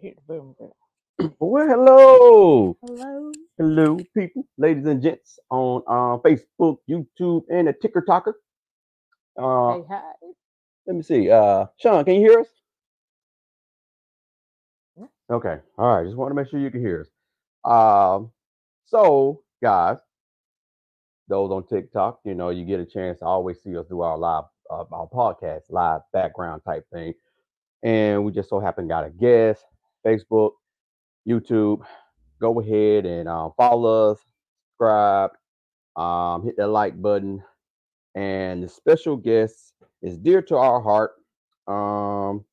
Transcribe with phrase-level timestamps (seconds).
[0.00, 0.72] hit the boom button.
[1.38, 3.32] Well, hello, Hello.
[3.58, 8.36] hello, people, ladies and gents on uh, Facebook, YouTube, and the Ticker Talker.
[9.38, 10.02] Uh, Hey, hi.
[10.86, 11.30] let me see.
[11.30, 12.48] Uh, Sean, can you hear us?
[14.96, 15.06] Yeah.
[15.30, 15.58] Okay.
[15.78, 16.04] All right.
[16.04, 17.08] Just want to make sure you can hear us.
[17.64, 18.30] Um,
[18.86, 19.98] so guys,
[21.28, 24.18] those on TikTok, you know, you get a chance to always see us do our
[24.18, 27.14] live, uh, our podcast, live background type thing,
[27.82, 29.64] and we just so happen got a guest.
[30.06, 30.52] Facebook,
[31.28, 31.82] YouTube,
[32.40, 34.18] go ahead and uh, follow us,
[34.72, 35.30] subscribe,
[35.96, 37.42] um, hit that like button,
[38.14, 41.12] and the special guest is dear to our heart.
[41.68, 42.44] Um,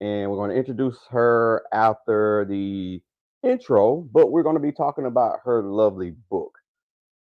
[0.00, 3.02] and we're going to introduce her after the
[3.42, 6.52] intro, but we're going to be talking about her lovely book.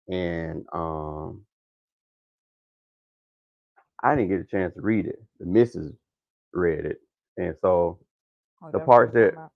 [0.09, 1.45] And um,
[4.03, 5.20] I didn't get a chance to read it.
[5.41, 5.93] The missus
[6.53, 6.98] read it,
[7.37, 7.98] and so
[8.62, 9.51] Oh, The parts that- talking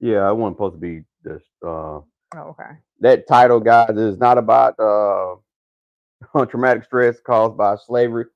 [0.00, 1.42] yeah, I wasn't supposed to be this.
[1.64, 2.00] Uh.
[2.34, 2.70] Oh, okay.
[3.00, 5.36] that title, guys, is not about uh,
[6.46, 8.26] traumatic stress caused by slavery.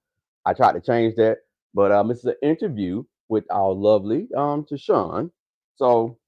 [0.46, 1.38] I tried to change that,
[1.74, 5.30] but um, this is an interview with our lovely um TaShon.
[5.76, 6.18] So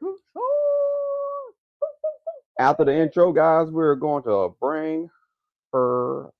[2.58, 5.10] after the intro, guys, we're going to bring
[5.72, 6.30] her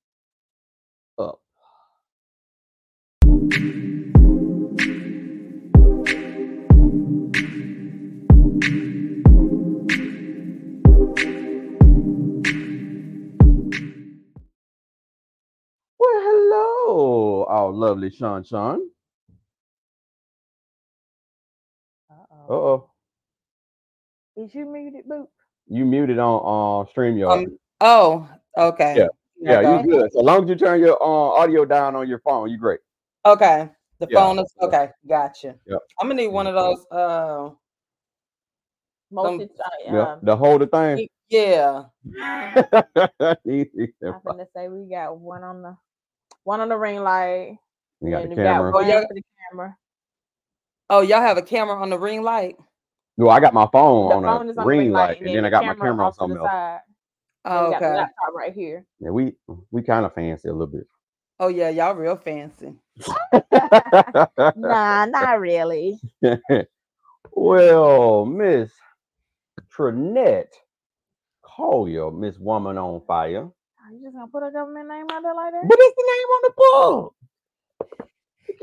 [1.18, 1.40] up.
[17.78, 18.80] Lovely Sean Sean.
[22.10, 22.54] Uh Uh-oh.
[22.54, 22.90] oh,
[24.36, 25.26] Is you muted, Boop?
[25.68, 27.46] you muted on uh StreamYard.
[27.46, 28.96] Um, oh, okay.
[28.96, 29.06] Yeah.
[29.40, 29.78] yeah, go.
[29.78, 30.12] you good.
[30.12, 31.06] So long as you turn your uh,
[31.40, 32.80] audio down on your phone, you great.
[33.24, 33.70] Okay.
[34.00, 34.18] The Yeah.
[34.18, 34.90] phone is okay.
[35.08, 35.54] Gotcha.
[35.66, 35.80] Yep.
[36.00, 36.86] I'm gonna need one of those.
[36.90, 37.50] Uh,
[39.10, 39.48] Multi-
[39.86, 41.08] Yeah, um, the whole thing.
[41.30, 41.84] yeah.
[42.14, 43.36] I'm
[44.24, 45.76] gonna say we got one on the
[46.44, 47.58] one on the ring light.
[48.10, 48.72] Got and the we camera.
[48.72, 49.00] one Oh, yeah.
[49.06, 49.76] for the camera.
[50.90, 52.56] Oh, y'all have a camera on the ring light.
[53.16, 55.36] No, I got my phone The on phone a on the ring light, and and
[55.36, 56.50] then I got my camera on something the else.
[56.50, 56.80] side.
[57.44, 57.96] Oh, we got the oh, okay.
[57.96, 58.84] laptop right here.
[59.00, 59.34] Yeah, we
[59.70, 60.86] we kind of fancy a little bit.
[61.40, 62.74] Oh yeah, y'all real fancy.
[64.56, 66.00] nah, not really.
[67.32, 68.70] well, Miss
[69.70, 70.52] Trinette
[71.42, 73.42] Collier, Miss Woman on Fire.
[73.48, 75.62] Are you just gonna put a government name out there like that?
[75.68, 77.14] But it's the name on the book.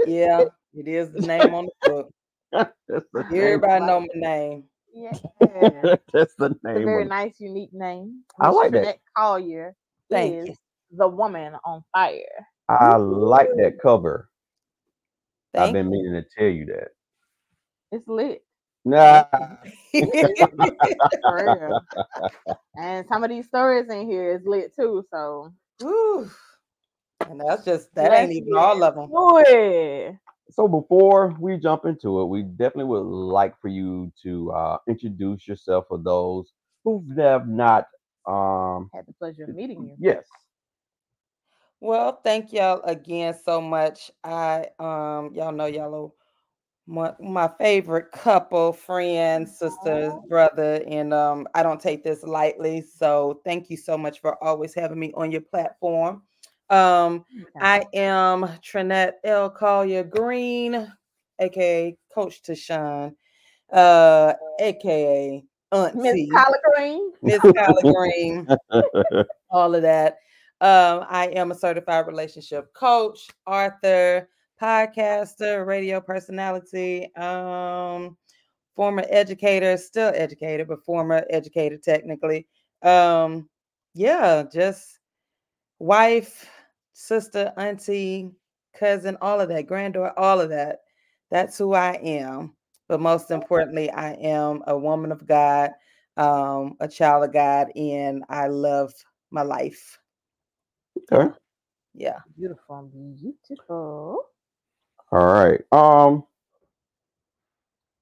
[0.08, 2.12] Yeah, it is the name on the book.
[2.88, 3.42] That's the name.
[3.42, 4.64] Everybody know my name.
[4.94, 5.14] Yeah.
[5.42, 6.86] It's That's the a name.
[6.86, 8.22] very on- nice, unique name.
[8.40, 8.78] I Miss like that.
[8.80, 9.76] Trinette Collier
[10.10, 10.56] Thank is you.
[10.92, 12.22] the woman on fire.
[12.70, 14.30] I like that cover.
[15.58, 16.90] I've been meaning to tell you that.
[17.92, 18.44] It's lit.
[18.84, 19.24] Nah.
[19.94, 21.80] For real.
[22.78, 25.04] and some of these stories in here is lit too.
[25.12, 26.30] So Whew.
[27.22, 29.10] And that's just that let's ain't even all of them.
[29.48, 30.16] it.
[30.52, 35.48] So before we jump into it, we definitely would like for you to uh, introduce
[35.48, 36.54] yourself for those
[36.84, 37.88] who have not.
[38.28, 39.96] Um, Had the pleasure of meeting you.
[40.00, 40.26] yes.
[41.82, 44.10] Well, thank y'all again so much.
[44.24, 46.12] I um y'all know y'all are
[46.88, 52.82] my, my favorite couple, friend, sister, brother, and um I don't take this lightly.
[52.82, 56.24] So thank you so much for always having me on your platform.
[56.70, 57.26] Um.
[57.60, 59.50] I am Trinette L.
[59.50, 60.92] Collier Greene,
[61.40, 63.14] aka Coach TaShon,
[63.72, 66.30] uh, aka Miss Auntie.
[66.30, 67.12] Collard Green.
[67.22, 68.48] Miss Collard Green
[69.56, 70.18] all of that.
[70.62, 74.30] Um, I am a certified relationship coach, author,
[74.62, 78.18] podcaster, radio personality, um,
[78.76, 82.48] former educator, still educator, but former educator technically.
[82.82, 83.50] Um,
[83.94, 85.00] yeah, just
[85.80, 86.50] wife,
[87.06, 88.32] sister, auntie,
[88.74, 90.80] cousin, all of that, granddaughter, all of that.
[91.30, 92.56] That's who I am.
[92.88, 95.72] But most importantly, I am a woman of God,
[96.18, 98.94] um, a child of God, and I love
[99.32, 100.00] my life.
[101.12, 101.32] Okay.
[101.94, 102.20] Yeah.
[102.38, 104.20] Beautiful, beautiful.
[105.12, 105.62] All right.
[105.72, 106.24] Um.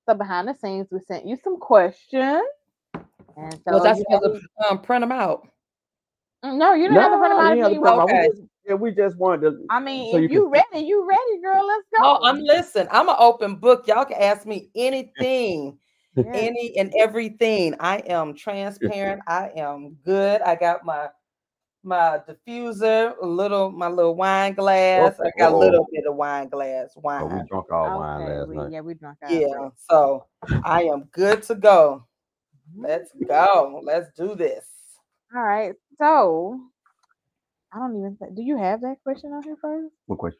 [0.07, 2.43] So behind the scenes, we sent you some questions.
[3.37, 5.47] And so well, that's you supposed have- to um, print them out.
[6.43, 7.57] Mm, no, you didn't have to print them out.
[7.57, 8.09] you if you have to want.
[8.09, 8.29] print 'em out.
[8.35, 8.47] Okay.
[8.63, 9.65] Just- Yeah, we just wanted to.
[9.69, 11.65] I mean, so if you you, can- ready, you ready, girl.
[11.67, 11.97] Let's go.
[12.03, 12.87] Oh, I'm listen.
[12.91, 13.87] I'm an open book.
[13.87, 15.77] Y'all can ask me anything,
[16.15, 16.23] Yeah.
[16.33, 17.75] any and everything.
[17.79, 19.21] I am transparent.
[19.27, 20.41] I am good.
[20.41, 21.09] I got my
[21.85, 25.19] my diffuser, a little my little wine glass.
[25.19, 25.59] I got a Oh.
[25.59, 27.45] little bit of wine glass, Oh, we wine.
[27.49, 28.71] drunk all wine Okay, last we- night.
[28.71, 30.25] Yeah, we drunk our Yeah, so
[30.63, 32.05] I am good to go.
[32.71, 32.85] Mm-hmm.
[32.85, 33.81] Let's go.
[33.83, 34.65] Let's do this.
[35.35, 35.73] All right.
[35.99, 36.61] So
[37.73, 38.35] I don't even think.
[38.35, 39.93] Do you have that question on here first?
[40.05, 40.39] What question?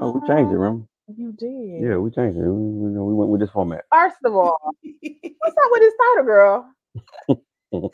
[0.00, 0.86] Oh, we changed it, Uh, remember?
[1.16, 1.82] You did.
[1.88, 2.42] Yeah, we changed it.
[2.42, 3.84] We, we, we went with this format.
[3.92, 6.72] First of all, what's up with this title, girl?
[7.70, 7.84] What's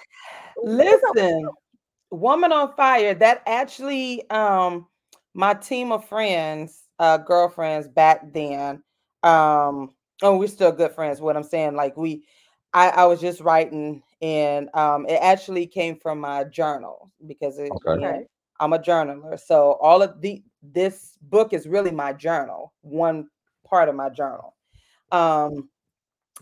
[1.05, 1.49] up with- Listen,
[2.11, 4.87] Woman on Fire, that actually um
[5.35, 8.83] my team of friends, uh girlfriends back then.
[9.23, 11.21] Um oh we're still good friends.
[11.21, 12.25] What I'm saying, like we
[12.73, 17.73] I, I was just writing and um it actually came from my journal because it,
[17.73, 17.91] Okay.
[17.91, 18.27] again, Okay.
[18.61, 19.39] I'm a journaler.
[19.39, 23.29] So all of the this book is really my journal, one
[23.67, 24.55] part of my journal.
[25.13, 25.69] Um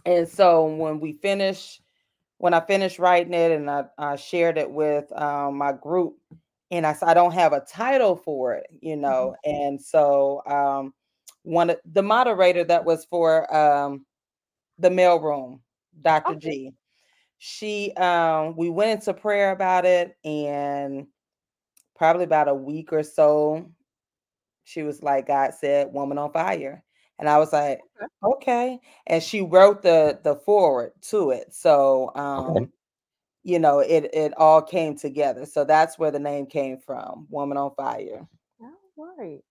[0.07, 1.81] and so when we finish
[2.39, 6.17] when I finished writing it and I, I shared it with um, my group
[6.71, 9.35] and I said I don't have a title for it, you know.
[9.45, 10.95] And so um
[11.43, 14.07] one of the moderator that was for um
[14.79, 15.61] the Male Room,
[16.03, 16.35] Dr.
[16.35, 16.39] Okay.
[16.51, 16.73] G,
[17.39, 21.07] she um we went into prayer about it and
[21.97, 23.71] probably about a week or so
[24.65, 26.83] she was like god said woman on fire.
[27.19, 28.07] And i was like Okay.
[28.25, 28.81] okay.
[29.07, 31.55] And she wrote the the forward to it.
[31.55, 32.73] So um
[33.43, 35.47] you know it it all came together.
[35.47, 38.27] So that's where the name came from woman on fire.
[38.61, 39.43] All right.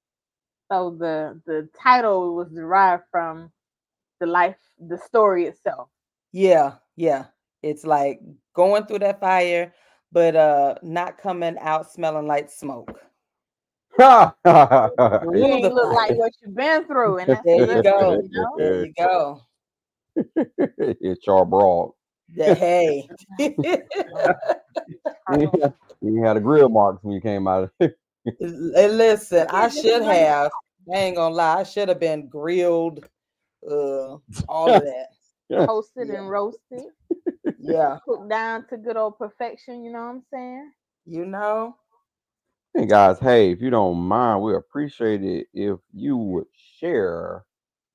[0.72, 3.52] So the the title was derived from
[4.20, 5.90] the life, the story itself.
[6.32, 7.26] yeah yeah
[7.63, 8.19] it's like
[8.54, 9.74] going through that fire
[10.12, 13.00] but uh not coming out smelling like smoke
[14.00, 18.12] You ain't look like what you've been through, and that's There you go.
[18.21, 18.54] you know?
[18.57, 19.42] there you go
[20.57, 21.95] it's Char-Broil.
[22.36, 23.10] the hey
[26.01, 27.69] You had- a grill marks when you came out.
[27.80, 27.89] L-
[28.42, 30.51] Listen, I should have.
[30.94, 31.60] I ain't gonna lie.
[31.60, 33.06] I should have been grilled.
[33.65, 34.18] Uh,
[34.50, 35.07] all of that.
[35.65, 36.15] Toasted Yeah.
[36.19, 36.81] and roasted,
[37.63, 39.83] Yeah, cooked down to good old perfection.
[39.83, 40.71] You know what I'm saying?
[41.06, 41.75] you know.
[42.74, 46.48] Hey guys, hey, if you don't mind, we appreciate it if you would
[46.80, 47.45] share.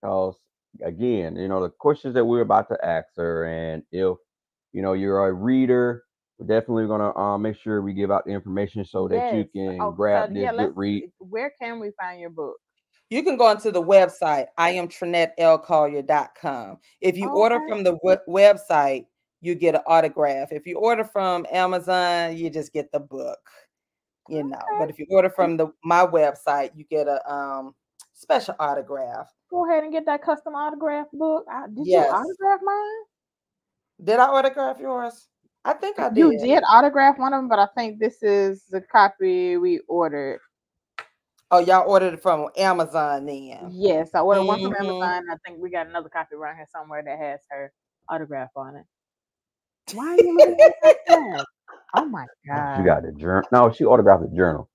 [0.01, 0.37] Because
[0.85, 4.17] again, you know, the questions that we're about to ask her, and if
[4.73, 6.05] you know you're a reader,
[6.39, 9.81] we're definitely gonna uh, make sure we give out the information so that you can
[9.81, 11.11] Oh, grab so, this yeah, good read.
[11.19, 12.57] Where can we find your book?
[13.11, 14.47] You can go onto the website.
[14.59, 16.79] I am TrinetteLcollier.com.
[17.01, 19.07] If you order from the we- website,
[19.41, 20.53] you get an autograph.
[20.53, 23.39] If you order from Amazon, you just get the book.
[24.29, 27.75] You know, but if you order from the my website, you get a um
[28.13, 29.29] special autograph.
[29.51, 31.47] Go ahead and get that custom autograph book.
[31.51, 32.11] I, did Yes.
[32.11, 33.05] you autograph mine?
[34.05, 35.29] Did I autograph yours?
[35.65, 36.19] I think I did.
[36.19, 40.41] You did autograph one of them, but I think this is the copy we ordered.
[41.51, 43.71] Oh, y'all ordered it from Amazon then.
[43.73, 44.81] Yes, I ordered one from Mhm.
[44.81, 45.31] Amazon.
[45.31, 47.73] I think we got another copy around here somewhere that has her
[48.11, 48.87] autograph on it.
[49.95, 50.97] Why are you looking at that?
[51.07, 51.47] tab?
[51.95, 52.77] Oh my god!
[52.77, 53.49] She got the journal.
[53.53, 54.69] No, she autographed the journal.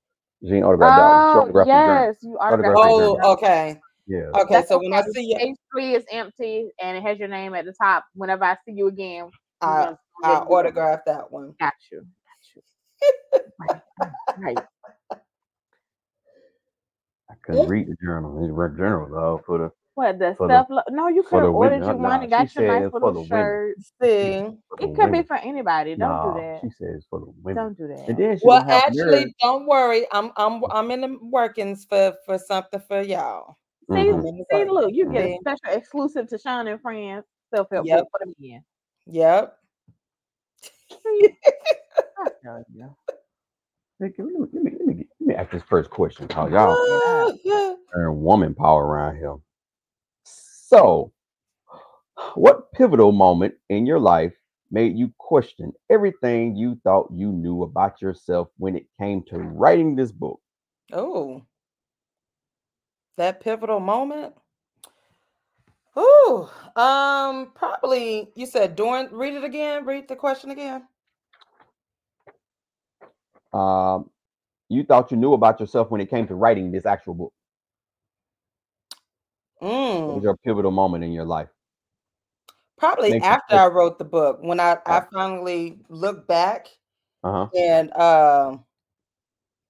[0.44, 1.26] She ain't autographed that.
[1.32, 2.08] She Oh autographed the journal.
[2.08, 2.78] yes, you autographed.
[2.78, 3.34] Autographed the the Oh, journal.
[3.34, 3.82] okay.
[4.08, 4.42] Yeah.
[4.42, 7.28] Okay, That's so when I see you, page three is empty and it has your
[7.28, 8.06] name at the top.
[8.16, 9.30] Whenever I see you again,
[9.62, 10.56] I, I get you.
[10.56, 11.54] autograph that one.
[11.60, 12.00] Got you.
[12.00, 12.62] Got you.
[13.60, 14.60] right, right, right.
[17.30, 18.44] I couldn't read the journal.
[18.44, 20.68] It's read journal though for the What the For the- stuff?
[20.70, 21.88] lo- no, you could have ordered women.
[21.88, 23.28] you Nah, one and got your nice little the women.
[23.28, 23.78] shirt.
[24.02, 25.96] See, It could be for anybody.
[25.96, 26.62] Don't Nah, do that.
[26.62, 27.64] She says for the women.
[27.64, 28.10] Don't do that.
[28.10, 29.34] And then she well, gonna actually, nerve.
[29.42, 30.08] don't worry.
[30.12, 33.58] I'm I'm I'm in the workings for for something for y'all.
[33.92, 34.14] See, Mhm.
[34.20, 37.68] I'm in the see, look, you get a special exclusive to Sean and Friends self
[37.72, 38.00] help Yep.
[38.00, 38.64] book for the men.
[39.06, 39.58] Yep.
[41.06, 42.96] I tell you.
[44.00, 46.28] Hey, can- Let me, let me, let me, get- let me ask this first question.
[46.28, 46.76] Cause y'all
[47.44, 47.76] Yeah.
[47.94, 49.36] earn woman power around here.
[50.74, 51.12] So,
[52.34, 54.34] what pivotal moment in your life
[54.72, 59.96] made you question everything you thought you knew about yourself when it came to writing
[59.96, 60.40] this book?
[60.92, 61.44] Oh,
[63.18, 64.34] that pivotal moment.
[65.96, 69.14] Oh, um, probably you said during.
[69.14, 69.86] Read it again.
[69.86, 70.88] Read the question again.
[73.54, 74.10] Um,
[74.70, 77.34] you thought you knew about yourself when it came to writing this actual book.
[80.06, 81.50] What was Mm, your pivotal moment in your life?
[82.78, 86.68] probably Makes after I wrote the book, when I I finally looked back
[87.24, 87.50] Uh huh.
[87.56, 88.66] and um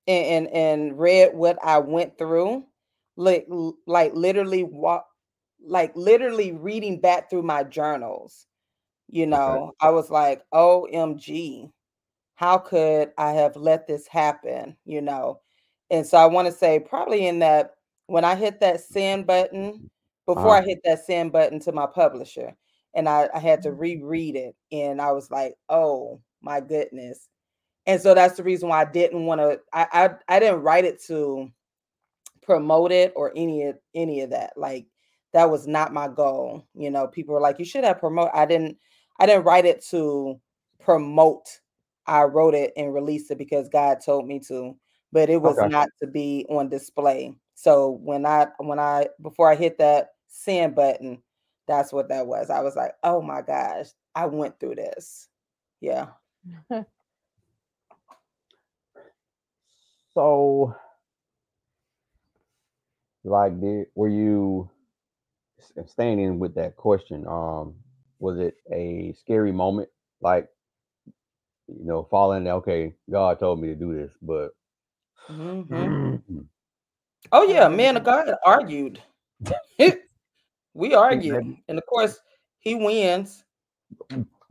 [0.07, 2.65] and, and and read what I went through,
[3.15, 3.47] like
[3.87, 5.05] like literally what
[5.61, 8.47] like literally reading back through my journals.
[9.09, 11.71] You know, I was like, OMG,
[12.35, 14.77] how could I have let this happen?
[14.85, 15.41] You know,
[15.91, 17.75] and so I want to say probably in that
[18.13, 19.83] when I hit that send button
[20.27, 20.57] before Uh-huh.
[20.57, 22.55] I hit that send button to my publisher,
[22.95, 23.73] and I, I had to Mhm.
[23.73, 27.29] reread it, and I was like, oh my goodness.
[27.87, 29.61] And so that's the reason why I didn't want to.
[29.73, 31.49] I, I I didn't write it to
[32.41, 34.53] promote it or any of any of that.
[34.57, 34.87] Like
[35.33, 36.67] that was not my goal.
[36.75, 38.29] You know, people were like, you should have promote.
[38.33, 38.77] I didn't
[39.19, 40.39] I didn't write it to
[40.79, 41.47] promote.
[42.07, 44.77] I wrote it and released it because God told me to,
[45.11, 45.67] but it was Okay.
[45.67, 47.33] not to be on display.
[47.63, 51.23] So when I when I before I hit that send button,
[51.67, 52.49] that's what that was.
[52.51, 55.29] I was like, oh my gosh, I went through this.
[55.81, 56.09] Yeah.
[60.13, 60.75] So,
[63.23, 64.69] like, did were you
[65.59, 67.27] s- staying in with that question?
[67.27, 67.75] Um,
[68.19, 69.89] was it a scary moment?
[70.21, 70.49] Like,
[71.67, 72.47] you know, falling.
[72.47, 74.51] Okay, God told me to do this, but
[75.29, 76.21] Mhm.
[77.33, 79.01] Oh yeah, man of God argued.
[80.75, 82.19] we argued, and of course
[82.59, 83.43] he wins.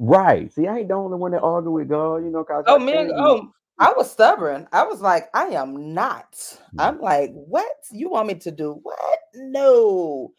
[0.01, 0.53] right.
[0.53, 2.17] See, I ain't the only one that argue with God.
[2.17, 4.67] You know, cause Oh I man, oh I was stubborn.
[4.73, 6.33] I was like, I am not.
[6.33, 6.59] Mm.
[6.79, 7.73] I'm like, what?
[7.93, 9.19] You want me to do what?
[9.37, 10.33] No.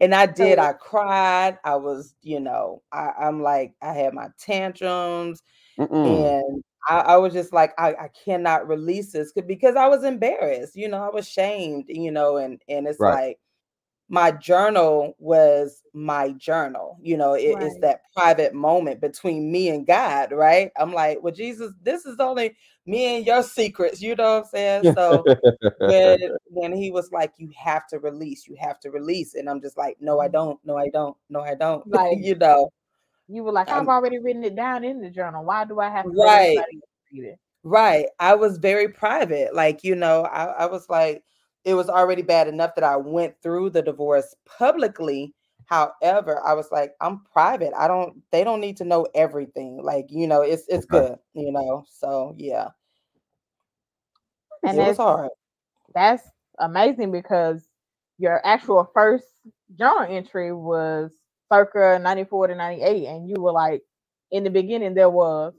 [0.00, 0.60] And I did.
[0.60, 1.58] I cried.
[1.64, 5.42] I was, you know, I, I'm like, I had my tantrums,
[5.76, 5.90] mm-mm,
[6.46, 10.76] and I, I was just like, I, I cannot release this because I was embarrassed.
[10.76, 11.86] You know, I was shamed.
[11.88, 13.38] You know, and and it's right, like
[14.08, 16.98] my journal was my journal.
[17.02, 17.80] You know, it- it's Right.
[17.82, 20.72] that private moment between me and God, right?
[20.76, 24.00] I'm like, well, Jesus, this is only me and your secrets.
[24.02, 24.84] You know what I'm saying?
[24.84, 25.28] So
[25.86, 29.60] when when he was like, you have to release, you have to release, and I'm
[29.60, 30.32] just like, no, I Mhm.
[30.32, 31.86] don't, no, I don't, no, I don't.
[31.90, 32.70] Like you know,
[33.28, 35.44] you were like, I've I'm already written it down in the journal.
[35.44, 36.58] Why do I have to let right.
[37.12, 37.38] read it?
[37.62, 38.06] Right.
[38.18, 39.54] I was very private.
[39.54, 41.22] Like, you know, I, I was like,
[41.64, 45.34] it was already bad enough that I went through the divorce publicly.
[45.66, 47.72] However, I was like, I'm private.
[47.76, 49.82] I don't, they don't need to know everything.
[49.82, 51.84] Like, you know, it's it's okay, good, you know.
[51.90, 52.68] So yeah,
[54.62, 55.30] And it was that's hard.
[55.94, 56.22] that's
[56.58, 57.68] amazing because
[58.18, 59.26] your actual first
[59.78, 61.12] journal entry was
[61.52, 63.82] circa 94 to 98 and you were like
[64.30, 65.54] in the beginning there was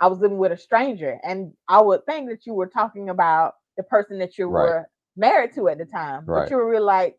[0.00, 3.54] i was living with a stranger and i would think that you were talking about
[3.76, 6.84] the person that you right, were married to at the time but you were really
[6.84, 7.16] like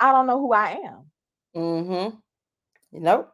[0.00, 1.06] i don't know who i am
[1.56, 2.16] Mm-hmm.
[2.92, 3.32] Nope.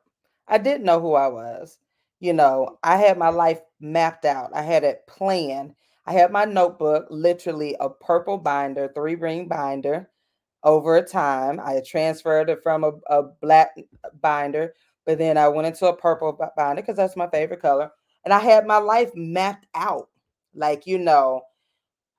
[0.49, 1.78] I didn't know who I was.
[2.20, 4.50] You know, I had my life mapped out.
[4.54, 5.75] I had it planned.
[6.06, 10.11] I had my notebook, literally a purple binder, three ring binder
[10.68, 11.58] over time.
[11.60, 13.70] I had transferred it from a, a black
[14.20, 14.75] binder,
[15.06, 17.90] but then I went into a purple binder because that's my favorite color.
[18.25, 20.08] And I had my life mapped out.
[20.54, 21.42] Like, you know,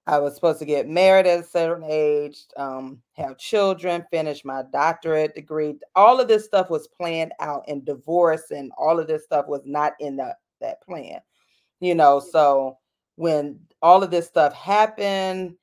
[0.08, 4.64] I was supposed to get married at a certain age, um, have children, finish my
[4.74, 5.76] doctorate degree.
[5.96, 9.62] All of this stuff was planned out, and divorce and all of this stuff was
[9.66, 11.20] not in that that plan.
[11.80, 12.80] You know, so
[13.18, 15.56] when all of this stuff happened,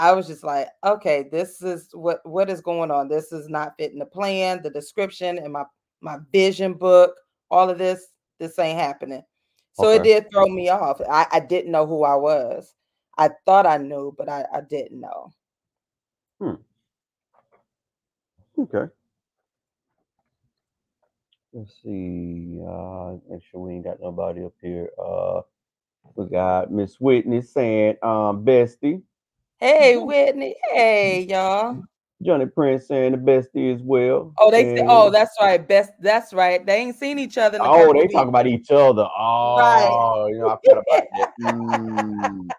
[0.00, 3.08] I was just like, okay, this is what what is going on.
[3.08, 5.64] This is not fitting the plan, the description, and my
[6.00, 7.14] my vision book.
[7.50, 8.06] All of this,
[8.38, 9.22] this ain't happening.
[9.74, 11.02] So it did throw me off.
[11.08, 12.74] I, I didn't know who I was.
[13.18, 15.32] I thought I knew, but I, I didn't know.
[16.40, 16.54] hmm,
[18.62, 18.90] okay.
[21.52, 22.58] Let's see.
[22.66, 24.90] Uh, make sure we ain't got nobody up here.
[25.02, 25.42] Uh,
[26.14, 29.02] we got Miss Whitney saying, um, bestie.
[29.60, 30.54] Hey, Whitney.
[30.72, 31.84] Hey, y'all.
[32.22, 34.32] Johnny Prince saying the bestie as well.
[34.38, 35.66] Oh, they say, oh, that's right.
[35.66, 36.64] Best, that's right.
[36.64, 39.02] They ain't seen each other in a oh, they talk about each other.
[39.02, 39.90] Right.
[40.00, 41.30] Oh, you know, I forgot about that.
[41.40, 42.50] Mm.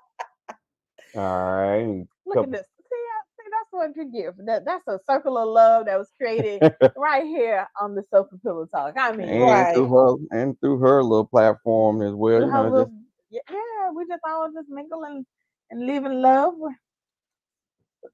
[1.15, 2.08] All right.
[2.25, 2.96] look at this see,
[3.38, 6.62] see that's what you give that that's a circle of love that was created
[6.98, 9.74] right here on the sofa pillow talk i mean and Right.
[9.74, 12.39] through her and through her little platform as well.
[12.39, 15.25] you You know, little, just yeah we just all just mingle and,
[15.70, 16.53] and live in love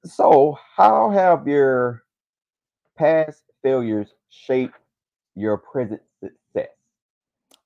[0.03, 2.03] so how have your
[2.97, 4.77] past failures shaped
[5.35, 6.69] your present success?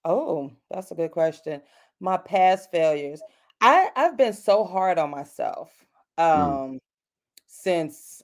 [0.06, 1.62] Oh, that's a good question.
[2.00, 3.22] My past failures.
[3.62, 5.72] I I've been so hard on myself
[6.36, 6.60] Mm.
[6.64, 6.80] um
[7.48, 8.24] since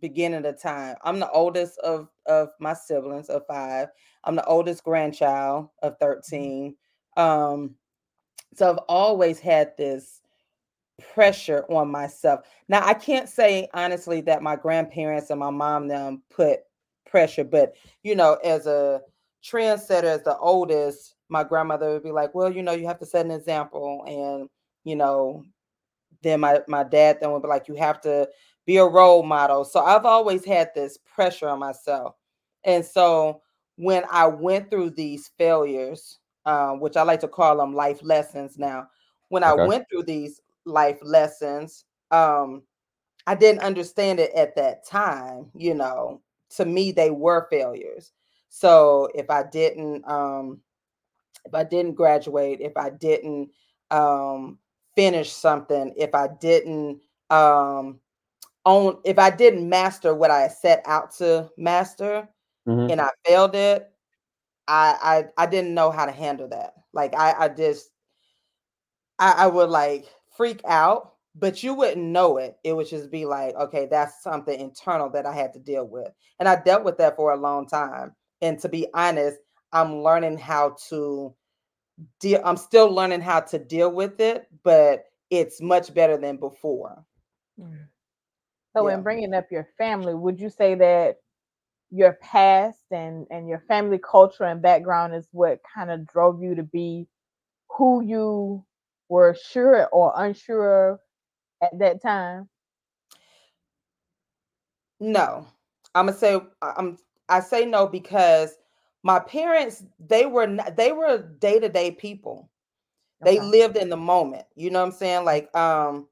[0.00, 0.96] beginning of time.
[1.04, 3.88] I'm the oldest of of my siblings of 5.
[4.24, 6.76] I'm the oldest grandchild of 13.
[7.16, 7.76] Um
[8.54, 10.22] so I've always had this
[11.14, 12.40] pressure on myself.
[12.68, 16.60] Now I can't say honestly that my grandparents and my mom them put
[17.06, 19.02] pressure, but you know, as a
[19.44, 23.06] trendsetter, as the oldest, my grandmother would be like, "Well, you know, you have to
[23.06, 24.48] set an example," and
[24.84, 25.44] you know,
[26.22, 28.28] then my my dad then would be like, "You have to
[28.66, 32.14] be a role model." So I've always had this pressure on myself,
[32.64, 33.42] and so
[33.76, 38.58] when I went through these failures, uh, which I like to call them life lessons
[38.58, 38.88] now,
[39.28, 39.50] when okay.
[39.50, 42.62] I went through these life lessons, um,
[43.26, 45.50] I didn't understand it at that time.
[45.54, 46.20] You know,
[46.56, 48.12] to me, they were failures.
[48.48, 50.60] So if I didn't, um,
[51.44, 53.50] if I didn't graduate, if I didn't
[53.90, 54.58] um,
[54.94, 58.00] finish something, if I didn't um,
[58.64, 62.28] own, if I didn't master what I set out to master,
[62.66, 62.90] mm-hmm.
[62.90, 63.90] and I failed it,
[64.68, 66.74] I, I I didn't know how to handle that.
[66.92, 67.90] Like I I just
[69.18, 70.06] I, I would like
[70.36, 72.56] freak out, but you wouldn't know it.
[72.64, 76.10] It would just be like, okay, that's something internal that I had to deal with.
[76.38, 78.14] And I dealt with that for a long time.
[78.40, 79.38] And to be honest,
[79.72, 81.34] I'm learning how to
[82.20, 87.04] deal I'm still learning how to deal with it, but it's much better than before.
[87.60, 87.86] Mm.
[88.76, 88.94] So yeah.
[88.94, 91.16] in bringing up your family, would you say that
[91.90, 96.54] your past and and your family culture and background is what kind of drove you
[96.54, 97.06] to be
[97.70, 98.64] who you
[99.08, 101.00] were sure or unsure
[101.62, 102.48] at that time?
[105.00, 105.46] No.
[105.94, 106.98] I'm gonna say I'm
[107.28, 108.56] I say no because
[109.02, 112.50] my parents they were not, they were day-to-day people.
[113.22, 113.38] Okay.
[113.38, 114.44] They lived in the moment.
[114.54, 115.24] You know what I'm saying?
[115.24, 116.08] Like um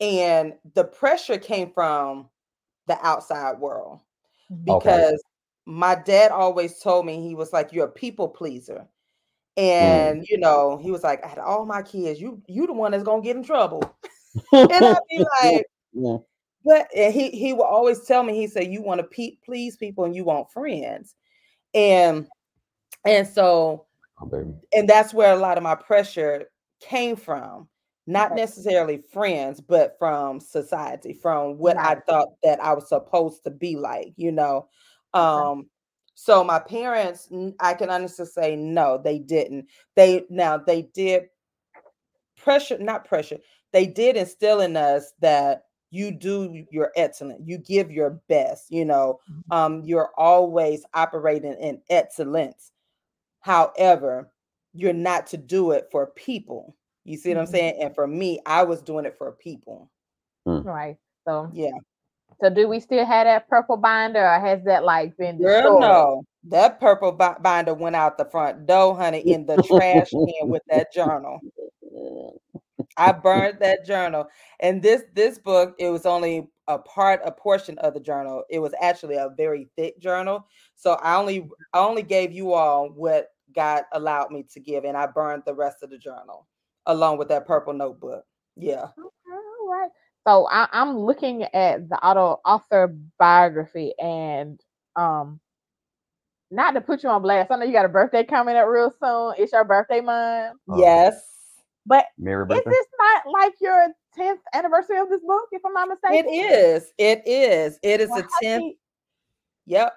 [0.00, 2.28] and the pressure came from
[2.86, 4.00] the outside world
[4.64, 5.16] because okay.
[5.66, 8.86] my dad always told me he was like you're a people pleaser mm.
[9.56, 10.24] And mm.
[10.28, 13.04] you know he was like I had all my kids you you the one that's
[13.04, 13.82] gonna get in trouble
[14.52, 16.16] and i'd be like yeah.
[16.64, 20.04] but he he would always tell me he said you want to pe- please people
[20.04, 21.14] and you want friends
[21.74, 22.26] and
[23.04, 23.86] and so
[24.22, 26.46] oh, and that's where a lot of my pressure
[26.80, 27.68] came from
[28.06, 31.78] not necessarily friends, but from society, from what.
[31.78, 34.68] I thought that I was supposed to be like, you know.
[35.14, 35.68] Um,
[36.14, 37.28] so my parents,
[37.60, 39.66] I can honestly say no, they didn't.
[39.96, 41.24] They now they did
[42.36, 43.38] pressure, not pressure,
[43.72, 48.84] they did instill in us that you do your excellent, you give your best, you
[48.84, 49.52] know, mm-hmm.
[49.52, 52.72] um, you're always operating in excellence.
[53.40, 54.30] However,
[54.72, 57.54] you're not to do it for people you see what I'm mm-hmm.
[57.54, 57.74] saying?
[57.80, 59.90] And for me, I was doing it for people.
[60.46, 60.64] Mm.
[60.64, 60.96] Right.
[61.26, 61.70] So yeah.
[62.42, 65.62] So do we still have that purple binder, or has that like been destroyed?
[65.62, 70.48] Girl, no, that purple binder went out the front door, honey, in the trash can
[70.48, 71.40] with that journal.
[72.96, 74.26] I burned that journal,
[74.58, 78.42] and this this book it was only a part, a portion of the journal.
[78.50, 82.88] It was actually a very thick journal, so I only I only gave you all
[82.88, 86.48] what God allowed me to give, and I burned the rest of the journal
[86.86, 88.24] along with that purple notebook.
[88.56, 88.86] Yeah.
[88.98, 89.90] Okay, all right.
[90.26, 94.60] So I, am looking at the auto author biography and
[94.96, 95.40] um
[96.50, 97.50] not to put you on blast.
[97.50, 99.34] I know you got a birthday coming up real soon.
[99.38, 100.58] It's your birthday month.
[100.70, 101.20] Uh, yes.
[101.86, 102.70] But Merry birthday.
[102.70, 106.26] is this not like your 10th anniversary of this book, if I'm not mistaken?
[106.26, 106.92] It is.
[106.98, 107.78] It is.
[107.82, 108.72] It is well, the 10th.
[109.66, 109.94] Yep.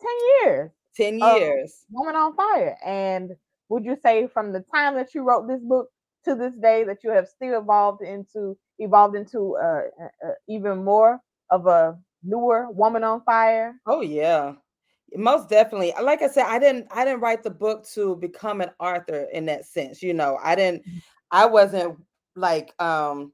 [0.00, 0.10] 10
[0.42, 0.70] years.
[0.96, 1.84] 10 years.
[1.90, 2.76] Woman on Fire.
[2.84, 3.32] And
[3.68, 5.88] would you say from the time that you wrote this book
[6.24, 9.82] to this day that you have still evolved into evolved into uh,
[10.24, 14.54] uh, even more of a newer woman on fire oh yeah
[15.16, 18.70] most definitely like i said i didn't i didn't write the book to become an
[18.80, 20.98] author in that sense you know i didn't mm-hmm.
[21.30, 21.96] i wasn't
[22.34, 23.32] like um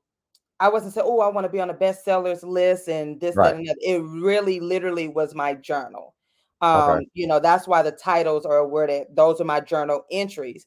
[0.58, 3.50] i wasn't saying oh i want to be on a bestsellers list and this right.
[3.50, 3.76] that, and that.
[3.80, 6.14] it really literally was my journal
[6.60, 7.06] um okay.
[7.14, 10.66] you know that's why the titles are worded those are my journal entries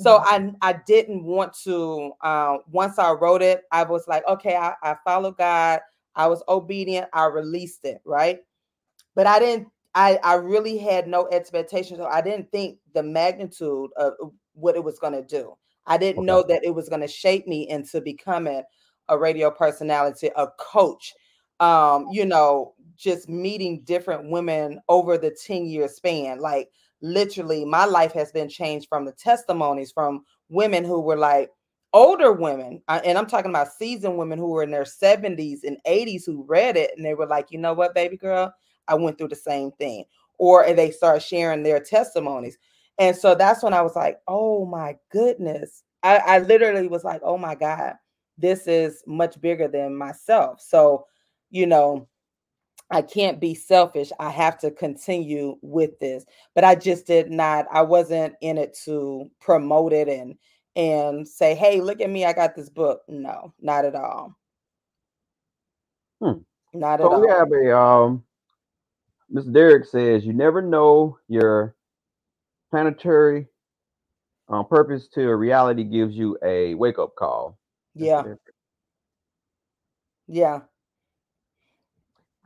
[0.00, 0.50] so mm-hmm.
[0.62, 2.12] I I didn't want to.
[2.20, 5.80] Uh, once I wrote it, I was like, okay, I, I followed God.
[6.14, 7.08] I was obedient.
[7.12, 8.38] I released it, right?
[9.14, 9.68] But I didn't.
[9.94, 11.98] I I really had no expectations.
[11.98, 14.14] So I didn't think the magnitude of
[14.54, 15.56] what it was going to do.
[15.86, 16.26] I didn't okay.
[16.26, 18.62] know that it was going to shape me into becoming
[19.08, 21.14] a radio personality, a coach.
[21.60, 26.38] Um, you know, just meeting different women over the 10 year span.
[26.38, 26.68] Like
[27.00, 31.50] literally my life has been changed from the testimonies from women who were like
[31.92, 35.78] older women uh, and i'm talking about seasoned women who were in their 70s and
[35.86, 38.52] 80s who read it and they were like you know what baby girl?
[38.88, 40.04] I went through the same thing.
[40.38, 42.56] Or they start sharing their testimonies.
[42.98, 45.84] And so that's when i was like oh my goodness.
[46.02, 47.94] I, I literally was like oh my god
[48.40, 50.60] this is much bigger than myself.
[50.60, 51.06] So
[51.50, 52.06] you know
[52.90, 54.10] I can't be selfish.
[54.18, 56.24] I have to continue with this.
[56.54, 60.36] But I just did not, I wasn't in it to promote it and
[60.76, 63.02] and say, hey, look at me, I got this book.
[63.08, 64.36] No, not at all.
[66.22, 66.38] Hmm.
[66.72, 67.20] Not at So all.
[67.20, 68.24] we have a um
[69.32, 69.52] Mr.
[69.52, 71.74] Derek says you never know your
[72.70, 73.46] planetary
[74.48, 77.58] um, purpose to reality gives you a wake up call.
[77.94, 78.24] Yeah,
[80.28, 80.60] yeah.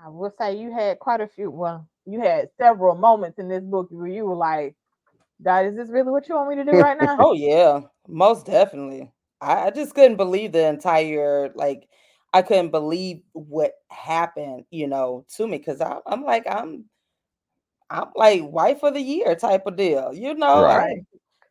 [0.04, 1.50] I will say you had quite a few.
[1.50, 4.74] Well, you had several moments in this book where you were like,
[5.42, 8.46] "God, is this really what you want me to do right now?" Oh yeah, most
[8.46, 9.12] definitely.
[9.40, 11.88] I, I just couldn't believe the entire like
[12.32, 16.86] I couldn't believe what happened, you know, to me because I'm like I'm
[17.90, 20.62] I'm like wife of the year type of deal, you know.
[20.62, 21.04] Right.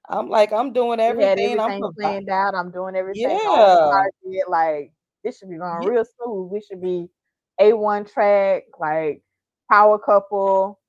[0.09, 1.59] I'm, I'm like I'm doing You had everything.
[1.59, 2.55] I'm everything planned out.
[2.55, 4.43] I'm doing everything Yeah.
[4.49, 4.91] Like
[5.23, 5.87] this should be going Yeah.
[5.87, 6.51] real smooth.
[6.51, 7.07] We should be
[7.59, 9.21] a one track, like
[9.69, 10.79] power couple.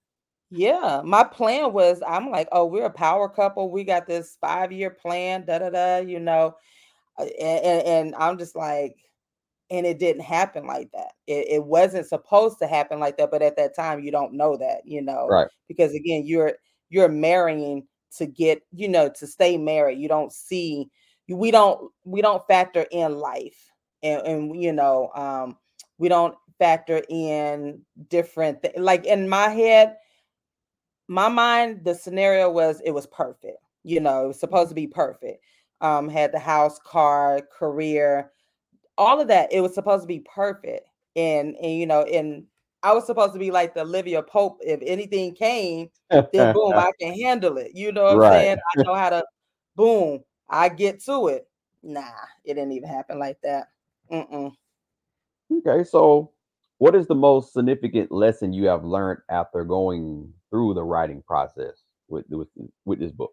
[0.50, 3.70] Yeah, my plan was I'm like, oh, we're a power couple.
[3.70, 6.56] We got this five year plan, da da da, you know,
[7.18, 8.96] uh, and, and, and I'm just like,
[9.70, 11.12] and it didn't happen like that.
[11.26, 14.56] It, it wasn't supposed to happen like that, but at that time, you don't know
[14.58, 15.48] that, you know, Right.
[15.68, 16.52] because again, you're
[16.90, 17.86] you're marrying
[18.18, 19.98] to get, you know, to stay married.
[19.98, 20.90] You don't see,
[21.26, 23.70] you- we don't we don't factor in life,
[24.02, 25.56] and and you know, um,
[25.96, 29.96] we don't factor in different thi- like in my head
[31.08, 34.86] my mind the scenario was it was perfect you know it was supposed to be
[34.86, 35.42] perfect
[35.80, 38.30] um had the house car career
[38.96, 42.44] all of that it was supposed to be perfect and and you know and
[42.84, 45.90] i was supposed to be like the olivia pope if anything came
[46.32, 48.26] then boom i can handle it you know what Right.
[48.28, 49.24] i'm saying i know how to
[49.74, 51.48] boom i get to it
[51.82, 52.02] nah
[52.44, 53.66] it didn't even happen like that
[54.12, 54.52] Mm-mm.
[55.58, 56.30] Okay, so
[56.82, 61.84] what is the most significant lesson you have learned after going through the writing process
[62.08, 62.48] with with,
[62.84, 63.32] with this book?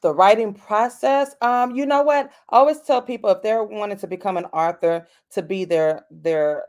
[0.00, 1.36] the writing process?
[1.42, 2.30] Um you know what?
[2.48, 6.64] I always tell people if they're wanting to become an author to be their their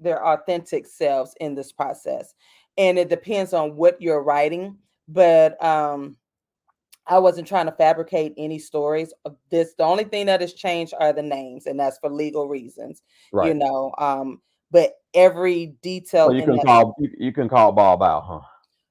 [0.00, 2.34] their authentic selves in this process.
[2.76, 6.16] And it depends on what you're writing but um
[7.06, 9.12] i wasn't trying to fabricate any stories.
[9.24, 12.48] Of this the only thing that has changed are the names and that's for legal
[12.48, 13.46] reasons Right.
[13.46, 13.92] you know?
[13.98, 14.40] Um
[14.72, 18.40] but every detail so you can call you, you can call Bob out, huh?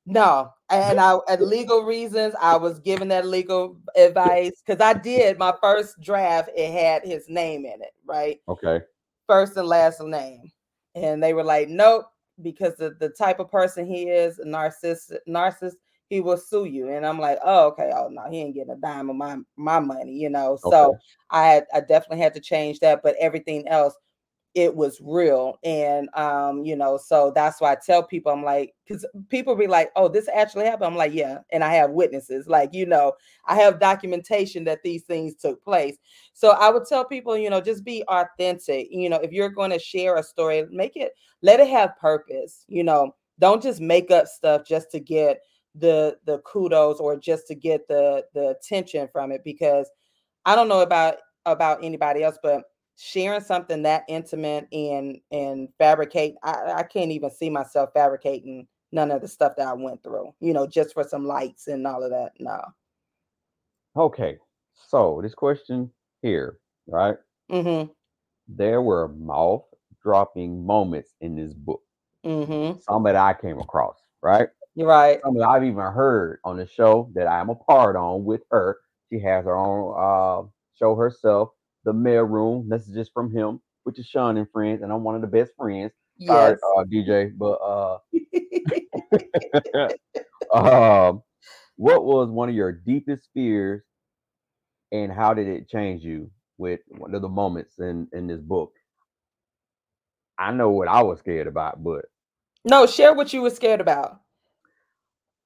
[0.05, 5.37] no, and I at legal reasons, I was given that legal advice because I did
[5.37, 6.49] my first draft.
[6.55, 8.81] It had his name in it, right, Okay.
[9.27, 10.51] first and last name,
[10.95, 12.05] and they were like, "Nope,"
[12.41, 15.75] because the the type of person he is, a narcissist, narcissist,
[16.09, 16.89] he will sue you.
[16.89, 17.91] And I'm like, "Oh, okay.
[17.95, 20.57] Oh no, he ain't getting a dime of my my money," you know.
[20.57, 20.97] So
[21.31, 23.95] I had I definitely had to change that, but everything else
[24.53, 28.73] it was real and um you know so that's why i tell people i'm like
[28.85, 30.87] because people be like oh this actually happened?
[30.87, 32.47] I'm like yeah and i have witnesses.
[32.47, 33.13] Like you know
[33.45, 35.97] i have documentation that these things took place.
[36.33, 39.71] So i would tell people you know just be authentic you know if you're going
[39.71, 44.11] to share a story make it let it have purpose you know don't just make
[44.11, 45.41] up stuff just to get
[45.75, 49.89] the the kudos or just to get the the attention from it because
[50.45, 52.63] i don't know about about anybody else but
[52.97, 59.11] sharing something that intimate and and fabricate I, I can't even see myself fabricating none
[59.11, 62.03] of the stuff that i went through you know just for some lights and all
[62.03, 62.61] of that no
[63.95, 64.37] Okay.
[64.73, 67.17] So this question here, right?
[67.51, 67.91] mm-hmm
[68.47, 69.63] There were mouth
[70.01, 71.81] dropping moments in this book.
[72.25, 74.49] mm-hmm Some that I came across, right?
[74.75, 78.23] you're right Some that I've even heard on the show that I'm a part on
[78.23, 78.79] with her.
[79.11, 80.47] She has her own uh,
[80.79, 81.49] show herself,
[81.85, 82.69] The Male Room.
[82.69, 85.27] This is just from him, which is Sean and friends, and I'm one of the
[85.27, 85.91] best friends.
[86.25, 87.97] Sorry, yes uh, DJ, but uh,
[91.09, 91.23] um,
[91.77, 93.81] what was one of your deepest fears,
[94.91, 98.73] and how did it change you with one of the moments in in this book?
[100.37, 102.05] I know what I was scared about, but
[102.63, 104.21] no share what you were scared about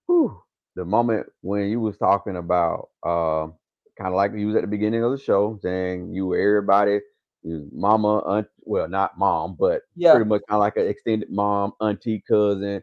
[0.07, 0.41] whew,
[0.75, 3.53] the moment when you was talking about, um,
[3.97, 6.99] kind of like you was at the beginning of the show, saying you were everybody,
[7.43, 11.29] you mama, aunt, well, not mom, but yeah pretty much kind of like an extended
[11.31, 12.81] mom, auntie, cousin,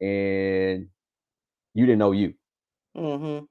[0.00, 0.86] and
[1.74, 2.34] you didn't know you.
[2.96, 3.44] mm-hmm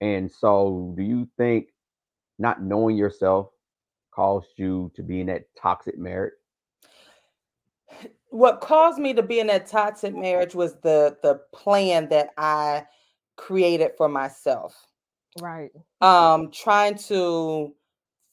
[0.00, 1.68] And so, do you think
[2.38, 3.50] not knowing yourself
[4.14, 6.34] caused you to be in that toxic marriage?
[8.30, 12.84] what caused me to be in that toxic marriage was the the plan that i
[13.36, 14.86] created for myself
[15.40, 15.70] Right.
[16.00, 17.74] um trying to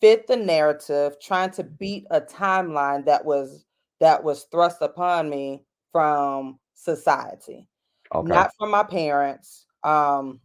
[0.01, 3.65] fit the narrative trying to beat a timeline that was
[3.99, 7.67] that was thrust upon me from society,
[8.13, 8.27] Okay.
[8.29, 10.39] not from my parents, um,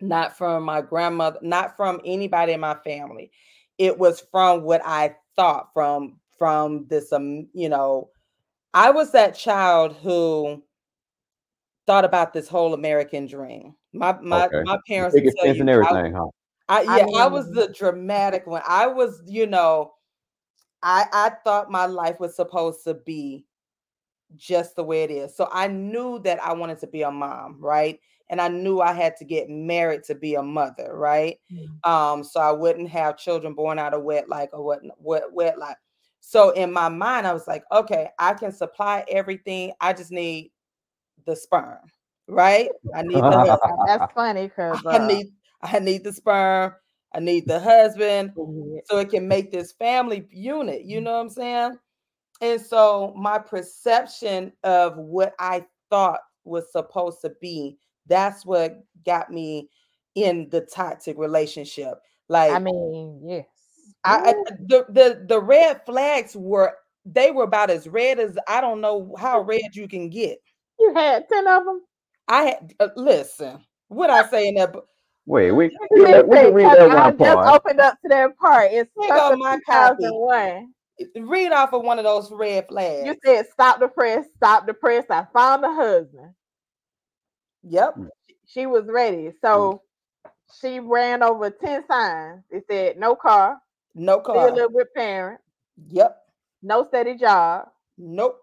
[0.00, 3.30] not from my grandmother, not from anybody in my family.
[3.78, 8.10] It was from what I thought from from this um, you know,
[8.74, 10.62] I was that child who
[11.86, 13.74] thought about this whole American dream.
[13.92, 14.62] My my Okay.
[14.64, 16.26] my parents would tell you and I everything, huh?
[16.68, 18.62] I I yeah, I was the dramatic one.
[18.66, 19.94] I was, you know,
[20.82, 23.46] I I thought my life was supposed to be
[24.36, 25.36] just the way it is.
[25.36, 28.00] So I knew that I wanted to be a mom, right?
[28.30, 31.38] And I knew I had to get married to be a mother, right?
[31.52, 31.84] Mhm.
[31.84, 35.78] Um, so I wouldn't have children born out of wedlock or what what wedlock.
[36.20, 39.72] So in my mind, I was like, okay, I can supply everything.
[39.80, 40.52] I just need
[41.26, 41.80] the sperm,
[42.28, 42.68] right?
[42.94, 43.84] I need the.
[43.86, 45.26] That's funny because I need
[45.62, 46.72] I need the sperm,
[47.14, 50.82] I need the husband, uh, so it can make this family unit.
[50.84, 51.78] You know what I'm saying?
[52.40, 59.30] And so my perception of what I thought was supposed to be, that's what got
[59.30, 59.68] me
[60.16, 61.94] in the toxic relationship.
[62.28, 63.46] Like I mean, yes.
[64.04, 64.32] I, I
[64.66, 69.14] the, the the red flags were they were about as red as I don't know
[69.18, 70.38] how red you can get.
[70.78, 71.82] you had ten of them.
[72.28, 74.86] I had uh, listen, what I say in that book.
[75.26, 78.36] Wait, we, we, we can read Because that I one just opened up to that
[78.38, 78.70] part.
[78.72, 80.02] It's Here go circa my copy.
[80.04, 80.74] 2001.
[81.28, 83.06] read off of one of those red flags.
[83.06, 85.04] You said stop the press, stop the press.
[85.10, 86.34] I found the husband.
[87.62, 87.96] yep.
[88.46, 89.32] She was ready.
[89.42, 89.82] So
[90.60, 92.42] she ran over 10 signs.
[92.50, 93.58] It said no car,
[93.94, 94.50] No still car.
[94.52, 95.42] live with parents,
[95.88, 96.18] Yep.
[96.62, 98.40] no steady job, Nope.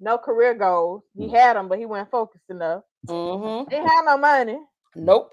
[0.00, 1.02] no career goals.
[1.16, 1.32] He Mm.
[1.32, 2.82] had them, but he wasn't focused enough.
[3.06, 3.70] Mm-hmm.
[3.70, 4.58] He had no money.
[4.94, 5.32] Nope.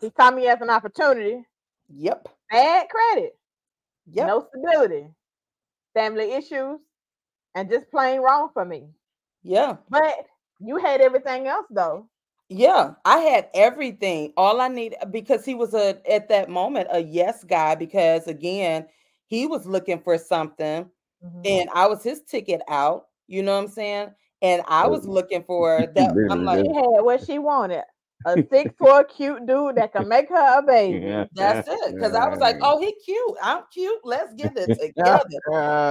[0.00, 1.44] He saw me as an opportunity.
[1.88, 2.28] Yep.
[2.50, 3.36] Bad credit,
[4.12, 4.26] Yep.
[4.26, 5.08] no stability,
[5.94, 6.80] family issues,
[7.54, 8.88] and just plain wrong for me.
[9.42, 9.76] Yeah.
[9.88, 10.26] But
[10.60, 12.08] you had everything else though.
[12.48, 12.94] Yeah.
[13.04, 14.32] I had everything.
[14.36, 18.86] All I need because he was a at that moment a yes guy because again
[19.26, 20.90] he was looking for something
[21.24, 21.42] Mhm.
[21.46, 23.06] and I was his ticket out.
[23.28, 24.14] You know what I'm saying?
[24.42, 25.10] And I was Oh.
[25.12, 26.16] looking for that.
[26.28, 27.84] I'm like, She had what she wanted.
[28.26, 31.00] A six four cute dude that can make her a baby.
[31.32, 31.94] that's it.
[31.98, 33.36] Because I was like, oh, he cute.
[33.42, 34.00] I'm cute.
[34.04, 35.40] Let's get it together.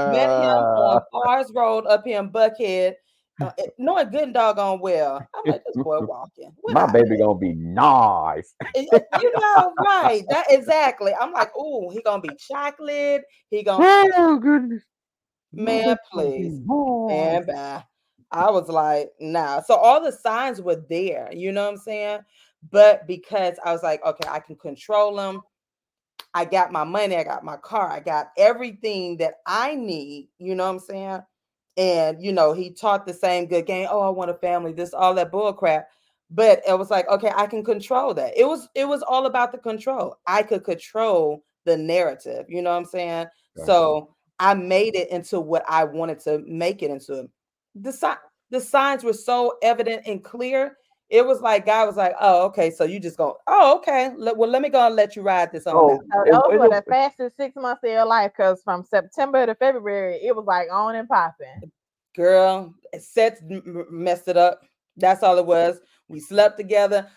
[0.06, 2.96] Met him on Fars Road up here in Buckhead,
[3.42, 5.28] uh, eh, knowing good and doggone well.
[5.36, 6.54] I'm like, this boy walking.
[6.62, 7.18] What My I baby do?
[7.18, 8.54] gonna be nice.
[8.76, 10.28] You know, right?
[10.30, 11.14] That exactly.
[11.20, 13.24] I'm like, oh, he gonna be chocolate.
[13.50, 14.84] He gonna Oh goodness.
[15.56, 16.60] man, please,
[17.08, 17.84] man, bye.
[18.32, 19.62] I was like, nah.
[19.62, 21.30] So all the signs were there.
[21.34, 22.20] You know what I'm saying?
[22.72, 25.42] But because I was like, okay, I can control them.
[26.34, 30.30] I got my money, I got my car, I got everything that I need.
[30.38, 31.22] You know what I'm saying?
[31.78, 33.88] And you know, he taught the same good game.
[33.90, 35.88] Oh, I want a family, this, all that bull crap.
[36.30, 38.38] But it was like, okay, I can control that.
[38.38, 40.18] It was it was all about the control.
[40.28, 43.28] I could control the narrative, you know what I'm saying?
[43.56, 43.66] Gotcha.
[43.66, 47.30] So I made it into what I wanted to make it into.
[47.76, 48.08] The si-
[48.50, 50.78] the signs were so evident and clear.
[51.10, 54.14] It was like God was like, "Oh, okay, so you just go, oh, okay.
[54.16, 56.54] Let, well, let me go and let you ride this on." Oh, out." So those
[56.54, 60.16] it were was- the fastest six months of your life because from September to February,
[60.24, 61.72] it was like on and popping.
[62.16, 64.62] girl sets m- m- messed it up
[64.98, 67.08] that's all it was we slept together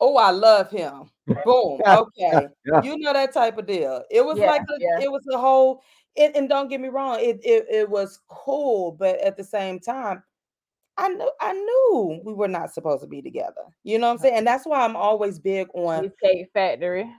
[0.00, 1.04] oh i love him
[1.44, 2.80] boom okay Yeah.
[2.82, 5.04] you know that type of deal it was Yeah, like a, yeah.
[5.04, 5.82] it was a whole
[6.16, 9.78] it, and don't get me wrong it, it it was cool but at the same
[9.78, 10.22] time
[10.96, 14.18] i knew i knew we were not supposed to be together you know what i'm
[14.18, 17.10] saying and that's why i'm always big on Cheesecake Factory.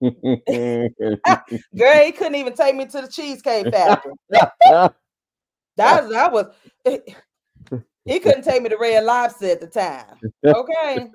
[0.02, 4.12] girl he couldn't even take me to the cheesecake factory
[5.76, 6.46] That was, that was
[8.04, 10.20] he couldn't take me to Red Lobster at the time.
[10.44, 11.08] Okay.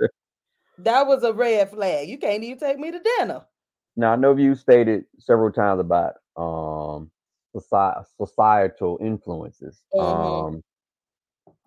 [0.80, 2.10] That was a red flag.
[2.10, 3.46] You can't even take me to dinner.
[3.96, 7.11] now I know you stated several times about um soci-
[7.60, 9.84] societal influences.
[9.94, 10.00] Mhm.
[10.00, 10.64] Um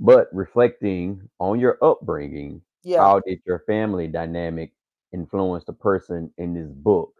[0.01, 2.99] but reflecting on your upbringing, Yeah.
[2.99, 4.73] how did your family dynamic
[5.12, 7.12] influence the person in this book?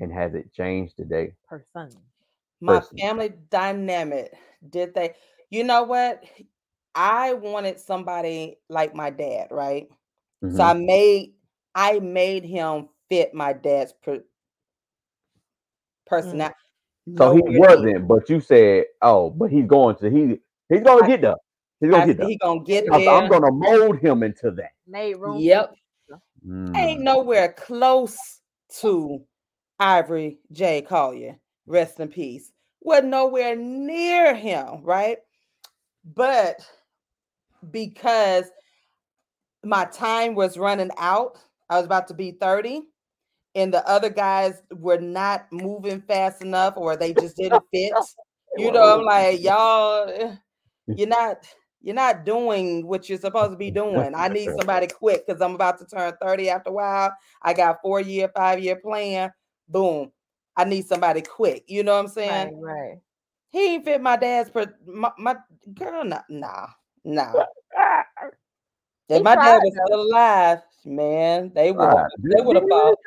[0.00, 1.34] And has it changed today?
[1.48, 1.90] Person.
[2.60, 2.98] My person.
[2.98, 4.34] family dynamic.
[4.68, 5.14] Did they
[5.50, 6.24] you know what?
[6.94, 9.88] I wanted somebody like my dad, right?
[10.48, 10.64] So Mhm.
[10.64, 11.34] I made
[11.74, 14.24] I made him fit my dad's per-
[16.06, 16.54] personality.
[17.16, 21.04] So he wasn't, but you said, "Oh, but he's going to he he's going to
[21.04, 21.34] I- get there.
[21.80, 22.26] He's gonna said get there.
[22.26, 23.14] he gonna get 'Cause there.
[23.14, 25.36] I'm going to mold him into that." Made room.
[25.36, 25.74] for Yep.
[26.76, 27.02] ain't Mm.
[27.02, 28.40] nowhere close
[28.80, 29.22] to
[29.78, 30.82] Ivory J.
[30.82, 31.38] Collier.
[31.66, 32.52] Rest in peace.
[32.80, 35.18] Wasn't nowhere near him, right?
[36.14, 36.66] but
[37.70, 38.50] because
[39.64, 42.82] my time was running out, I was about to be 30,
[43.54, 47.92] and the other guys were not moving fast enough or they just didn't fit.
[48.56, 50.36] You know, I'm like, y'all,
[50.96, 51.46] you're not
[51.80, 54.14] you're not doing what you're supposed to be doing.
[54.16, 57.14] I need somebody quick because I'm about to turn 30 after a while.
[57.42, 59.30] I got four year, five year plan.
[59.68, 60.10] Boom.
[60.56, 61.64] I need somebody quick.
[61.68, 62.60] You know what I'm saying?
[62.60, 62.98] Right, right.
[63.50, 65.36] He ain't fit my dad's per my, my
[65.72, 66.04] girl.
[66.04, 66.66] Nah, nah,
[67.04, 67.32] nah.
[69.08, 72.10] If my dad was still alive, man, they would have Right.
[72.24, 72.98] they would have fought.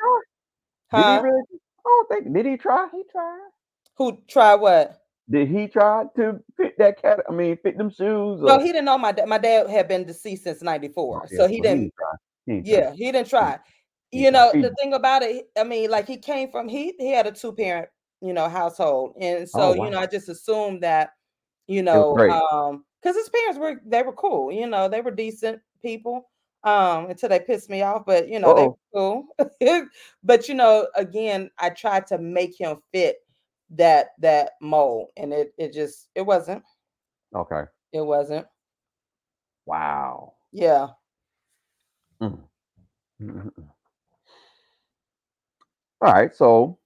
[0.92, 1.16] Try?
[1.16, 1.42] Did he really?
[1.52, 2.34] I don't think.
[2.34, 2.88] Did he try?
[2.92, 3.48] He tried.
[3.96, 4.98] Who try what?
[5.30, 7.20] Did he try to fit that cat?
[7.28, 8.40] I mean, fit them shoes?
[8.42, 9.28] No, he didn't know my dad.
[9.28, 11.92] My dad had been deceased since '94, Okay, so he didn't.
[11.92, 11.92] didn't.
[12.46, 12.74] He didn't try.
[12.74, 13.58] Yeah, he didn't try.
[14.10, 14.64] He You know, tried.
[14.64, 17.52] the thing about it, I mean, like he came from he he had a two
[17.52, 17.88] parent,
[18.20, 19.98] you know, household, and so Oh, you know.
[19.98, 21.10] I just assumed that,
[21.66, 25.60] you know, um, because his parents were they were cool, you know, they were decent
[25.80, 26.30] people,
[26.64, 29.26] um, until they pissed me off, but you know, they cool.
[30.22, 33.16] but you know, again, I tried to make him fit
[33.70, 36.62] that that mold, and it it just it wasn't,
[37.34, 37.62] Okay.
[37.92, 38.46] it wasn't.
[39.66, 40.34] Wow.
[40.52, 40.88] Yeah.
[42.20, 42.38] Mm.
[46.00, 46.34] All right.
[46.34, 46.78] So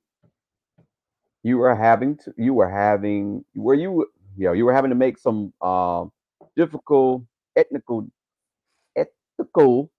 [1.43, 2.35] you were having to.
[2.37, 3.45] You were having.
[3.55, 4.07] Were you?
[4.37, 4.53] Yeah.
[4.53, 6.13] You were having to make some um
[6.57, 7.23] difficult
[7.57, 8.07] ethnical,
[9.39, 9.91] ethical.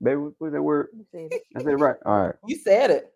[0.00, 0.88] Maybe what was that word?
[0.92, 1.42] You said it.
[1.56, 1.96] I said right.
[2.04, 2.34] All right.
[2.46, 3.12] You said it.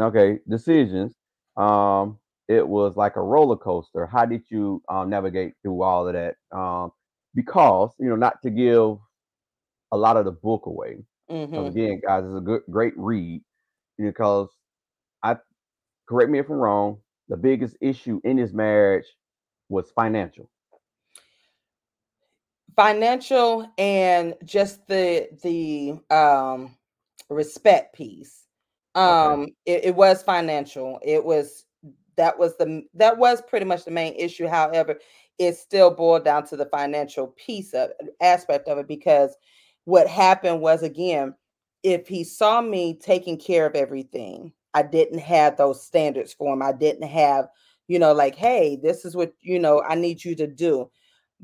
[0.00, 1.12] Okay, decisions.
[1.56, 4.06] Um, it was like a roller coaster.
[4.06, 6.36] How did you um, navigate through all of that?
[6.56, 6.92] Um,
[7.34, 8.96] because you know, not to give
[9.92, 11.04] a lot of the book away.
[11.30, 11.68] Mhm.
[11.68, 13.42] again, guys, it's a good, great read.
[13.98, 14.48] Because
[15.22, 15.36] I
[16.08, 16.98] correct me if I'm wrong.
[17.28, 19.06] The biggest issue in his marriage
[19.68, 20.48] was financial.
[22.78, 26.76] Financial and just the the um
[27.28, 28.44] respect piece.
[28.94, 31.00] Um it, it was financial.
[31.02, 31.64] It was
[32.16, 34.46] that was the that was pretty much the main issue.
[34.46, 35.00] However
[35.40, 39.36] it still boiled down to the financial piece of aspect of it because
[39.84, 41.34] what happened was again
[41.82, 46.62] if he saw me taking care of everything i didn't have those standards for him.
[46.62, 47.46] I didn't have
[47.86, 50.90] you know like hey this is what you know i need you to do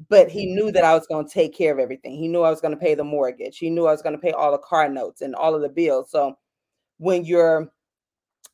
[0.08, 0.54] but he mm-hmm.
[0.54, 2.16] knew that I was going to take care of everything.
[2.16, 3.58] He knew I was going to pay the mortgage.
[3.58, 5.68] He knew I was going to pay all the car notes and all of the
[5.68, 6.10] bills.
[6.10, 6.36] So
[6.98, 7.70] when you're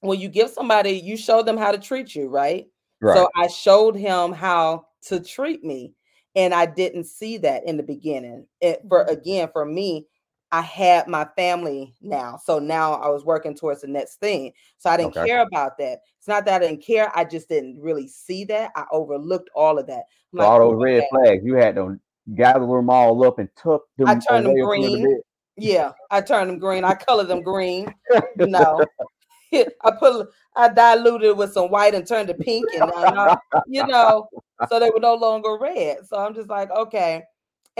[0.01, 2.67] when you give somebody, you show them how to treat you, right?
[3.03, 5.95] So I showed him how to treat me,
[6.37, 8.47] and I didn't see that in the beginning.
[8.61, 9.13] It, for mm-hmm.
[9.13, 10.07] again, for me,
[10.53, 14.53] I had my family now, so now I was working towards the next thing.
[14.79, 15.27] So I didn't Okay.
[15.27, 16.01] care about that.
[16.19, 18.73] It's not that I didn't care; I just didn't really see that.
[18.75, 20.05] I overlooked all of that.
[20.35, 22.01] So like, all "Oh, those red okay." flags, you had to
[22.35, 24.09] gather them all up and tuck them.
[24.09, 25.21] I turned them green.
[25.57, 26.85] Yeah, I turned them green.
[26.85, 27.95] I colored them green.
[28.37, 28.85] No,
[29.53, 33.37] I put I diluted it with some white and turned to pink, and uh,
[33.67, 34.29] you know,
[34.69, 36.07] so they were no longer red.
[36.07, 37.23] So I'm just like, okay.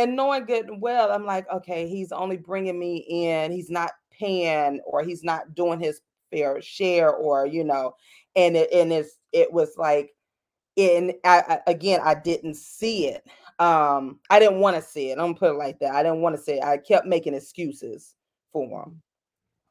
[0.01, 3.53] And knowing good and well, I'm like, okay, he's only bringing me in.
[3.53, 7.95] He's not paying, or he's not doing his fair share, or you know,
[8.37, 10.15] and it and it's it was like,
[10.79, 13.25] and I, I again, I didn't see it.
[13.59, 15.19] Um, I didn't want to see it.
[15.19, 15.95] I'm gonna put it like that.
[15.95, 16.65] I didn't want to see it.
[16.65, 18.15] I kept making excuses
[18.53, 19.03] for him.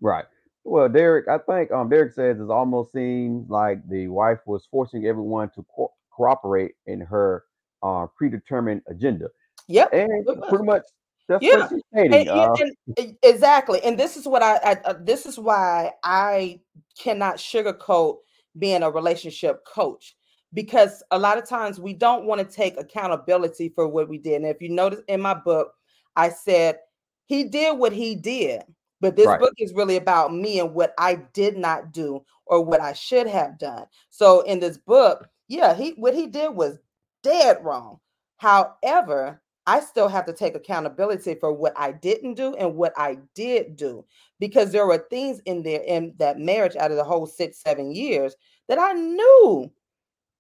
[0.01, 0.25] Right.
[0.63, 5.07] Well, Derek, I think um Derek says it almost seems like the wife was forcing
[5.07, 7.45] everyone to co- cooperate in her
[7.81, 9.29] uh, predetermined agenda,
[9.69, 9.93] Yep.
[9.93, 10.81] and pretty much
[11.27, 11.69] that's Yeah.
[11.93, 15.91] And, uh, and- and- exactly and this is what I, I uh, this is why
[16.03, 16.59] i
[16.99, 18.17] cannot sugarcoat
[18.57, 20.15] being a relationship coach
[20.53, 24.37] because a lot of times we don't want to take accountability for what we did
[24.41, 25.71] and if you notice in my book
[26.15, 26.79] i said
[27.27, 28.63] he did what he did
[29.01, 29.39] but this Right.
[29.39, 33.27] book is really about me and what i did not do or what i should
[33.27, 36.79] have done so in this book yeah he what he did was
[37.21, 37.99] dead wrong
[38.37, 43.19] however I still have to take accountability for what I didn't do and what I
[43.35, 44.03] did do
[44.39, 47.91] because there were things in there in that marriage out of the whole six, seven
[47.93, 48.35] years
[48.67, 49.71] that I knew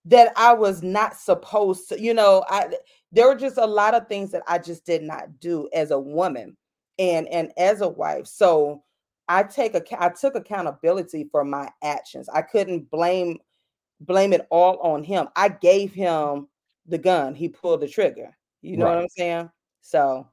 [0.05, 2.73] that I was not supposed to, you know, I
[3.11, 5.99] there were just a lot of things that I just did not do as a
[5.99, 6.57] woman
[6.97, 8.25] and and as a wife.
[8.25, 8.83] So
[9.27, 12.29] I take a I took accountability for my actions.
[12.29, 13.39] I couldn't blame
[14.01, 15.27] blame it all on him.
[15.35, 16.47] I gave him
[16.87, 17.35] the gun.
[17.35, 18.35] He pulled the trigger.
[18.61, 19.49] You know what I'm saying?
[19.81, 20.27] So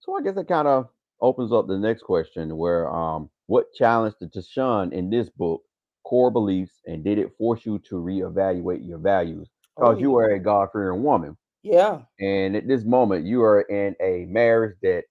[0.00, 0.88] so I guess it kind of
[1.20, 5.62] opens up the next question, where um, what challenged the TaShon in this book
[6.04, 9.48] core beliefs, and did it force you to reevaluate your values?
[9.76, 11.36] Because oh, you were a God fearing woman.
[11.62, 12.00] Yeah.
[12.20, 15.04] And at this moment, you are in a marriage that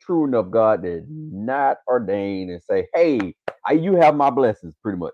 [0.00, 3.34] true enough God did not ordain and say, hey,
[3.66, 5.12] I, you have my blessings, pretty much.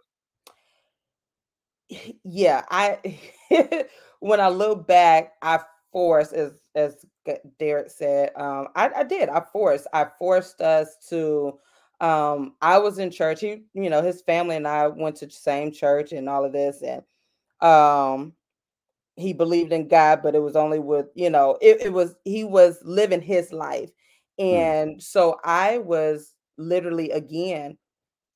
[2.24, 3.20] Yeah, I
[4.20, 5.60] when I look back, I
[5.92, 7.04] forced as as
[7.58, 9.28] Derek said, um, I, I did.
[9.28, 9.86] I forced.
[9.92, 11.58] I forced us to
[12.00, 13.40] um I was in church.
[13.40, 16.52] He, you know, his family and I went to the same church and all of
[16.52, 17.02] this, and
[17.60, 18.32] um
[19.16, 22.44] he believed in God, but it was only with, you know, it, it was he
[22.44, 23.90] was living his life.
[24.40, 24.54] Mm.
[24.54, 25.02] And mm.
[25.02, 27.76] so I was literally again,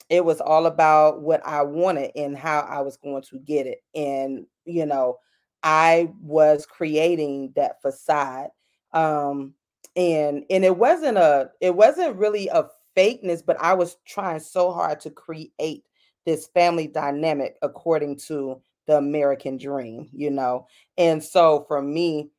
[0.08, 3.78] it was all about what I wanted and how I was going to get it.
[3.94, 5.18] And, you know,
[5.66, 8.50] I was creating that facade.
[8.92, 9.54] Um,
[9.96, 14.70] and and it wasn't a it wasn't really a fakeness, but I was trying so
[14.72, 15.82] hard to create
[16.24, 20.68] this family dynamic according to the American dream, you know.
[20.98, 22.30] And so for me,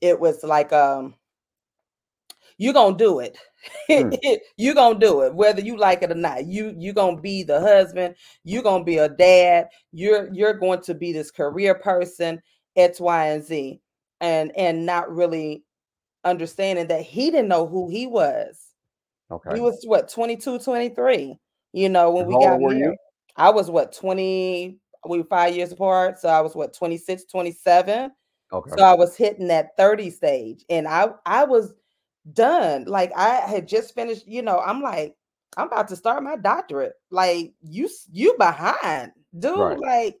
[0.00, 1.16] it was like um
[2.58, 3.36] you're gonna do it.
[3.90, 4.16] Mm.
[4.56, 6.46] you're gonna do it, whether you like it or not.
[6.46, 8.14] You you're gonna be the husband,
[8.44, 12.40] you're gonna be a dad, you're you're going to be this career person,
[12.78, 13.80] X, Y, and Z.
[14.20, 15.64] And and not really
[16.24, 18.58] understanding that he didn't know who he was.
[19.30, 19.54] Okay.
[19.54, 21.38] He was what 22, 23.
[21.72, 22.78] You know, when we got married.
[22.78, 22.96] You?
[23.36, 26.18] I was what 20, we were five years apart.
[26.18, 28.10] So I was what 26, 27.
[28.52, 28.70] Okay.
[28.76, 31.74] So I was hitting that 30 stage and I I was
[32.32, 32.84] done.
[32.86, 35.14] Like I had just finished, you know, I'm like,
[35.56, 36.94] I'm about to start my doctorate.
[37.10, 39.58] Like you you behind, dude.
[39.58, 39.78] Right.
[39.78, 40.16] Like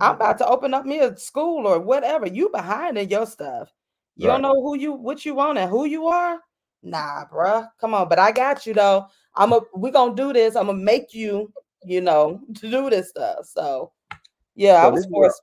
[0.00, 2.26] I'm about to open up me a school or whatever.
[2.26, 3.72] You behind in your stuff.
[4.16, 4.34] You right.
[4.34, 6.40] don't know who you what you want and who you are.
[6.82, 7.68] Nah, bruh.
[7.80, 9.06] Come on, but I got you though.
[9.34, 10.56] I'm a we gonna do this.
[10.56, 11.52] I'm gonna make you,
[11.84, 13.46] you know, to do this stuff.
[13.46, 13.92] So
[14.54, 15.42] yeah, so I was forced.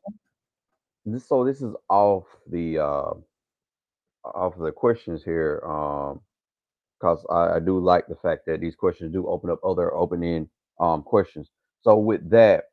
[1.06, 3.14] This, so this is off the uh
[4.26, 6.20] off the questions here, um,
[7.00, 10.24] because I, I do like the fact that these questions do open up other open
[10.24, 11.50] end um questions.
[11.82, 12.66] So with that,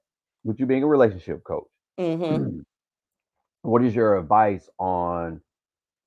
[0.45, 1.66] with you being a relationship coach,
[1.99, 2.61] mm-hmm.
[3.62, 5.40] what is your advice on,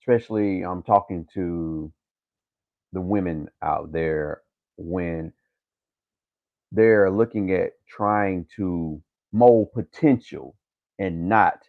[0.01, 1.91] especially I'm talking to
[2.93, 4.41] the women out there
[4.77, 5.33] when
[6.71, 9.01] they're looking at trying to
[9.33, 10.55] mold potential
[10.99, 11.59] and not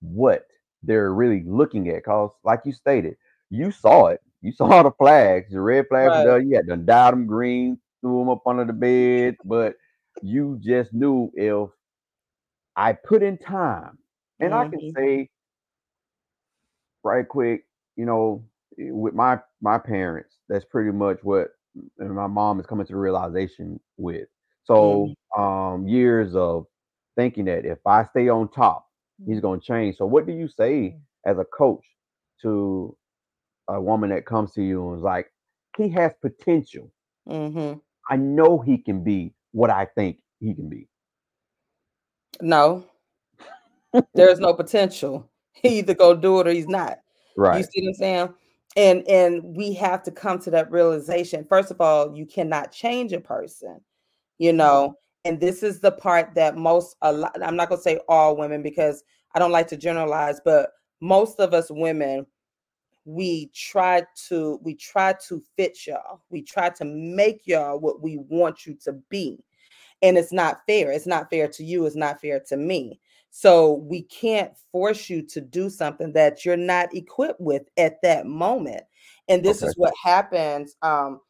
[0.00, 0.46] what
[0.82, 2.04] they're really looking at.
[2.04, 3.16] Cause like you stated,
[3.50, 4.20] you saw it.
[4.42, 6.26] You saw the flags, the red flags.
[6.26, 6.42] Right.
[6.42, 9.74] You had to dye them green, threw them up under the bed, but
[10.22, 11.68] you just knew if
[12.76, 13.98] I put in time,
[14.40, 14.66] and mm-hmm.
[14.66, 15.02] I can mm-hmm.
[15.02, 15.28] say
[17.04, 17.64] right quick,
[17.96, 18.44] you know,
[18.78, 21.48] with my my parents, that's pretty much what
[21.98, 24.28] my mom is coming to the realization with.
[24.64, 25.42] So mm-hmm.
[25.42, 26.66] um years of
[27.16, 28.86] thinking that if I stay on top,
[29.24, 29.40] he's mm-hmm.
[29.40, 29.96] going to change.
[29.96, 31.30] So, what do you say mm-hmm.
[31.30, 31.84] as a coach
[32.42, 32.96] to
[33.68, 35.26] a woman that comes to you and is like,
[35.76, 36.92] he has potential.
[37.28, 37.78] Mm-hmm.
[38.08, 40.88] I know he can be what I think he can be.
[42.40, 42.84] No,
[44.14, 45.30] there's no potential.
[45.52, 46.98] He either go do it or he's not.
[47.36, 47.58] Right.
[47.58, 48.34] You see what I'm saying?
[48.76, 51.46] And and we have to come to that realization.
[51.48, 53.80] First of all, you cannot change a person.
[54.38, 57.82] You know, and this is the part that most a lot, i'm not going to
[57.82, 59.02] say all women because
[59.34, 60.70] i don't like to generalize but
[61.00, 62.24] most of us women
[63.04, 68.18] we try to we try to fit y'all we try to make y'all what we
[68.28, 69.38] want you to be
[70.06, 70.92] and it's not fair.
[70.92, 71.84] It's not fair to you.
[71.86, 73.00] It's not fair to me.
[73.30, 78.26] So we can't force you to do something that you're not equipped with at that
[78.26, 78.82] moment.
[79.28, 79.68] And this okay.
[79.68, 81.20] is what happens um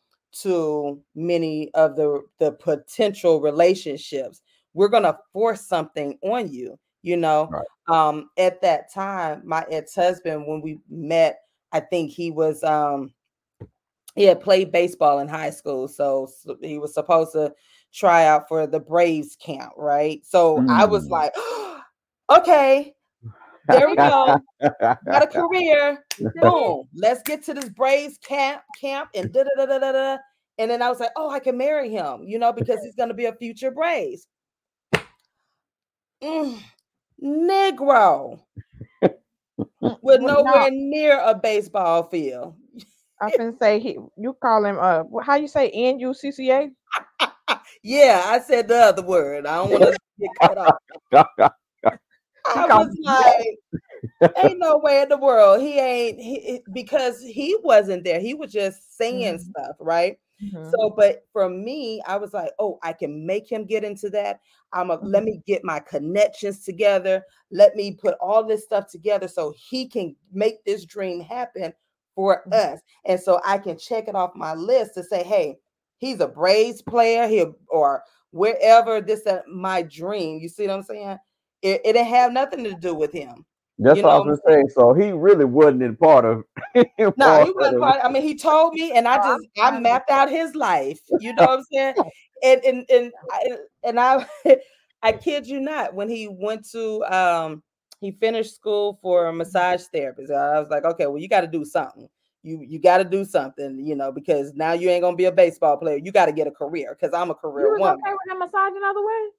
[0.42, 4.42] to many of the the potential relationships.
[4.74, 7.48] We're going to force something on you you know?
[7.50, 7.66] Right.
[7.88, 11.38] um at that time my ex-husband when we met
[11.70, 13.14] i think he was um
[14.16, 15.86] he had played baseball in high school.
[15.86, 16.28] So
[16.62, 17.52] he was supposed to
[17.96, 20.70] try out for the braves camp right so mm.
[20.70, 21.10] i was mm.
[21.10, 21.32] like
[22.30, 22.92] okay
[23.68, 24.38] there we go.
[24.80, 26.04] Got a career.
[26.40, 26.88] Boom.
[26.94, 30.16] Let's get to this Braves camp camp and da da da da da.
[30.58, 33.08] And then I was like, oh, I can marry him, you know, because he's going
[33.08, 34.26] to be a future Braves.
[36.22, 36.58] Mm,
[37.22, 38.40] Negro
[39.80, 42.54] with nowhere near a baseball field.
[43.20, 43.98] I can say he.
[44.16, 44.78] You call him.
[44.80, 46.70] Uh, how you say N U C C A?
[47.86, 49.46] Yeah, I said the other word.
[49.46, 50.74] I don't want to get cut off.
[52.44, 53.58] I was like,
[54.38, 58.20] ain't no way in the world he ain't he, because he wasn't there.
[58.20, 59.40] He was just saying Mhm.
[59.40, 60.18] stuff, right?
[60.42, 60.70] Mhm.
[60.72, 64.40] So, but for me, I was like, oh, I can make him get into that.
[64.72, 67.24] I'm a let me get my connections together.
[67.52, 71.72] Let me put all this stuff together so he can make this dream happen
[72.16, 72.74] for Mhm.
[72.74, 72.80] us.
[73.04, 75.58] And so I can check it off my list to say, hey,
[75.98, 80.38] he's a Braves player here or wherever this is my dream.
[80.40, 81.18] You see what I'm saying?
[81.62, 83.44] It, it didn't have nothing to do with him.
[83.78, 84.62] That's You what I know was gonna.
[84.70, 86.44] So he really wasn't in part of.
[87.18, 88.00] No, part he wasn't of- part.
[88.02, 91.00] I mean, he told me, and I just I mapped out his life.
[91.20, 91.94] You know what I'm saying?
[92.42, 94.26] And and and I, and I
[95.02, 95.94] I kid you not.
[95.94, 97.62] When he went to um
[98.00, 100.30] he finished school for a massage therapist.
[100.30, 102.06] I was like, okay, well, you got to do something.
[102.46, 105.32] You you got to do something, you know, because now you ain't gonna be a
[105.32, 105.96] baseball player.
[105.96, 108.00] You got to get a career because I'm a You career was woman.
[108.04, 109.30] okay with him massaging other way?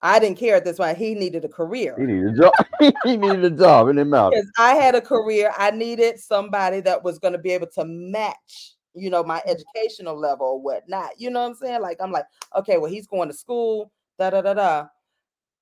[0.00, 0.96] I didn't care at this point.
[0.96, 1.96] He needed a career.
[1.98, 2.52] He needed a job.
[3.04, 4.32] he needed a job in the mouth.
[4.32, 7.84] because I had a career, I needed somebody that was going to be able to
[7.84, 9.50] match, you know, my mm.
[9.50, 11.10] educational level or whatnot.
[11.18, 11.82] You know what I'm saying?
[11.82, 14.86] Like, I'm like, okay, well, he's going to school, da da da da.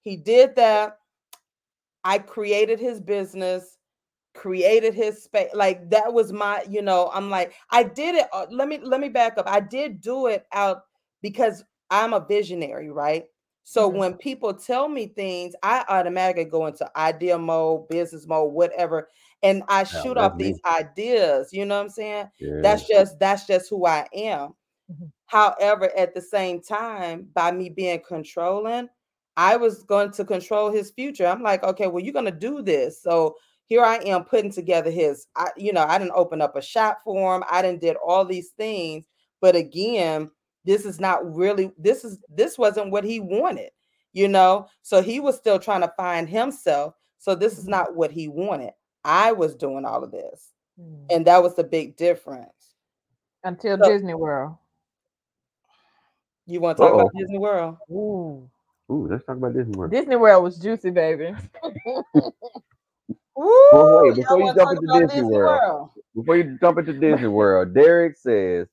[0.03, 0.97] He did that.
[2.03, 3.77] I created his business,
[4.35, 5.51] created his space.
[5.55, 8.27] Like that was my, you know, I'm like, I did it.
[8.33, 9.49] uh, let me let me back up.
[9.49, 10.83] I did do it out
[11.23, 13.25] because I'm a visionary, right?
[13.65, 13.97] So Mhm.
[13.97, 19.09] when people tell me things, I automatically go into idea mode, business mode, whatever,
[19.43, 20.45] and I shoot off me.
[20.45, 21.53] these ideas.
[21.53, 22.31] You know what I'm saying?
[22.39, 22.61] Yeah.
[22.63, 24.55] That's just that's just who I am.
[24.91, 25.11] Mhm.
[25.27, 28.89] However, at the same time, by me being controlling,
[29.37, 31.27] I was going to control his future.
[31.27, 33.01] I'm like, okay, well, you're gonna do this.
[33.03, 33.37] So
[33.71, 36.99] here I am putting together his, I, you know, I didn't open up a shop
[37.05, 37.45] for him.
[37.49, 39.07] I didn't did all these things,
[39.41, 40.29] but again,
[40.65, 43.71] this is not really this is this wasn't what he wanted,
[44.13, 44.67] you know.
[44.83, 46.95] So he was still trying to find himself.
[47.19, 47.71] So this is Mhm.
[47.71, 48.73] not what he wanted.
[49.05, 51.07] I was doing all of this, Mm.
[51.11, 52.75] and that was the big difference.
[53.45, 54.57] Until So- Disney World.
[56.47, 57.19] You want to talk about Uh-oh.
[57.21, 57.77] Disney World?
[57.89, 58.51] Ooh.
[58.91, 59.93] Ooh, let's talk about Disney World.
[59.93, 61.33] Disney World was juicy, baby.
[63.73, 65.91] Well, wait, before you jump into Disney World.
[66.15, 68.69] Before you jump into Disney World, Derek says,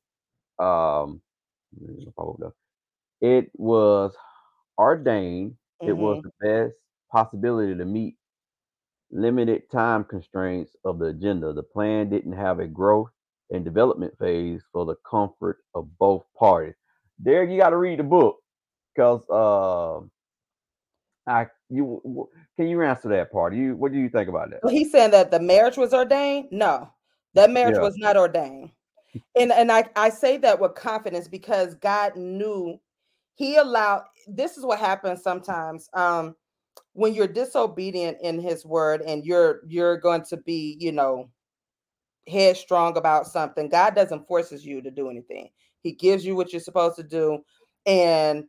[0.59, 1.21] um,
[3.21, 4.13] it was
[4.77, 5.57] ordained.
[5.85, 6.23] It was Mhm.
[6.23, 6.75] the best
[7.11, 8.17] possibility to meet
[9.11, 11.53] limited time constraints of the agenda.
[11.53, 13.11] The plan didn't have a growth
[13.51, 16.75] and development phase for the comfort of both parties.
[17.23, 18.37] Derek, you got to read the book
[18.95, 20.01] because uh,
[21.27, 23.53] I you can you answer that part?
[23.53, 24.61] You what do you think about that?
[24.69, 26.47] He's saying that the marriage was ordained.
[26.51, 26.89] No,
[27.33, 27.81] that marriage Yeah.
[27.81, 28.71] was not ordained.
[29.35, 32.79] And and I, I say that with confidence because God knew
[33.35, 35.89] he allowed this is what happens sometimes.
[35.93, 36.35] Um
[36.93, 41.29] when you're disobedient in his word and you're you're going to be, you know,
[42.27, 45.49] headstrong about something, God doesn't forces you to do anything.
[45.81, 47.39] He gives you what you're supposed to do.
[47.85, 48.45] And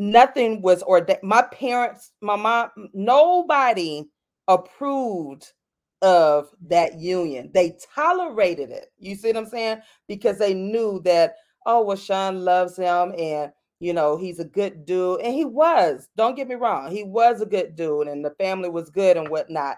[0.00, 1.20] nothing was ordained.
[1.22, 4.04] My parents, my mom, nobody
[4.48, 5.52] approved
[6.00, 7.50] of that union.
[7.52, 8.86] They tolerated it.
[8.98, 9.82] You see what I'm saying?
[10.08, 11.34] Because they knew that,
[11.66, 15.20] oh, well, Sean loves him and you know he's a good dude.
[15.20, 18.70] And he was, don't get me wrong, he was a good dude, and the family
[18.70, 19.76] was good and whatnot.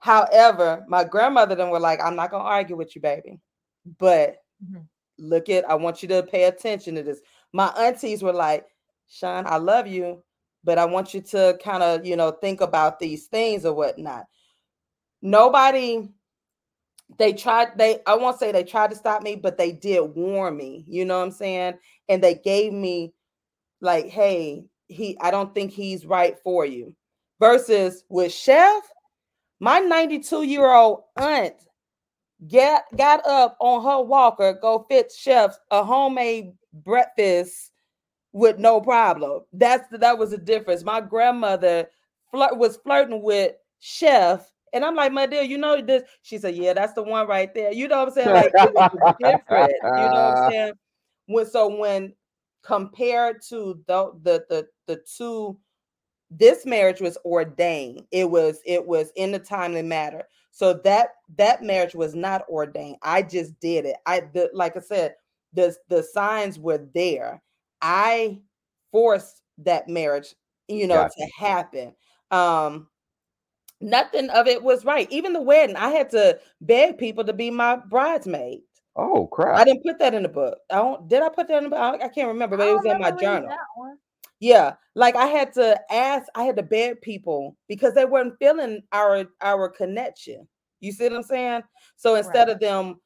[0.00, 3.40] However, my grandmother then were like, I'm not gonna argue with you, baby.
[3.98, 4.86] But Mhm.
[5.18, 7.20] look at, I want you to pay attention to this.
[7.54, 8.66] My aunties were like,
[9.08, 10.22] Sean, I love you,
[10.64, 14.26] but I want you to kind of, you know, think about these things or whatnot.
[15.22, 16.08] Nobody,
[17.18, 20.56] they tried, they, I won't say they tried to stop me, but they did warn
[20.56, 21.74] me, you know what I'm saying?
[22.08, 23.14] And they gave me
[23.80, 26.94] like, hey, he, I don't think he's right for you.
[27.40, 28.82] Versus with Chef,
[29.60, 31.54] my 92 year old aunt
[32.46, 37.72] get got up on her walker, go fit Chef a homemade breakfast
[38.38, 39.42] with no problem.
[39.52, 40.84] That's the, that was the difference.
[40.84, 41.88] My grandmother
[42.30, 46.04] flirt was flirting with Chef, and I'm like, my dear, you know this.
[46.22, 47.72] She said, Yeah, that's the one right there.
[47.72, 48.34] You know what I'm saying?
[48.34, 49.72] Like it was different.
[49.82, 50.72] You know what I'm saying?
[51.26, 52.14] When so when
[52.62, 55.58] compared to the the the the two
[56.30, 61.62] this marriage was ordained it was it was in the timely matter so that that
[61.62, 65.14] marriage was not ordained i just did it i the, like i said
[65.54, 67.40] the the signs were there
[67.82, 68.38] i
[68.92, 70.34] forced that marriage
[70.68, 71.14] you know Gotcha.
[71.18, 71.94] to happen
[72.30, 72.88] um
[73.80, 77.50] nothing of it was right even the wedding i had to beg people to be
[77.50, 78.60] my bridesmaid
[78.96, 79.58] Oh crap!
[79.58, 81.70] i didn't put that in the book i don't did i put that in the
[81.70, 83.50] book i I can't remember but it was in my journal.
[84.40, 88.82] Yeah, like I had to ask, I had to beg people because they weren't feeling
[88.92, 90.46] our our connection.
[90.80, 91.62] You see what I'm saying?
[91.96, 92.54] So instead Right.
[92.54, 93.00] of them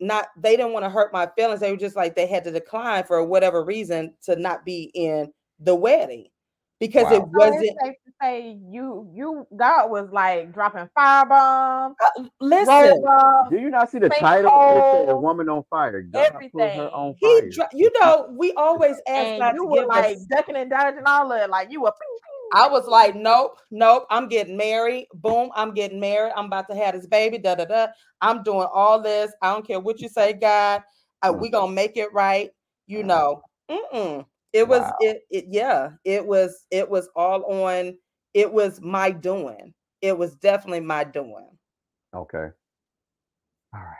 [0.00, 1.60] not, they didn't want to hurt my feelings.
[1.60, 5.32] They were just like they had to decline for whatever reason to not be in
[5.60, 6.28] the wedding
[6.80, 7.16] because Wow.
[7.16, 7.78] it wasn't.
[7.82, 13.70] safe to say you you God was like dropping firebombs, Uh, listen, roadblocks, Do you
[13.70, 14.50] not see the title?
[14.54, 16.80] It says "Woman on Fire." God put her everything.
[16.80, 17.50] on he, fire.
[17.50, 20.70] dr- you know, we always ask and God you to were like us ducking and
[20.70, 21.92] dodging all of it, like you were.
[22.54, 24.06] I was like, nope, nope.
[24.10, 25.06] I'm getting married.
[25.14, 26.32] Boom, I'm getting married.
[26.36, 27.38] I'm about to have this baby.
[27.38, 27.88] Da da da.
[28.20, 29.32] I'm doing all this.
[29.42, 30.82] I don't care what you say, God.
[31.22, 32.50] Uh, we gonna make it right.
[32.86, 33.42] You know.
[33.70, 34.24] Mm-mm.
[34.52, 34.96] It was Wow.
[35.00, 35.44] it, it.
[35.48, 35.90] Yeah.
[36.04, 36.64] It was.
[36.70, 37.98] It was all on.
[38.34, 39.74] It was my doing.
[40.00, 41.50] It was definitely my doing.
[42.14, 42.48] Okay.
[43.74, 43.96] All right.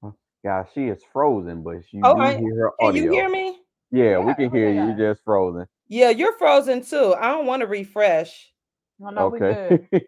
[0.00, 2.92] Well, Guys, she is frozen, but you All do hear her audio.
[2.92, 3.58] Can you hear me?
[3.90, 4.86] Yeah, we can oh, hear you.
[4.86, 5.66] You're just frozen.
[5.90, 7.14] Yeah, you're frozen too.
[7.18, 8.52] I don't want to refresh.
[9.00, 9.88] No, no, we okay.
[9.88, 10.04] good.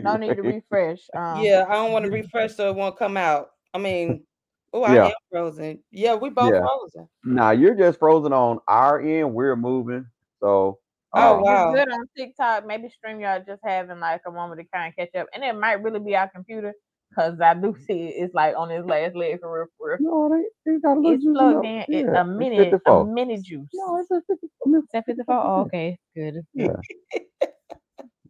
[0.00, 1.08] No need to refresh.
[1.14, 3.50] Um, Yeah, I don't want to refresh so it won't come out.
[3.74, 4.24] I mean,
[4.72, 5.06] oh, I Yeah.
[5.06, 5.82] am frozen.
[5.90, 6.60] Yeah, we both Yeah.
[6.60, 7.08] frozen.
[7.24, 9.34] Nah, you're just frozen on our end.
[9.34, 10.06] We're moving.
[10.40, 10.78] So
[11.12, 11.72] Oh, um, wow.
[11.72, 12.66] It's good on TikTok.
[12.66, 15.82] Maybe StreamYard just having like a moment to kind of catch up, and it might
[15.82, 16.74] really be our computer
[17.14, 19.66] because I do see it, it's like on his last leg for real.
[19.78, 19.98] For real.
[20.00, 21.64] No, they, they got a little It's juice plugged up.
[21.64, 21.70] in.
[21.80, 23.04] It, Yeah, a it's a 54.
[23.06, 23.68] minute juice.
[23.74, 24.78] No, it's a 54.
[24.78, 25.34] Is that 54?
[25.34, 26.34] Oh, okay, good.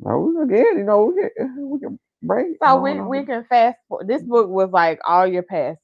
[0.01, 2.57] No, we again, you know, we can, we can break.
[2.63, 3.79] So we we can fast.
[3.89, 4.09] forward.
[4.09, 5.79] this book was like all your past.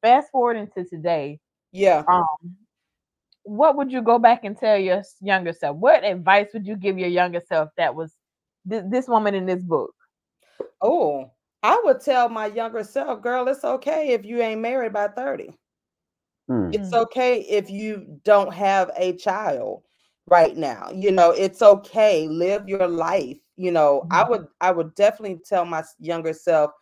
[0.00, 1.38] Fast forward into today.
[1.72, 2.02] Yeah.
[2.08, 2.24] Um,
[3.42, 5.76] what would you go back and tell your younger self?
[5.76, 8.14] What advice would you give your younger self that was
[8.70, 9.92] th- this woman in this book?
[10.80, 11.30] Oh,
[11.62, 15.56] I would tell my younger self, girl, it's okay if you ain't married by 30.
[16.48, 16.72] Hmm.
[16.72, 19.82] It's okay if you don't have a child
[20.26, 20.90] right now.
[20.94, 22.28] You know, it's okay.
[22.28, 23.38] Live your life.
[23.56, 26.72] You know, I would I would definitely tell my younger self,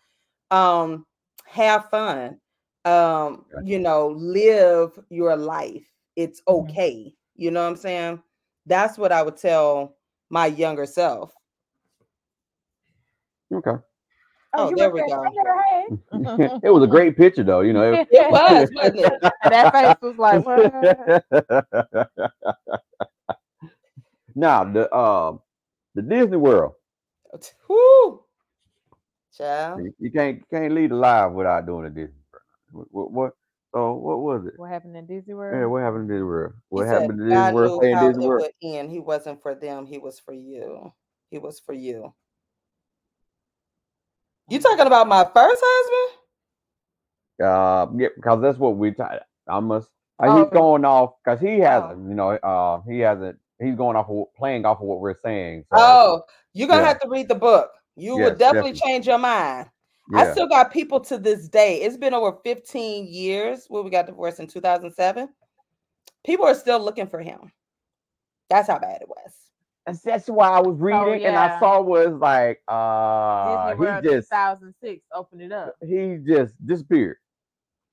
[0.50, 1.06] um,
[1.46, 2.40] have fun.
[2.84, 3.64] Um, Gotcha.
[3.64, 5.86] you know, live your life.
[6.16, 6.78] It's Mhm.
[6.78, 7.14] okay.
[7.36, 8.22] You know what I'm saying?
[8.66, 9.96] That's what I would tell
[10.30, 11.32] my younger self.
[13.52, 13.76] Okay.
[14.58, 15.24] Oh, you there we go.
[15.24, 17.60] "Shake it was a great picture, though.
[17.60, 19.12] You know, it- It was, wasn't it?
[19.44, 22.08] That face was like, what?
[24.34, 25.40] now the um
[25.94, 26.72] the Disney World.
[27.68, 28.22] Whoo.
[29.36, 29.80] Child.
[29.84, 32.42] You, you can't can't lead a live without doing a Disney World.
[32.72, 33.32] What, what, what
[33.74, 34.54] so what was it?
[34.58, 35.60] What happened in Disney World?
[35.60, 36.52] Yeah, what happened to Disney World?
[36.54, 37.82] He What said happened to Disney God World?
[37.82, 38.42] knew in how Disney it World.
[38.62, 38.90] would end.
[38.90, 39.84] He wasn't for them.
[39.86, 40.92] He was for you.
[41.30, 42.14] He was for you.
[44.48, 46.18] You talking about my first husband?
[47.48, 48.94] Uh, yeah, because that's what we.
[49.00, 49.88] I I must.
[50.18, 50.42] Uh, Oh.
[50.44, 51.64] he's going off because he Oh.
[51.64, 52.08] hasn't.
[52.08, 53.38] You know, uh, he hasn't.
[53.60, 55.64] He's going off of playing off of what we're saying.
[55.72, 56.22] So, Oh,
[56.52, 56.88] you're gonna yeah.
[56.88, 57.70] have to read the book.
[57.96, 58.92] You Yes, would definitely, definitely.
[58.92, 59.70] change your mind.
[60.14, 61.80] I still got people to this day.
[61.82, 63.66] It's been over 15 years.
[63.68, 65.28] When we got divorced in 2007.
[66.24, 67.50] People are still looking for him.
[68.48, 69.45] That's how bad it was.
[69.86, 74.10] That's, that's why I was reading and I saw was like uh Disney World he
[74.10, 75.76] just 2006 opened it up.
[75.80, 77.18] he just disappeared.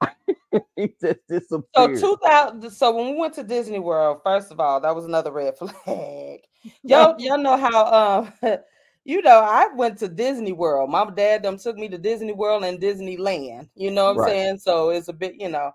[0.76, 2.00] he just disappeared.
[2.00, 2.70] So 2000.
[2.72, 6.39] So when we went to Disney World, first of all, that was another red flag.
[6.84, 8.58] Y'all, y'all know how um,
[9.06, 10.89] you know, I went to Disney World.
[10.89, 13.70] My dad them took me to Disney World and Disneyland.
[13.76, 14.30] You know what I'm Right.
[14.30, 14.58] saying?
[14.60, 15.72] So it's a bit, you know,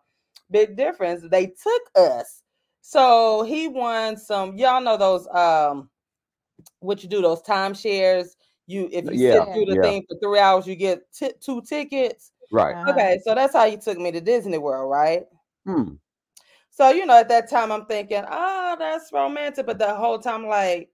[0.50, 1.22] big difference.
[1.30, 2.42] They took us.
[2.80, 4.56] So he won some.
[4.56, 5.90] Y'all know those um,
[6.80, 8.36] what you do those timeshares.
[8.66, 9.82] You if you Yeah, sit through the yeah.
[9.82, 12.32] thing for three hours, you get ti- two tickets.
[12.50, 12.74] right.
[12.76, 12.90] Uh-huh.
[12.92, 15.24] Okay, so that's how you took me to Disney World, right?
[15.64, 15.94] Hmm.
[16.70, 20.46] So you know, at that time, I'm thinking, oh, that's romantic, but the whole time,
[20.46, 20.90] like,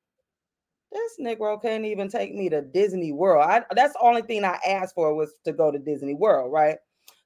[0.92, 3.44] this Negro can't even take me to Disney World.
[3.48, 6.78] I, that's the only thing I asked for was to go to Disney World, right?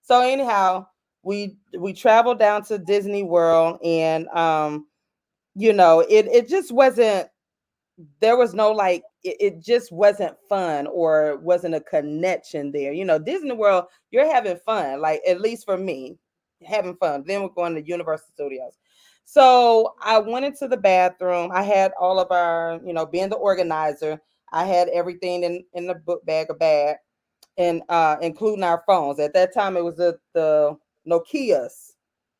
[0.03, 0.87] So anyhow,
[1.23, 4.87] we we traveled down to Disney World, and um,
[5.55, 7.29] you know, it it just wasn't.
[8.21, 12.93] There was no like, it, it just wasn't fun, or wasn't a connection there.
[12.93, 16.17] You know, Disney World, you're having fun, like at least for me,
[16.65, 17.25] having fun.
[17.27, 18.79] Then we're going to Universal Studios.
[19.25, 21.51] So I went into the bathroom.
[21.53, 24.21] I had all of our, you know, being the organizer,
[24.53, 26.97] I had everything in in the book bag, a bag,
[27.59, 29.21] and uh including our phones.
[29.21, 30.77] At that time, it was the the
[31.07, 31.97] Nokia's,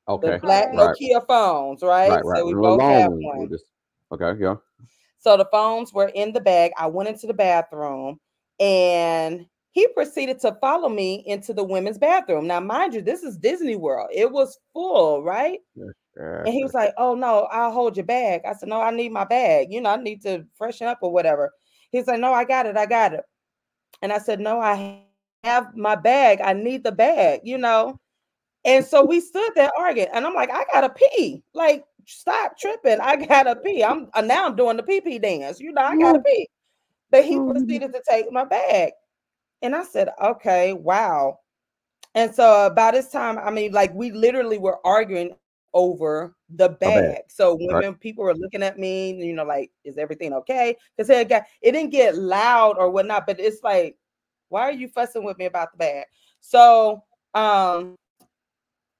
[0.09, 0.33] Okay.
[0.33, 0.97] the black Right.
[0.97, 2.09] Nokia phones, right?
[2.11, 2.39] Right, right.
[2.39, 3.49] So we The both have one.
[3.51, 3.65] this-
[4.11, 4.55] Okay, yeah.
[5.19, 6.73] So the phones were in the bag.
[6.79, 8.21] I went into the bathroom
[8.61, 12.47] and he proceeded to follow me into the women's bathroom.
[12.47, 14.11] Now, mind you, this is Disney World.
[14.13, 15.61] It was full, right?
[16.45, 19.13] And he was like, "Oh no, I'll hold your bag." I said, "No, I need
[19.13, 19.69] my bag.
[19.73, 21.53] You know, I need to freshen up or whatever."
[21.93, 22.77] He's like, "No, I got it.
[22.77, 23.25] I got it."
[24.03, 25.05] And I said, "No, I
[25.45, 26.41] have my bag.
[26.43, 28.01] I need the bag." You know.
[28.65, 31.43] And so we stood there arguing, and I'm like, "I gotta pee.
[31.55, 33.01] Like, stop tripping.
[33.01, 33.85] I gotta pee.
[33.85, 35.61] I'm uh, now I'm doing the pee pee dance.
[35.61, 36.49] You know, I gotta pee."
[37.11, 37.43] But he Mhm.
[37.43, 38.93] proceeded to take my bag,
[39.63, 41.41] and I said, "Okay, wow."
[42.15, 45.37] And so by this time, I mean, like we literally were arguing
[45.75, 46.85] over the bag.
[46.85, 47.23] bag.
[47.29, 47.85] So when Right.
[47.95, 50.77] people were looking at me, you know, like, is everything okay?
[50.97, 53.97] Because it got it didn't get loud or whatnot, but it's like,
[54.49, 56.07] why are you fussing with me about the bag?
[56.41, 57.05] So
[57.35, 57.97] um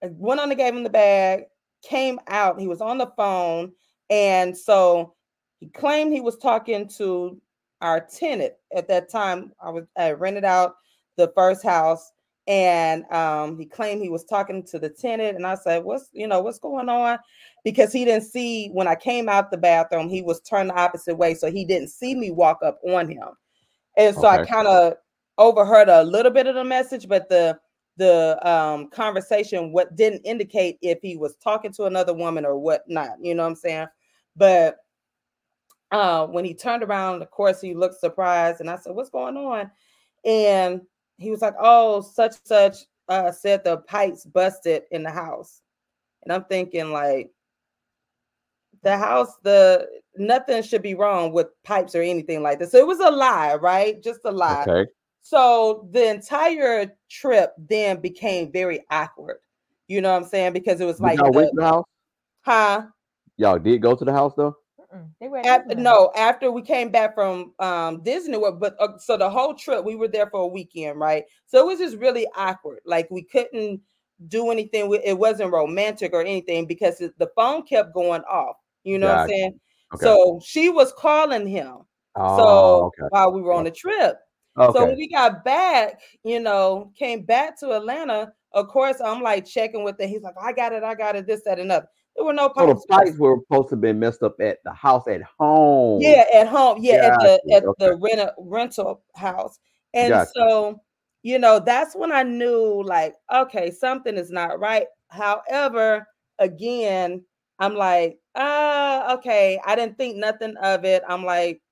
[0.03, 1.45] I went on and gave him the bag,
[1.83, 3.73] came out, he was on the phone,
[4.11, 5.15] and so
[5.61, 7.41] he claimed he was talking to
[7.81, 8.55] our tenant.
[8.75, 9.53] At that time.
[9.63, 10.75] I was I rented out
[11.17, 12.13] the first house
[12.47, 16.27] and um he claimed he was talking to the tenant and I said what's you
[16.27, 17.19] know what's going on?
[17.65, 21.17] Because he didn't see when I came out the bathroom he was turned the opposite
[21.17, 23.29] way so he didn't see me walk up on him.
[23.97, 24.95] And so I kind of
[25.39, 27.59] overheard a little bit of the message but the
[27.99, 33.11] the um conversation what didn't indicate if he was talking to another woman or whatnot
[33.21, 33.87] you know what I'm saying
[34.37, 34.79] but
[35.91, 39.37] uh when he turned around of course he looked surprised and I said what's going
[39.37, 39.71] on
[40.25, 40.81] and
[41.19, 42.77] he was like, "Oh, such such
[43.09, 45.61] uh, said the pipes busted in the house,"
[46.23, 47.31] and I'm thinking like,
[48.83, 52.73] the house, the nothing should be wrong with pipes or anything like this.
[52.73, 54.03] So it was a lie, right?
[54.03, 54.63] Just a lie.
[54.69, 54.91] Okay.
[55.29, 59.41] So the entire trip then became very awkward.
[59.87, 60.55] You know what I'm saying?
[60.55, 61.85] Because it was like, y'all went to the house?
[62.41, 62.83] huh?
[63.37, 64.57] Y'all did go to the house though?
[64.81, 65.83] Mm-mm, they were at Af- Disneyland.
[65.83, 69.85] no, after we came back from um Disney World, but uh, so the whole trip
[69.85, 71.25] we were there for a weekend, right?
[71.47, 72.79] So it was just really awkward.
[72.87, 73.83] Like we couldn't
[74.29, 74.89] do anything.
[74.89, 78.57] with It wasn't romantic or anything because the phone kept going off.
[78.83, 79.61] You know what I'm saying?
[79.93, 80.07] Okay.
[80.07, 81.81] So she was calling him.
[82.17, 83.09] oh, so okay.
[83.11, 84.17] while we were on the trip,
[84.61, 84.79] Okay.
[84.79, 88.33] so when we got back, you know, came back to Atlanta.
[88.53, 90.09] Of course, I'm like checking with it.
[90.09, 91.89] He's like, I got it, I got it, this, that, and other.
[92.19, 93.17] There were no so the pipes.
[93.17, 96.01] were supposed to be messed up at the house at home.
[96.01, 96.79] Yeah, at home.
[96.81, 97.87] Yeah, at the at okay.
[97.87, 99.61] the rental rental house.
[99.95, 100.31] And Gotcha.
[100.35, 100.81] so,
[101.23, 104.87] you know, that's when I knew like, okay, something is not right.
[105.11, 106.09] However,
[106.41, 107.25] again,
[107.61, 111.05] I'm like, ah, okay, I didn't think nothing of it.
[111.09, 111.63] I'm like,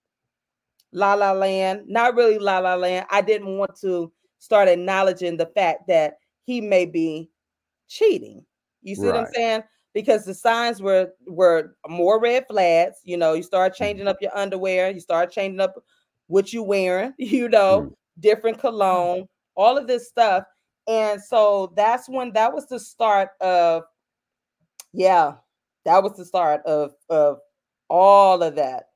[0.97, 3.07] la la land, not really la la land.
[3.13, 7.31] I didn't want to start acknowledging the fact that he may be
[7.89, 8.45] cheating.
[8.83, 9.63] You see what I'm saying?
[9.95, 12.99] Because the signs were were more red flags.
[13.05, 13.85] You know, you start Mm-hmm.
[13.85, 15.75] changing up your underwear, you start changing up
[16.29, 17.95] what you're wearing, you know, Mm.
[18.21, 20.45] different cologne, all of this stuff.
[20.89, 23.85] And so that's when that was the start of
[24.93, 25.35] yeah,
[25.85, 27.41] that was the start of of
[27.89, 28.89] all of that.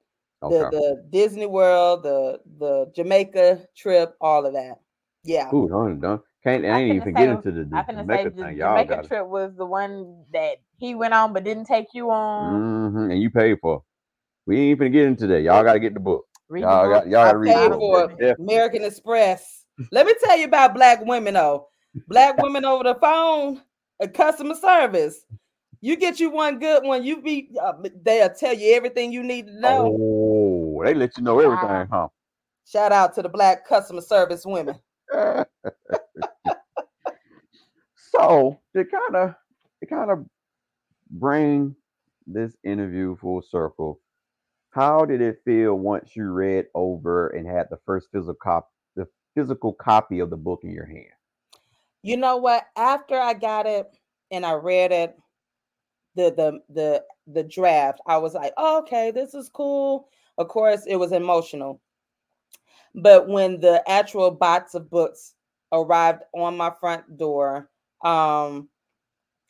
[0.43, 0.59] Okay.
[0.59, 4.80] The the Disney World, the the Jamaica trip, all of that.
[5.24, 5.53] Yeah.
[5.55, 6.20] Ooh, done, done.
[6.43, 8.43] Can't I I ain't even finna get into the, the I finna say Jamaica the
[8.45, 8.57] thing.
[8.57, 9.09] Y'all Jamaica got it.
[9.09, 12.91] trip was the one that he went on but didn't take you on.
[12.91, 13.82] hmm And you paid for.
[14.47, 15.43] We ain't even get into that.
[15.43, 16.24] Y'all got to get the book.
[16.49, 18.11] Read Y'all the got y'all got to read the book.
[18.12, 18.32] for Yeah.
[18.38, 19.64] American Express.
[19.93, 21.68] Let me tell you about black women though.
[22.09, 23.61] Black women over the phone,
[24.01, 25.20] a customer service.
[25.83, 27.72] You get you one good one, you be uh,
[28.03, 29.97] they'll tell you everything you need to know.
[29.99, 32.09] Oh, they let you know everything, huh?
[32.66, 34.78] Shout out to the black customer service women.
[38.12, 39.35] so to kind of
[39.81, 40.26] to kind of
[41.11, 41.74] bring
[42.26, 44.01] this interview full circle,
[44.70, 49.07] how did it feel once you read over and had the first physical cop the
[49.35, 51.07] physical copy of the book in your hand?
[52.03, 52.66] You know what?
[52.76, 53.87] After I got it
[54.31, 55.16] and I read it,
[56.20, 60.08] the the the the draft, I was like, oh, okay, this is cool.
[60.38, 61.80] Of course, it was emotional.
[62.94, 65.34] But when the actual box of books
[65.72, 67.70] arrived on my front door,
[68.04, 68.68] um,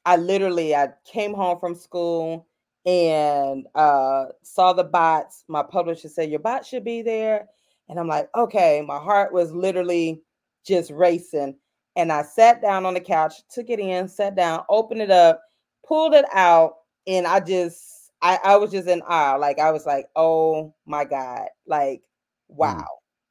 [0.04, 2.46] I literally I came home from school
[2.86, 5.44] and uh saw the bots.
[5.48, 7.48] My publisher said, Your bot should be there.
[7.90, 10.22] And I'm like, okay, my heart was literally
[10.64, 11.56] just racing.
[11.96, 15.42] And I sat down on the couch, took it in, sat down, opened it up,
[15.90, 16.74] pulled it out,
[17.08, 19.36] and I just I, I was just in awe.
[19.36, 22.02] Like I was like, oh my God, like
[22.48, 22.86] wow,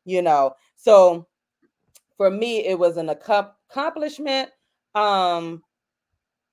[0.06, 0.56] you know.
[0.78, 1.28] So
[2.18, 4.52] for me, it was an accom- accomplishment.
[4.96, 5.64] Um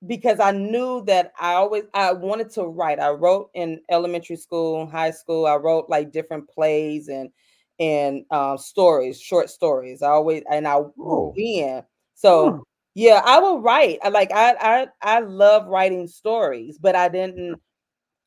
[0.06, 3.00] because I knew that I always I wanted to write.
[3.00, 5.46] I wrote in elementary school, high school.
[5.46, 7.30] I wrote like different plays and
[7.78, 10.02] and um, stories, short stories.
[10.02, 11.34] I always and I Oh.
[11.36, 11.82] win.
[12.14, 12.62] So.
[12.96, 13.98] Yeah, I will write.
[14.02, 17.60] I like I I I love writing stories, but I didn't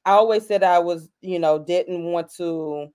[0.05, 2.89] I always said I was, you know, didn't want to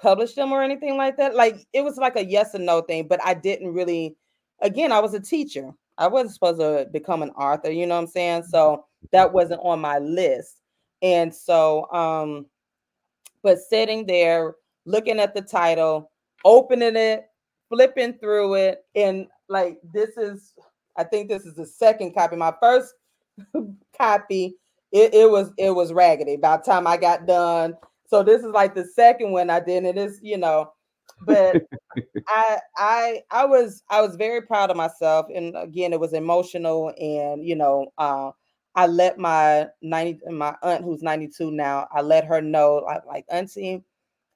[0.00, 1.34] publish them or anything like that.
[1.34, 4.16] Like it was like a yes and no thing, but I didn't really
[4.62, 5.70] again, I was a teacher.
[5.98, 8.44] I wasn't supposed to become an author, you know what I'm saying?
[8.44, 10.62] So that wasn't on my list.
[11.02, 12.46] And so um
[13.42, 14.54] but sitting there
[14.86, 16.10] looking at the title,
[16.44, 17.26] opening it,
[17.68, 20.54] flipping through it and like this is
[20.96, 22.36] I think this is the second copy.
[22.36, 22.94] My first
[23.98, 24.56] copy,
[24.90, 27.74] it, it was it was raggedy by the time I got done.
[28.08, 30.72] So this is like the second one I did, and it's you know,
[31.24, 31.62] but
[32.28, 36.92] I I I was I was very proud of myself, and again, it was emotional,
[37.00, 38.32] and you know, uh,
[38.74, 43.06] I let my ninety my aunt who's ninety two now, I let her know like
[43.06, 43.82] like auntie.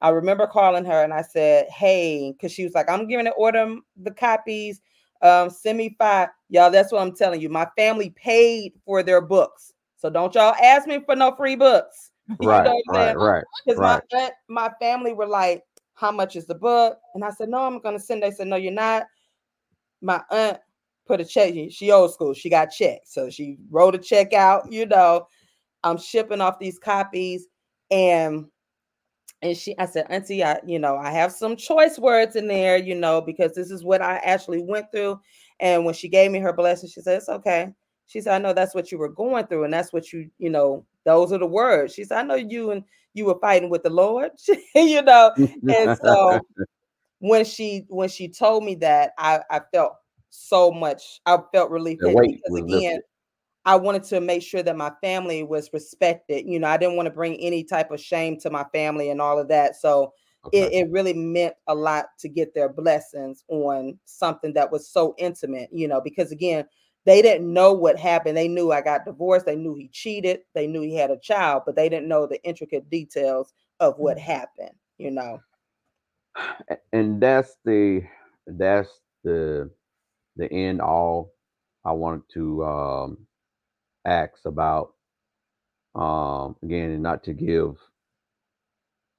[0.03, 3.35] I remember calling her and I said, "Hey," because she was like, "I'm giving it
[3.37, 4.81] order the copies."
[5.23, 6.29] Um, send me five.
[6.49, 7.49] Y'all, that's what I'm telling you.
[7.49, 9.73] My family paid for their books.
[9.97, 12.11] So don't y'all ask me for no free books.
[12.43, 13.45] Right, right, right.
[13.64, 14.03] Because right.
[14.12, 15.62] my, my family were like,
[15.95, 16.99] how much is the book?
[17.14, 18.21] And I said, no, I'm going to send.
[18.21, 19.07] They said, no, you're not.
[20.03, 20.59] My aunt
[21.07, 21.55] put a check.
[21.71, 22.35] She old school.
[22.35, 23.07] She got checked.
[23.07, 25.29] So she wrote a check out, you know.
[25.85, 27.47] I'm shipping off these copies.
[27.93, 28.47] And
[29.43, 32.76] and she i said auntie i you know i have some choice words in there
[32.76, 35.20] you know because this is what i actually went through.
[35.59, 37.72] And when she gave me her blessing she said it's okay.
[38.07, 40.51] She said i know that's what you were going through and that's what you you
[40.51, 41.95] know those are the words.
[41.95, 42.84] She said i know you and
[43.14, 44.32] you were fighting with the lord
[44.74, 45.32] you know?
[45.37, 46.41] And so
[47.18, 49.95] when she when she told me that i i felt
[50.30, 52.14] so much i felt relief because
[52.59, 53.03] again lifted.
[53.67, 56.47] I wanted to make sure that my family was respected.
[56.47, 59.21] You know, I didn't want to bring any type of shame to my family and
[59.21, 59.75] all of that.
[59.75, 60.12] So
[60.47, 60.62] okay.
[60.62, 65.17] it, it really meant a lot to get their blessings on something that was so
[65.19, 66.64] intimate, you know, because again,
[67.07, 68.37] they didn't know what happened.
[68.37, 69.47] They knew I got divorced.
[69.47, 70.41] They knew he cheated.
[70.55, 74.17] They knew he had a child, but they didn't know the intricate details of what
[74.17, 74.31] mm-hmm.
[74.31, 75.41] happened, you know.
[76.93, 78.03] And that's the
[78.47, 78.91] that's
[79.25, 79.71] the
[80.37, 81.33] the end all
[81.85, 83.27] I wanted to um
[84.07, 84.95] acts about
[85.97, 87.77] um again and not to give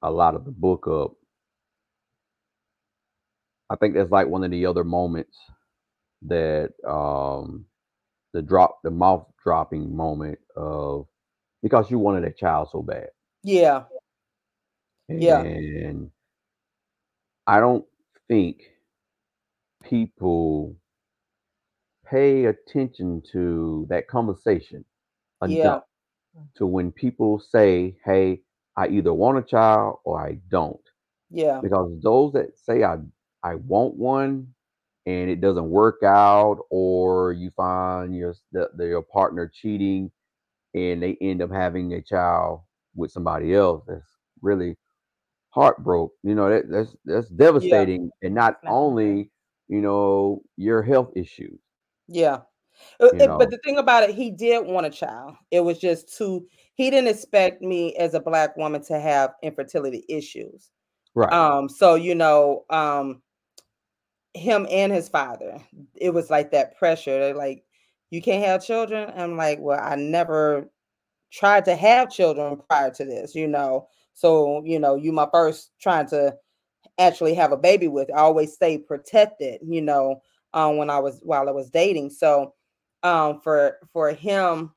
[0.04, 1.14] a lot of the book up.
[3.70, 5.38] I think that's like one of the other moments
[6.24, 7.66] that um
[8.34, 11.08] the drop the mouth dropping moment of
[11.64, 13.10] because you wanted a child so bad.
[13.44, 13.86] Yeah.
[15.10, 15.42] And yeah.
[15.42, 16.12] And
[17.48, 17.86] i don't
[18.28, 18.62] think
[19.84, 20.76] people
[22.10, 24.86] pay attention to that conversation
[25.42, 25.84] enough
[26.36, 26.40] yeah.
[26.40, 26.54] Mm.
[26.56, 28.42] to when people say, "Hey,
[28.76, 30.80] I either want a child or I don't."
[31.30, 31.60] Yeah.
[31.62, 32.98] Because those that say I
[33.44, 34.54] I want one
[35.06, 40.12] and it doesn't work out, or you find your the, the, your partner cheating
[40.74, 42.62] and they end up having a child
[42.96, 44.76] with somebody else, that's really
[45.50, 46.16] heartbroken.
[46.24, 48.28] You know that that's that's devastating, yeah.
[48.28, 49.32] and not only
[49.68, 51.60] you know your health issues
[52.08, 52.40] yeah.
[53.00, 55.36] Uh, it, but the thing about it, he did want a child.
[55.52, 56.46] It was just too,
[56.76, 60.70] he didn't expect me as a black woman to have infertility issues.
[61.16, 61.32] Right.
[61.34, 63.22] Um, so you know, um,
[64.34, 65.60] him and his father,
[65.96, 67.20] it was like that pressure.
[67.20, 67.64] They're like,
[68.12, 69.12] you can't have children.
[69.16, 70.70] I'm like, well, I never
[71.32, 73.88] tried to have children prior to this, you know.
[74.14, 76.36] So, you know, you my first trying to
[77.00, 78.10] actually have a baby with.
[78.12, 80.22] I always stay protected, you know
[80.58, 82.10] um, when I was while I was dating.
[82.10, 82.54] So
[83.04, 84.72] um, for for him,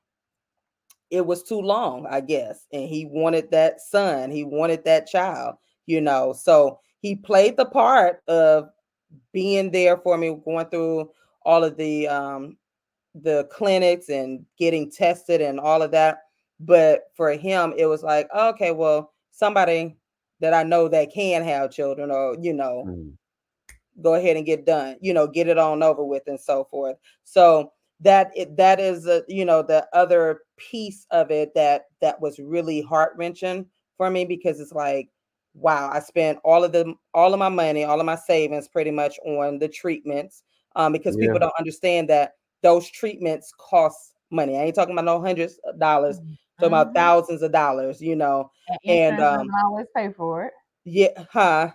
[1.09, 4.29] it was too long, I guess, and he wanted that son.
[4.29, 5.55] He wanted that child,
[5.87, 6.33] you know.
[6.33, 8.69] So he played the part of
[9.33, 11.09] being there for me, going through
[11.43, 12.57] all of the um,
[13.15, 16.19] the clinics and getting tested and all of that.
[16.59, 19.97] But for him, it was like, okay, well, somebody
[20.41, 23.13] that I know that can have children, or you know, mm
[24.01, 26.97] go ahead and get done you know get it on over with and so forth.
[27.23, 27.71] So
[28.01, 32.39] that it, that is a, you know the other piece of it that that was
[32.39, 33.65] really heart-wrenching
[33.97, 35.09] for me because it's like
[35.53, 38.89] wow i spent all of the all of my money all of my savings pretty
[38.91, 40.43] much on the treatments
[40.75, 41.27] um, because yeah.
[41.27, 42.33] people don't understand that
[42.63, 44.57] those treatments cost money.
[44.57, 46.33] I ain't talking about no hundreds of dollars mm-hmm.
[46.59, 48.49] talking about thousands of dollars you know
[48.85, 50.53] and, and um always pay for it.
[50.85, 51.71] yeah huh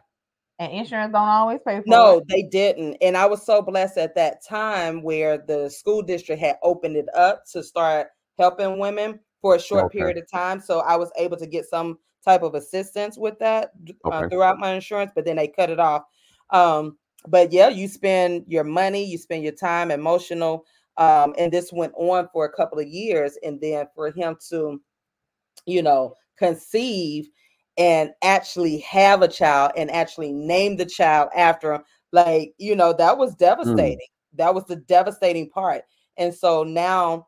[0.58, 2.28] and insurance don't always pay for no, it.
[2.28, 2.96] they didn't.
[3.00, 7.08] And I was so blessed at that time where the school district had opened it
[7.14, 9.98] up to start helping women for a short okay.
[9.98, 10.60] period of time.
[10.60, 13.72] So I was able to get some type of assistance with that
[14.04, 14.16] uh, okay.
[14.16, 16.02] uh, throughout my insurance, but then they cut it off.
[16.50, 16.96] Um,
[17.28, 20.64] but yeah, you spend your money, you spend your time, emotional,
[20.96, 24.80] um, and this went on for a couple of years, and then for him to,
[25.66, 27.28] you know, conceive
[27.78, 32.92] and actually have a child and actually name the child after him, like you know,
[32.94, 33.38] that was Mm.
[33.38, 34.06] devastating.
[34.34, 35.82] That was the devastating part,
[36.16, 37.26] and so now.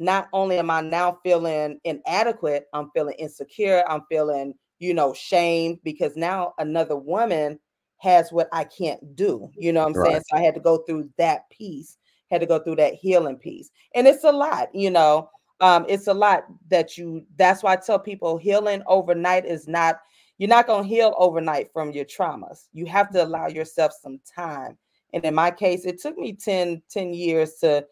[0.00, 5.78] Not only am I now feeling inadequate, I'm feeling insecure, I'm feeling, you know, shamed
[5.84, 7.60] because now another woman
[7.98, 9.50] has what I can't do.
[9.56, 10.22] You know what I'm saying?
[10.28, 11.96] So I had to go through that piece,
[12.28, 13.70] had to go through that healing piece.
[13.94, 15.30] And it's a lot, you know.
[15.60, 20.00] Um, it's a lot that you that's why I tell people healing overnight is not
[20.38, 22.68] you're not gonna heal overnight from your traumas.
[22.72, 24.76] You have to allow yourself some time.
[25.12, 27.86] And in my case, it took me 10, 10 years to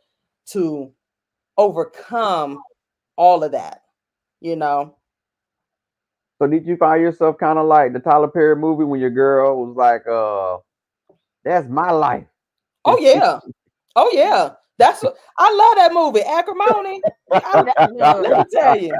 [0.47, 0.93] to
[1.57, 2.61] overcome
[3.17, 3.83] all of that,
[4.41, 4.97] you know.
[6.41, 9.65] So did you find yourself kind of like the Tyler Perry movie when your girl
[9.65, 10.59] was like, uh,
[11.45, 12.27] that's my life.
[12.85, 13.39] Oh yeah.
[13.95, 14.55] Oh yeah.
[14.83, 17.03] That's what I love that movie, Acrimony.
[17.45, 17.63] I-
[18.21, 18.95] let me tell you.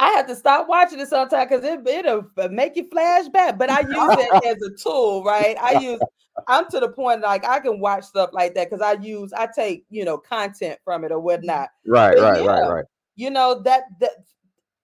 [0.00, 3.58] I have to stop watching it sometimes because it, it'll make you flashback.
[3.58, 5.56] But I use it as a tool, right?
[5.60, 6.00] I use
[6.46, 9.48] I'm to the point like I can watch stuff like that because I use I
[9.54, 11.68] take you know content from it or whatnot.
[11.86, 12.84] Right, But right, right, right.
[13.16, 14.12] You know that that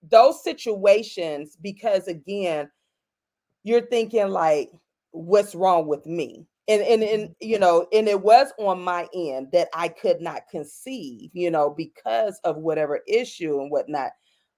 [0.02, 2.70] those situations because again,
[3.62, 4.70] you're thinking like,
[5.12, 6.46] what's wrong with me?
[6.66, 10.48] And and and you know, and it was on my end that I could not
[10.50, 14.12] conceive, you know, because of whatever issue and whatnot.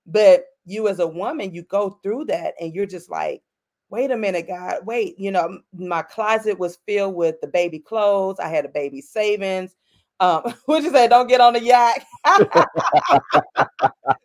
[0.07, 3.43] But you as a woman, you go through that and you're just like,
[3.91, 8.39] wait a minute, God, wait, you know, my closet was filled with the baby clothes.
[8.39, 9.75] I had a baby savings.
[10.21, 11.09] Um, what you say?
[11.09, 12.05] Don't get on the yacht.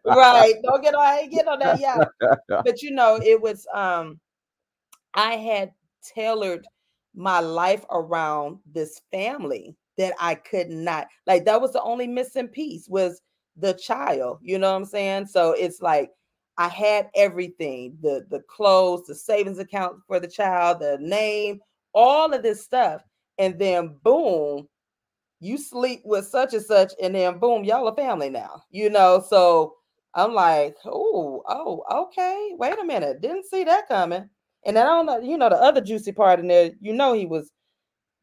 [0.06, 0.54] right.
[0.64, 2.08] Don't get on, I ain't get on that yacht
[2.64, 4.20] but you know it was um
[5.14, 5.72] i had
[6.16, 6.66] tailored
[7.16, 12.48] my life around this family that i could not like that was the only missing
[12.48, 13.22] piece was
[13.58, 16.12] the child you know what i'm saying so it's like
[16.58, 21.60] i had everything the the clothes the savings account for the child the name
[21.94, 23.02] all of this stuff
[23.38, 24.68] and then boom
[25.42, 29.24] you sleep with such and such and then boom y'all a family now you know
[29.28, 29.76] so
[30.14, 32.52] I'm like, oh, oh, okay.
[32.58, 33.22] Wait a minute.
[33.22, 34.30] Didn't see that coming.
[34.66, 37.14] And then I don't know, you know, the other juicy part in there, you know,
[37.14, 37.52] he was,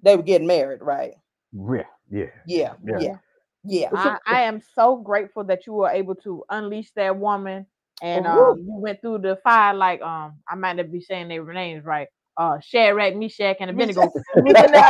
[0.02, 1.14] they were getting married, right?
[1.52, 2.26] Yeah, yeah.
[2.46, 2.98] Yeah, Yeah.
[2.98, 3.16] yeah,
[3.64, 3.90] yeah.
[3.94, 7.66] I, I am so grateful that you were able to unleash that woman
[8.00, 8.52] and Woo.
[8.52, 11.84] um, you went through the fire like um I might not be saying their names
[11.84, 12.08] right.
[12.36, 14.02] Uh Shadrach, Meshach, and Abednego.
[14.36, 14.82] you was in there,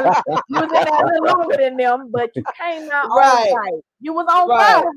[0.49, 3.51] you was in there a little longer than them, but you came out Right.
[3.51, 3.83] all right.
[4.01, 4.83] You was on Right.
[4.83, 4.91] fire,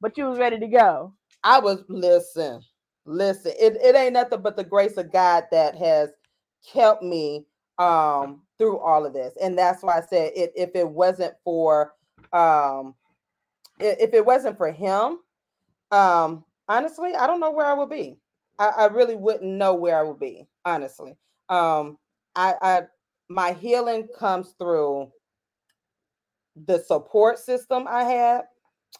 [0.00, 1.14] but you was ready to go.
[1.44, 2.60] I was listen,
[3.06, 3.52] listen.
[3.58, 6.10] It, it ain't nothing but the grace of God that has
[6.72, 7.46] kept me
[7.78, 9.34] um through all of this.
[9.40, 11.92] And that's why I said it if it wasn't for
[12.32, 12.94] um
[13.78, 15.18] if it wasn't for him,
[15.90, 18.18] um honestly, I don't know where I would be.
[18.58, 21.16] I, I really wouldn't know where I would be, honestly.
[21.48, 21.98] Um
[22.34, 22.82] I I
[23.28, 25.10] my healing comes through
[26.66, 28.42] the support system I had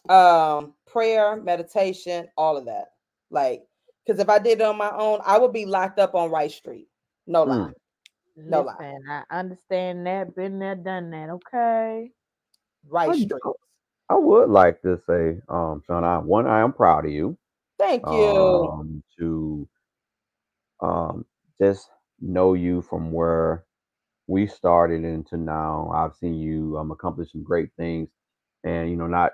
[0.09, 2.89] um prayer meditation all of that
[3.31, 3.63] like
[4.07, 6.51] because if i did it on my own i would be locked up on right
[6.51, 6.87] street
[7.27, 7.73] no lie Mm.
[8.35, 8.75] No lie.
[9.09, 11.29] I understand that, been there, done that.
[11.29, 12.11] Okay.
[12.87, 13.43] right Oh, you street
[14.09, 17.37] I would like to say, um, Sean, I, one, I am proud of you.
[17.77, 19.67] thank you Um, to
[20.81, 21.25] um
[21.61, 21.89] just
[22.21, 23.65] know you from where
[24.27, 25.91] we started into now.
[25.93, 28.09] I've seen you um accomplish some great things,
[28.63, 29.33] and you know, not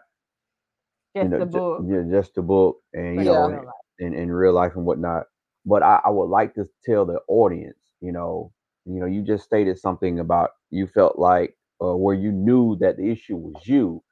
[1.06, 1.88] Just you know, the ju- book.
[1.88, 3.62] yeah, just the book, and you but know,
[4.00, 5.26] in in real life and whatnot.
[5.66, 8.52] But I, I would like to tell the audience, you know,
[8.86, 12.98] you know, you just stated something about you felt like uh, where you knew that
[12.98, 14.04] the issue was you.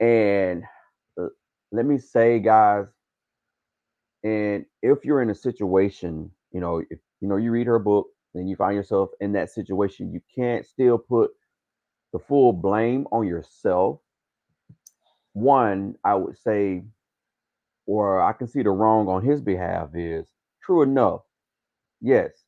[0.00, 0.64] And
[1.20, 1.28] uh,
[1.72, 2.86] let me say, guys,
[4.24, 8.08] and if you're in a situation, you know, if you know you read her book
[8.34, 11.30] and you find yourself in that situation, you can't still put
[12.12, 14.00] the full blame on yourself.
[15.34, 16.82] One, I would say,
[17.86, 20.26] or I can see the wrong on his behalf is
[20.62, 21.22] true enough.
[22.00, 22.44] Yes,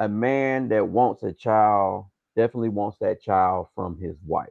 [0.00, 4.48] a man that wants a child definitely wants that child from his wife.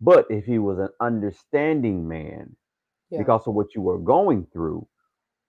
[0.00, 2.56] But if he was an understanding man,
[3.10, 3.18] Yeah.
[3.18, 4.86] because of what you were going through,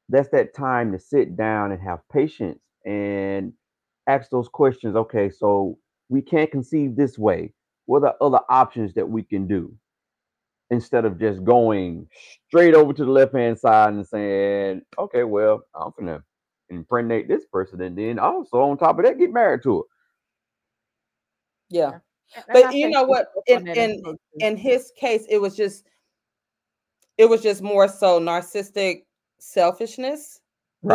[0.09, 3.53] that's that time to sit down and have patience and
[4.07, 4.95] ask those questions.
[4.95, 7.53] Okay, so we can't conceive this way.
[7.86, 9.76] What are other options that we can do?
[10.72, 12.07] Instead of just going
[12.47, 16.24] straight over to the left hand side and saying, okay, well, I'm gonna
[16.70, 19.84] impregnate this person and then also on top of that, get married to her.
[21.70, 21.91] Yeah.
[21.91, 22.01] And-
[22.47, 23.28] and But you know what?
[23.47, 24.45] In in the book, too.
[24.45, 25.86] in his case, it was just
[27.18, 29.03] it was just more so narcissistic
[29.39, 30.41] selfishness.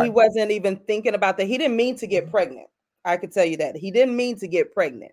[0.03, 1.47] He wasn't even thinking about that.
[1.47, 2.69] He didn't mean to get pregnant.
[3.05, 3.77] I could tell you that.
[3.77, 5.13] He didn't mean to get pregnant.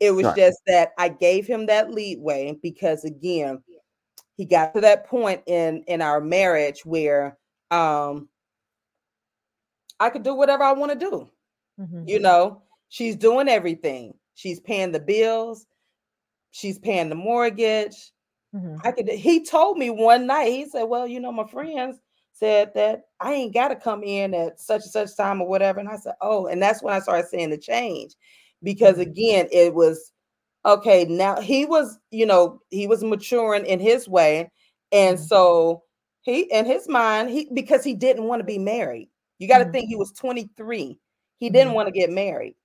[0.00, 0.36] It was Right.
[0.36, 3.62] just that I gave him that leadway because again,
[4.38, 7.38] he got to that point in in our marriage where
[7.72, 8.30] um
[10.00, 11.30] I could do whatever I want to do.
[11.78, 12.08] Mhm.
[12.08, 14.14] You know, she's doing everything.
[14.34, 15.66] She's paying the bills.
[16.52, 18.12] She's paying the mortgage.
[18.52, 18.84] Mhm.
[18.84, 19.08] I could.
[19.08, 20.50] He told me one night.
[20.52, 21.98] He said, "Well, you know, my friends
[22.32, 25.80] said that I ain't got to come in at such and such time or whatever."
[25.80, 28.14] And I said, "Oh," and that's when I started seeing the change,
[28.62, 29.00] because Mhm.
[29.00, 30.12] again, it was
[30.64, 31.04] okay.
[31.06, 34.50] Now he was, you know, he was maturing in his way,
[34.92, 35.26] and Mhm.
[35.28, 35.82] so
[36.22, 39.08] he, in his mind, he because he didn't want to be married.
[39.38, 39.72] You got to Mhm.
[39.72, 40.98] think he was 23.
[41.38, 41.74] He didn't Mhm.
[41.74, 42.56] want to get married.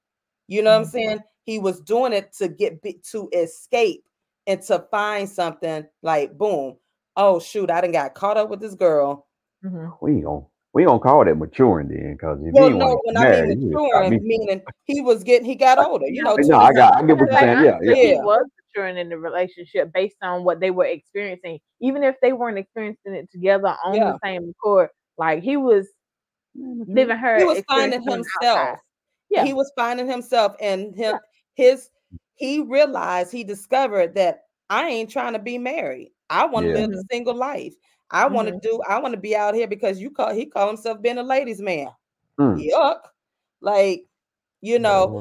[0.47, 0.91] You know what I'm Mhm.
[0.91, 1.19] saying?
[1.45, 2.81] He was doing it to get
[3.11, 4.03] to escape
[4.47, 6.77] and to find something like boom.
[7.15, 9.27] Oh shoot, I didn't got caught up with this girl.
[9.63, 9.97] Mhm.
[10.01, 12.99] We ain't gonna we ain't gonna call that maturing then, because if Well, you no,
[13.03, 14.19] when to I mean you just stop maturing, me.
[14.37, 16.35] meaning he was getting he got older, you know.
[16.39, 17.63] No, I got I get what you're saying.
[17.63, 17.93] Yeah, yeah.
[17.95, 18.45] he was
[18.75, 23.13] maturing in the relationship based on what they were experiencing, even if they weren't experiencing
[23.13, 24.13] it together on Yeah.
[24.13, 24.89] the same court.
[25.17, 25.87] Like he was
[26.55, 27.37] living her.
[27.37, 28.25] He was finding on the outside.
[28.41, 28.79] himself.
[29.29, 29.45] Yeah.
[29.45, 31.17] He was finding himself and him
[31.55, 31.89] his
[32.35, 34.39] he realized he discovered that
[34.71, 36.13] I ain't trying to be married.
[36.31, 36.87] I want to Yeah.
[36.87, 37.75] live a single life.
[38.13, 38.61] I want to Mhm.
[38.61, 41.23] do I want to be out here because you call he call himself being a
[41.23, 41.89] ladies man.
[42.39, 42.67] Mm.
[42.71, 43.01] Yuck.
[43.61, 44.05] Like,
[44.61, 45.15] you know,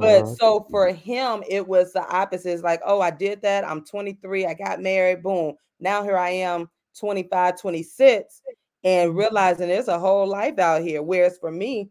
[0.00, 2.52] but so for him, it was the opposite.
[2.52, 3.64] It's like, oh, I did that.
[3.68, 4.46] I'm 23.
[4.46, 5.22] I got married.
[5.22, 5.54] Boom.
[5.80, 8.42] Now here I am, 25, 26,
[8.84, 11.02] and realizing there's a whole life out here.
[11.02, 11.90] Whereas for me,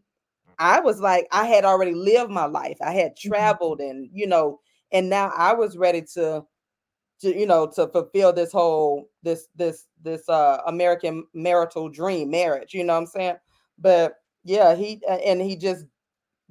[0.58, 2.78] I was like, I had already lived my life.
[2.82, 4.60] I had traveled and, you know,
[4.92, 6.44] and now I was ready to,
[7.20, 12.74] to you know, to fulfill this whole this this this uh American marital dream, marriage.
[12.74, 13.36] You know what I'm saying?
[13.78, 15.86] But yeah, he uh, and he just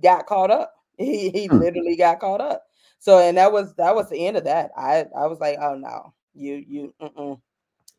[0.02, 0.74] got caught up.
[0.98, 1.60] He he Hmm.
[1.60, 2.64] literally got caught up.
[3.00, 4.72] So and that was that was the end of that.
[4.78, 7.40] I I was like, oh no, you you mm-mm.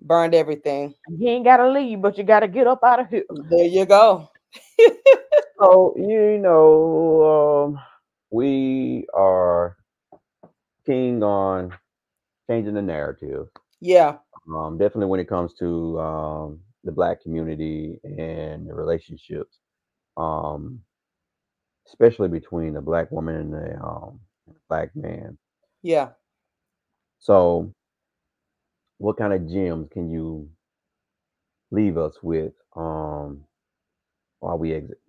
[0.01, 0.95] burned everything.
[1.09, 3.25] You ain't gotta leave, but you gotta get up out of here.
[3.31, 4.29] There you go.
[5.59, 7.81] So you know, um,
[8.31, 9.77] we are
[10.87, 11.73] keen on
[12.49, 13.49] changing the narrative.
[13.81, 14.19] Yeah,
[14.53, 19.59] Um, definitely when it comes to um, the black community and the relationships,
[20.17, 20.81] um,
[21.89, 24.21] especially between the black woman and the um,
[24.69, 25.39] black man.
[25.83, 26.13] yeah.
[27.21, 27.75] So,
[28.99, 30.49] what kind of gems can you
[31.71, 33.45] leave us with um,
[34.41, 35.01] while we exit?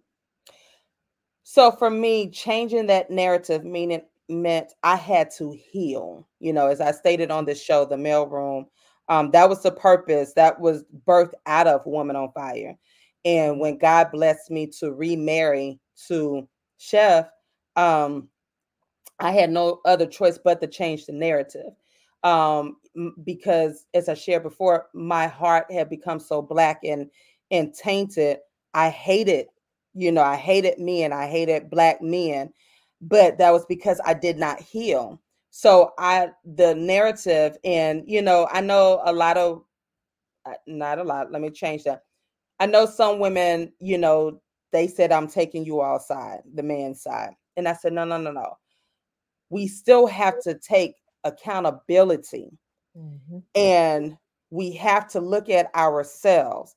[1.43, 6.27] So for me, changing that narrative meaning meant I had to heal.
[6.39, 8.67] You know, as I stated on this show, the Male Room,
[9.09, 12.77] um, that was the purpose that was birthed out of Woman on Fire.
[13.25, 17.27] And when God blessed me to remarry to Chef,
[17.75, 18.29] um,
[19.19, 21.73] I had no other choice but to change the narrative.
[22.23, 22.77] Um,
[23.23, 27.09] because as I shared before, my heart had become so black and
[27.51, 28.39] and tainted.
[28.73, 29.47] I hated,
[29.93, 32.53] you know, I hated men, I hated black men,
[33.01, 35.21] but that was because I did not heal.
[35.51, 39.63] So I the narrative, and you know, I know a lot of
[40.45, 42.03] uh, not a lot, let me change that.
[42.59, 44.41] I know some women, you know,
[44.71, 47.33] they said I'm taking you all side, the man's side.
[47.57, 48.57] And I said, no, no, no, no
[49.49, 52.51] we still have to take accountability
[52.95, 53.43] Mhm.
[53.55, 54.17] and
[54.51, 56.75] we have to look at ourselves.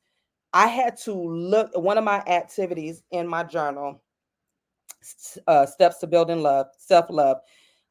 [0.52, 4.02] I had to look one of my activities in my journal,
[5.46, 7.38] uh, Steps to Building Love, Self Love.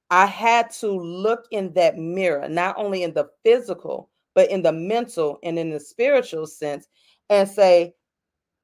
[0.10, 4.72] I had to look in that mirror, not only in the physical, but in the
[4.72, 6.88] mental and in the spiritual sense,
[7.30, 7.94] and say,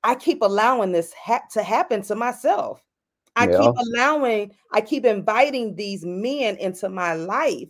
[0.04, 2.84] I keep allowing this ha- to happen to myself.
[3.36, 3.58] I Yeah.
[3.60, 7.70] keep allowing, I keep inviting these men into my life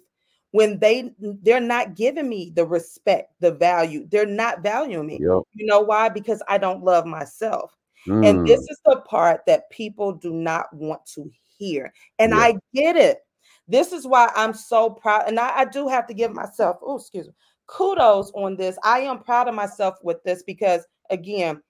[0.51, 4.07] when they they're not giving me the respect, the value.
[4.09, 5.19] They're not valuing me.
[5.53, 6.09] You know why?
[6.09, 7.75] Because I don't love myself.
[8.23, 11.93] And this Mm, is the part that people do not want to hear.
[12.19, 12.39] And Yeah.
[12.39, 13.19] I get it.
[13.67, 15.27] This is why I'm so proud.
[15.27, 17.33] And I, I do have to give myself, oh, excuse me,
[17.67, 18.77] kudos on this.
[18.83, 21.61] I am proud of myself with this because, again,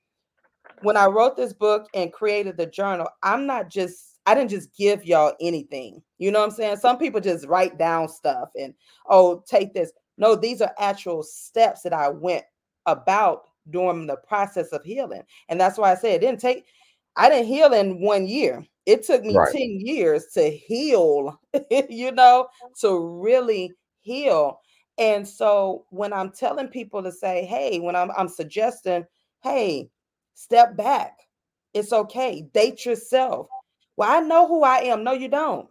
[0.82, 4.76] when I wrote this book and created the journal, I'm not just, I didn't just
[4.76, 6.04] give y'all anything.
[6.20, 6.78] You know what I'm saying?
[6.78, 8.74] Some people just write down stuff and,
[9.10, 9.92] oh, take this.
[10.18, 12.44] No, these are actual steps that I went
[12.86, 15.24] about during the process of healing.
[15.50, 16.66] And that's why I say it didn't take,
[17.16, 18.66] I didn't heal in one year.
[18.86, 19.52] It took me Right.
[19.52, 21.40] 10 years to heal,
[21.90, 22.48] you know,
[22.82, 24.62] to really heal.
[24.98, 29.06] And so when I'm telling people to say, hey, when I'm I'm suggesting,
[29.44, 29.90] hey,
[30.34, 31.18] step back.
[31.74, 32.48] It's okay.
[32.54, 33.48] Date yourself.
[33.98, 35.04] Well, I know who I am.
[35.04, 35.68] No, you don't.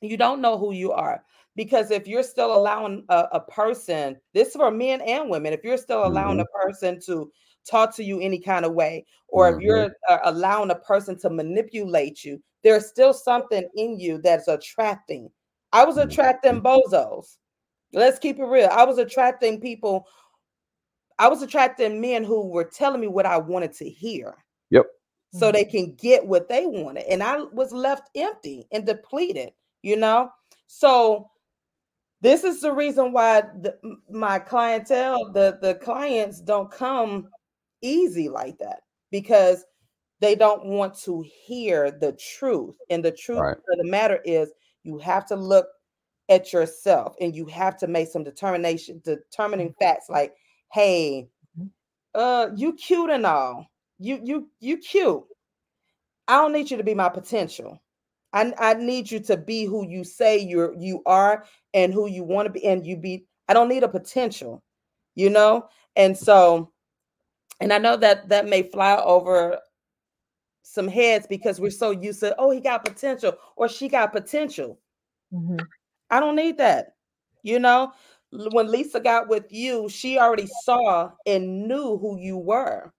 [0.00, 1.24] You don't know who you are.
[1.54, 5.62] Because if you're still allowing a, a person, this is for men and women, if
[5.62, 7.30] you're still allowing a person to
[7.68, 9.62] talk to you any kind of way, or if Mhm.
[9.62, 15.30] you're uh, allowing a person to manipulate you, there's still something in you that's attracting.
[15.72, 17.36] I was attracting bozos.
[17.92, 18.68] Let's keep it real.
[18.72, 20.06] I was attracting people.
[21.18, 24.44] I was attracting men who were telling me what I wanted to hear.
[24.70, 24.86] Yep.
[25.34, 27.04] So they can get what they wanted.
[27.04, 29.52] And I was left empty and depleted,
[29.82, 30.30] you know?
[30.66, 31.30] So
[32.22, 33.76] this is the reason why the,
[34.08, 37.28] my clientele, the, the clients don't come
[37.82, 38.80] easy like that
[39.10, 39.64] because
[40.20, 42.76] they don't want to hear the truth.
[42.90, 43.56] And the truth Right.
[43.56, 44.52] of the matter is
[44.84, 45.66] you have to look
[46.28, 50.34] at yourself and you have to make some determination, determining facts like,
[50.72, 51.28] hey,
[51.58, 51.70] Mhm.
[52.14, 53.66] uh, you cute and all.
[53.98, 55.24] You you you cute.
[56.28, 57.80] I don't need you to be my potential.
[58.32, 61.44] I, I need you to be who you say you're you are
[61.74, 64.62] and who you want to be and you be I don't need a potential,
[65.14, 65.68] you know?
[65.96, 66.72] And so
[67.60, 69.58] and I know that that may fly over
[70.62, 74.78] some heads because we're so used to oh he got potential or she got potential.
[75.32, 75.66] Mhm.
[76.10, 76.94] I don't need that.
[77.42, 77.92] You know,
[78.30, 82.92] when Lisa got with you, she already saw and knew who you were.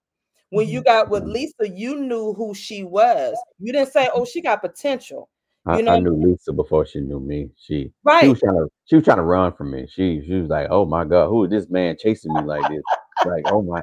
[0.53, 0.85] When you mm-hmm.
[0.85, 1.23] got with.
[1.23, 3.35] Lisa, you knew who she was.
[3.57, 5.30] You didn't say, "Oh, she got potential."
[5.65, 7.49] I, You know, I knew Lisa before she knew me.
[7.57, 8.30] She she right?
[8.30, 9.88] was trying to she was trying to run from me.
[9.88, 12.84] She she was like, "Oh my god, who is this man chasing me like this?"
[13.25, 13.81] Like, "Oh my."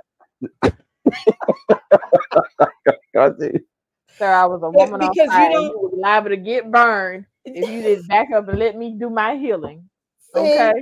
[3.15, 3.51] God, see?
[4.17, 5.45] Sir, I was a woman because you fire.
[5.47, 8.77] and don't- You was liable to get burned if you didn't back up and let
[8.77, 9.89] me do my healing.
[10.19, 10.41] See?
[10.41, 10.73] Okay.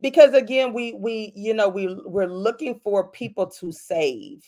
[0.00, 4.44] Because again, we we you know we we're looking for people to save,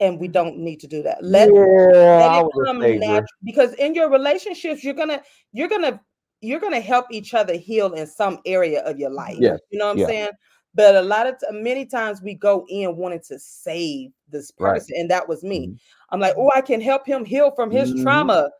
[0.00, 1.22] and we don't need to do that.
[1.22, 5.22] Let yeah, let it come natural because in your relationships you're gonna
[5.52, 6.00] you're gonna
[6.40, 9.86] you're gonna help each other heal in some area of your life Yes, you know
[9.86, 10.06] what i'm yeah.
[10.06, 10.28] saying
[10.74, 14.80] but a lot of t- many times we go in wanting to save this Right.
[14.80, 15.78] person and that was me Mhm.
[16.10, 18.02] i'm like oh i can help him heal from his Mhm.
[18.02, 18.50] trauma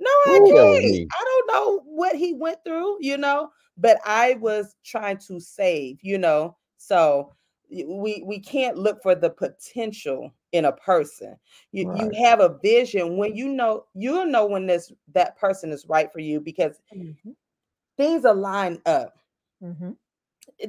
[0.00, 4.34] no i Ooh, can't i don't know what he went through you know but i
[4.40, 7.32] was trying to save you know so
[7.70, 11.36] we we can't look for the potential in a person.
[11.72, 15.86] You, you have a vision when you know you'll know when this that person is
[15.88, 17.34] right for you because Mhm.
[17.96, 19.14] things align up.
[19.62, 19.90] Mm-hmm.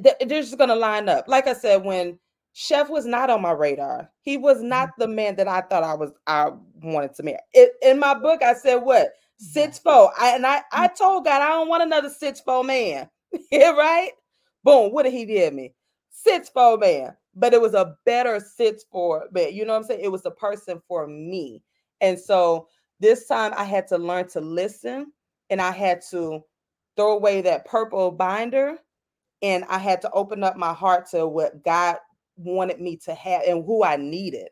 [0.00, 1.28] They're just gonna line up.
[1.28, 2.18] Like i said when
[2.52, 5.94] chef was not on my radar he was not the man that i thought i
[5.94, 6.50] was i
[6.82, 7.38] wanted to marry.
[7.52, 9.10] It, in my book i said what?
[9.38, 10.10] Six four.
[10.18, 13.08] I, and i i told god i don't want another six four man.
[13.52, 14.10] Yeah right?
[14.64, 15.74] Boom what did he give me
[16.24, 19.84] six four man but it was a better six four man you know what i'm
[19.84, 21.62] saying it was a person for me
[22.00, 22.66] and so
[23.00, 25.12] this time i had to learn to listen
[25.50, 26.42] and i had to
[26.96, 28.78] throw away that purple binder
[29.42, 31.96] and I had to open up my heart to what God
[32.36, 34.48] wanted me to have and who I needed.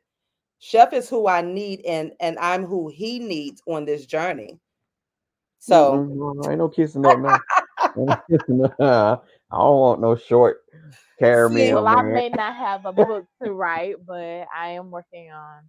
[0.59, 4.59] Chef is who I need, and and I'm who he needs on this journey.
[5.59, 7.43] So Mm-mm, no, ain't no kissing that man.
[7.98, 8.76] Ain't no kissing that.
[9.52, 10.64] I don't want no short
[11.18, 15.64] caramel Well, I may not have a book to write, but I am working on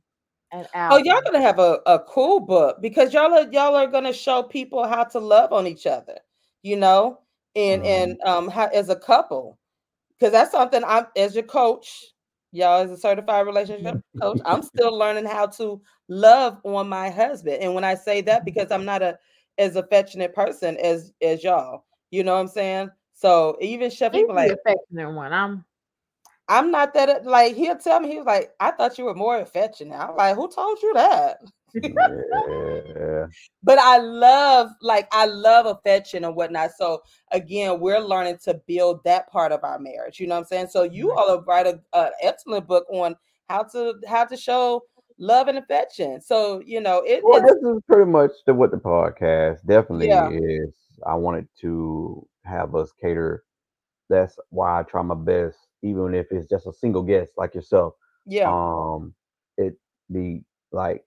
[0.51, 0.89] an album.
[0.89, 4.43] oh, y'all gonna have a, a cool book because y'all are y'all are gonna show
[4.43, 6.17] people how to love on each other,
[6.63, 7.19] you know,
[7.55, 7.83] and Mhm.
[7.83, 9.57] and um how as a couple.
[10.19, 12.05] Because that's something I'm as your coach,
[12.51, 17.61] y'all as a certified relationship coach, I'm still learning how to love on my husband.
[17.63, 19.17] And when I say that, because I'm not a
[19.59, 22.91] as affectionate person as as y'all, you know what I'm saying?
[23.17, 25.33] So even Chef, he He's like, affectionate one.
[25.33, 25.65] I'm
[26.47, 29.15] I'm not that uh, like he'll tell me, he was like, I thought you were
[29.15, 29.97] more affectionate.
[29.97, 31.39] I'm like, who told you that?
[31.73, 33.25] Yeah.
[33.63, 36.71] but I love like I love affection and whatnot.
[36.77, 40.19] So again, we're learning to build that part of our marriage.
[40.19, 40.67] You know what I'm saying?
[40.67, 41.17] So you Right.
[41.17, 43.15] all have write a, a excellent book on
[43.49, 44.83] how to how to show
[45.17, 46.21] love and affection.
[46.21, 50.07] So you know it, Well, it's this is pretty much the, what the podcast definitely
[50.07, 50.29] Yeah.
[50.29, 50.73] is.
[51.05, 53.43] I wanted to have us cater.
[54.09, 57.93] That's why I try my best, even if it's just a single guest like yourself.
[58.25, 59.13] yeah Um,
[59.57, 59.77] it
[60.11, 61.05] be like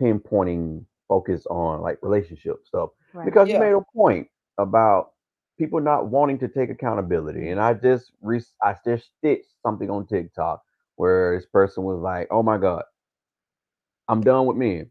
[0.00, 3.26] pinpointing focus on like relationship stuff right.
[3.26, 4.28] because you made a point
[4.58, 5.12] about
[5.58, 10.06] people not wanting to take accountability, and I just re- I just stitched something on
[10.06, 10.62] TikTok
[10.96, 12.84] where this person was like, "Oh my god."
[14.08, 14.90] I'm done with men.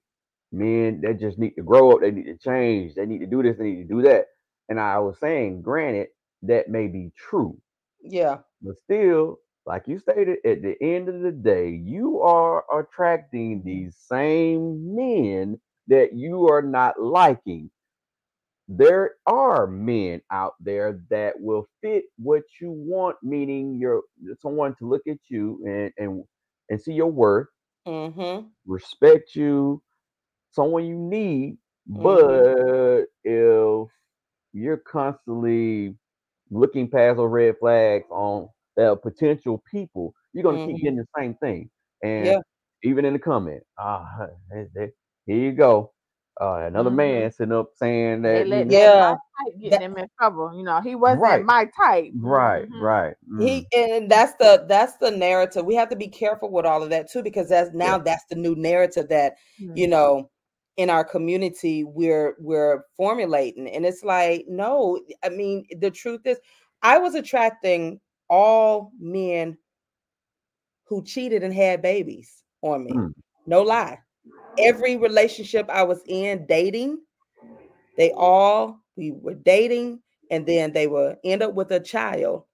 [0.51, 3.41] Men they just need to grow up, they need to change, they need to do
[3.43, 4.27] this, they need to do that.
[4.69, 6.09] And I was saying, granted,
[6.43, 7.59] that may be true,
[8.01, 8.43] Yeah.
[8.61, 13.95] but still, like you stated, at the end of the day, you are attracting these
[13.97, 17.69] same men that you are not liking.
[18.67, 24.03] There are men out there that will fit what you want, meaning you're
[24.39, 26.23] someone to look at you and and,
[26.69, 27.47] and see your worth,
[27.85, 28.53] Mm-hmm.
[28.65, 29.81] respect you,
[30.51, 31.57] someone you need.
[31.93, 32.51] Mhm.
[32.53, 33.89] But if
[34.53, 35.95] you're constantly
[36.51, 38.47] looking past those red flags on
[38.77, 40.67] the potential people, you're gonna Mhm.
[40.67, 41.69] keep getting the same thing.
[42.03, 42.39] And Yeah.
[42.83, 44.05] even in the comment, ah,
[44.49, 44.91] there- there-
[45.25, 45.91] here you go.
[46.41, 46.95] Uh, another Mhm.
[46.95, 49.15] man sitting up saying They that, you know- Yeah.
[49.45, 50.51] getting type get them in trouble.
[50.57, 51.45] You know, he wasn't Right.
[51.45, 52.11] my type.
[52.19, 52.81] right, Mhm.
[52.81, 53.15] right.
[53.31, 55.63] mm, He and that's the that's the narrative.
[55.63, 58.35] We have to be careful with all of that too, because that's now that's the
[58.35, 60.31] new narrative that you know
[60.77, 66.39] in our community we're we're formulating and it's like no i mean the truth is
[66.81, 69.55] i was attracting all men
[70.85, 73.13] who cheated and had babies on me Mm.
[73.45, 73.99] no lie
[74.57, 76.99] every relationship i was in dating
[77.97, 80.01] they all we were dating
[80.31, 82.45] and then they will end up with a child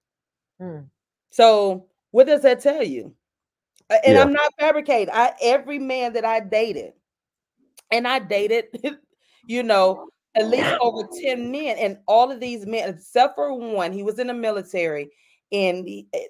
[0.61, 0.89] Mm.
[1.29, 3.13] so what does that tell you
[3.89, 4.21] and Yeah.
[4.21, 6.91] i'm not fabricating i every man that i dated
[7.91, 8.65] and I dated,
[9.45, 13.91] you know, at least over 10 men, and all of these men, except for one,
[13.91, 15.09] he was in the military,
[15.51, 16.25] and he- eh,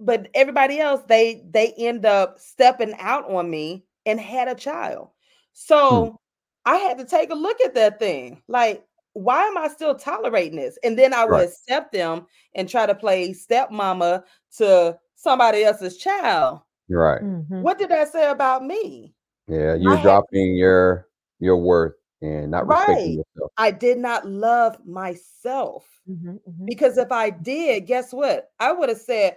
[0.00, 5.10] but everybody else, they they end up stepping out on me and had a child.
[5.52, 6.18] So
[6.64, 8.42] I had to take a look at that thing.
[8.48, 10.78] Like, why am I still tolerating this?
[10.82, 11.48] And then I would Right.
[11.48, 14.24] accept them and try to play stepmama
[14.58, 16.60] to somebody else's child.
[16.88, 17.22] Right.
[17.22, 17.62] Mhm.
[17.62, 19.14] What did that say about me?
[19.46, 21.08] Yeah, you're had- dropping your
[21.40, 23.26] your worth and not respecting Right.
[23.34, 23.52] yourself.
[23.58, 26.66] I did not love myself Mhm, mhm.
[26.66, 28.50] because if I did, guess what?
[28.58, 29.36] I would have said,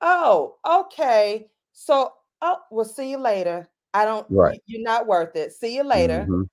[0.00, 2.12] "Oh, okay, so
[2.42, 3.68] oh, we'll see you later.
[3.92, 4.26] I don't.
[4.30, 4.62] Right.
[4.66, 5.52] You're not worth it.
[5.52, 6.26] See you later.
[6.28, 6.48] Mhm.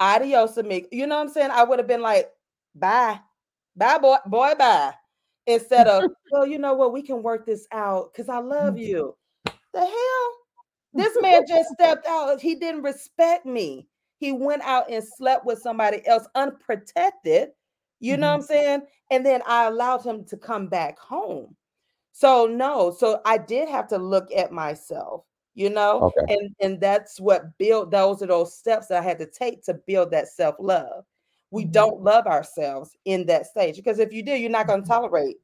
[0.00, 1.50] Adios, amigo." You know what I'm saying?
[1.50, 2.32] I would have been like,
[2.74, 3.20] "Bye,
[3.74, 4.94] bye, boy, boy, bye,"
[5.46, 6.92] instead of, "Well, you know what?
[6.92, 9.16] We can work this out because I love you."
[9.72, 10.32] The hell?
[10.96, 12.40] This man just stepped out.
[12.40, 13.86] He didn't respect me.
[14.18, 17.50] He went out and slept with somebody else unprotected.
[18.00, 18.82] You know what I'm saying?
[19.10, 21.56] And then I allowed him to come back home.
[22.12, 25.24] So no, so I did have to look at myself,
[25.54, 26.34] you know, Okay.
[26.34, 29.74] and and that's what built those are those steps that I had to take to
[29.74, 31.04] build that self-love.
[31.50, 31.72] We Mhm.
[31.72, 35.36] don't love ourselves in that stage because if you do, you're not going to tolerate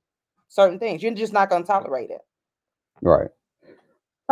[0.48, 1.02] certain things.
[1.02, 2.22] You're just not going to tolerate it.
[3.02, 3.30] Right.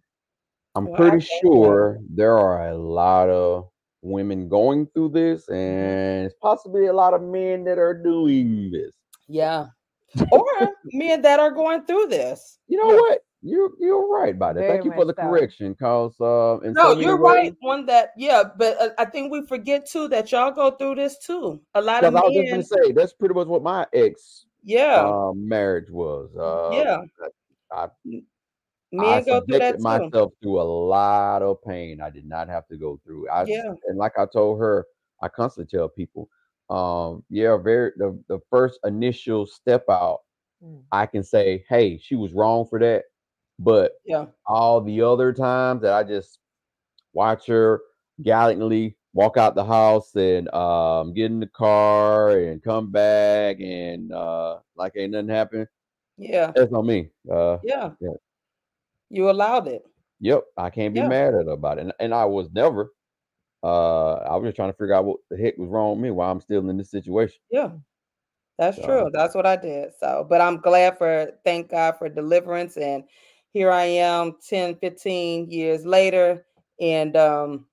[0.75, 3.69] I'm Well, pretty sure there are a lot of
[4.01, 5.89] women going through this, Mm-hmm.
[5.89, 8.91] and it's possibly a lot of men that are doing this.
[9.27, 9.67] Yeah.
[10.31, 10.45] Or
[10.93, 12.59] men that are going through this.
[12.67, 13.21] You know what?
[13.41, 14.61] You're you're right about it.
[14.61, 15.21] Very Thank you for the so.
[15.21, 18.11] correction, cause uh, in No, so you're right ways- on that.
[18.17, 21.61] Yeah, but uh, I think we forget too that y'all go through this too.
[21.73, 24.45] A lot of Because I was just gonna say that's pretty much what my ex
[24.63, 25.03] Yeah.
[25.05, 26.29] um, marriage was.
[26.37, 26.97] Uh, Yeah.
[27.71, 27.87] I,
[28.91, 29.83] men I go through that subjected too.
[29.83, 32.01] myself to a lot of pain.
[32.01, 33.29] I did not have to go through.
[33.29, 33.73] I Yeah.
[33.87, 34.85] and like I told her,
[35.21, 36.27] I constantly tell people,
[36.69, 40.19] um, yeah, very the the first initial step out,
[40.61, 40.81] Mm.
[40.91, 43.03] I can say, hey, she was wrong for that,
[43.59, 44.25] but Yeah.
[44.45, 46.39] all the other times that I just
[47.13, 47.81] watch her
[48.21, 54.11] gallantly walk out the house and um, get in the car and come back and
[54.13, 55.67] uh, like ain't nothing happened.
[56.17, 56.51] Yeah.
[56.55, 57.09] That's on me.
[57.31, 57.91] Uh, Yeah.
[57.99, 58.13] Yeah.
[59.09, 59.83] You allowed it.
[60.19, 61.07] yep, I can't be Yeah.
[61.07, 61.81] mad at her about it.
[61.81, 62.91] And, and I was never.
[63.63, 66.11] Uh, I was just trying to figure out what the heck was wrong with me,
[66.11, 67.39] why I'm still in this situation.
[67.51, 67.71] Yeah.
[68.57, 69.09] That's So- true.
[69.11, 69.93] That's what I did.
[69.99, 73.03] So, but I'm glad for thank God for deliverance and
[73.53, 76.45] here I am 10, 15 years later
[76.79, 77.65] and um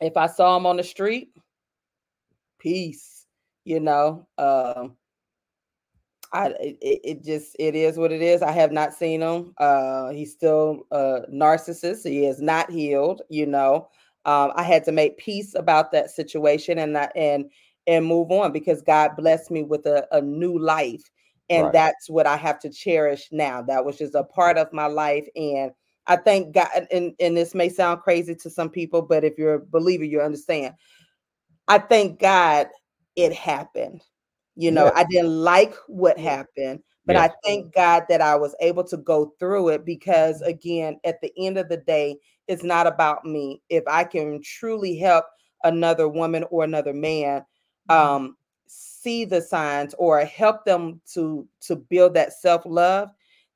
[0.00, 1.32] if I saw him on the street,
[2.58, 3.26] peace,
[3.64, 4.26] you know.
[4.38, 4.96] Um
[6.32, 8.42] I it, it just it is what it is.
[8.42, 9.54] I have not seen him.
[9.58, 12.08] Uh he's still a narcissist.
[12.08, 13.88] He is not healed, you know.
[14.24, 17.50] Um, I had to make peace about that situation and that and
[17.86, 21.10] and move on because God blessed me with a, a new life.
[21.50, 21.72] And Right.
[21.72, 23.62] that's what I have to cherish now.
[23.62, 25.26] That was just a part of my life.
[25.36, 25.72] And
[26.06, 29.54] I thank God, and, and this may sound crazy to some people, but if you're
[29.54, 30.74] a believer, you understand.
[31.68, 32.68] I thank God
[33.16, 34.02] it happened.
[34.56, 34.92] You know, Yeah.
[34.94, 37.24] I didn't like what happened, but Yeah.
[37.24, 41.32] I thank God that I was able to go through it because, again, at the
[41.38, 42.18] end of the day,
[42.48, 43.62] it's not about me.
[43.68, 45.26] If I can truly help
[45.62, 47.44] another woman or another man
[47.90, 48.36] um,
[49.02, 53.10] see the signs or help them to to build that self love,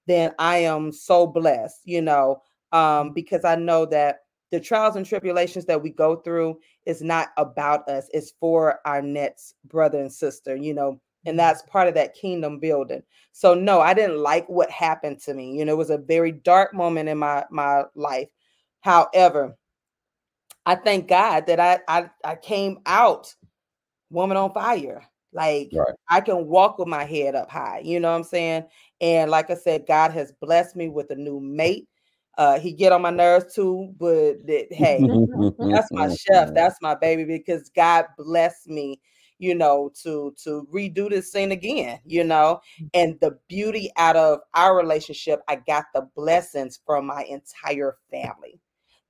[0.06, 1.80] then I am so blessed.
[1.84, 2.42] You know,
[2.72, 4.20] um, because I know that
[4.52, 9.02] the trials and tribulations that we go through is not about us it's for our
[9.02, 13.02] next brother and sister you know and that's part of that kingdom building.
[13.32, 16.30] So no i didn't like what happened to me you know it was a very
[16.30, 18.28] dark moment in my my life.
[18.82, 19.56] However
[20.66, 23.34] i thank god that i i, I came out
[24.10, 25.02] woman on fire
[25.32, 25.94] like Right.
[26.10, 28.64] i can walk with my head up high you know what i'm saying?
[29.00, 31.88] And like i said god has blessed me with a new mate
[32.38, 35.04] uh he get on my nerves too but that, hey
[35.58, 39.00] that's my chef that's my baby because god blessed me
[39.38, 42.60] you know to to redo this scene again you know?
[42.94, 48.60] And the beauty out of our relationship i got the blessings from my entire family.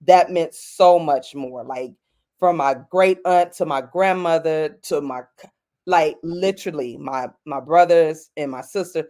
[0.05, 1.93] That meant so much more like
[2.39, 5.23] from my great aunt to my grandmother to my
[5.87, 9.09] like literally my my brothers and my sister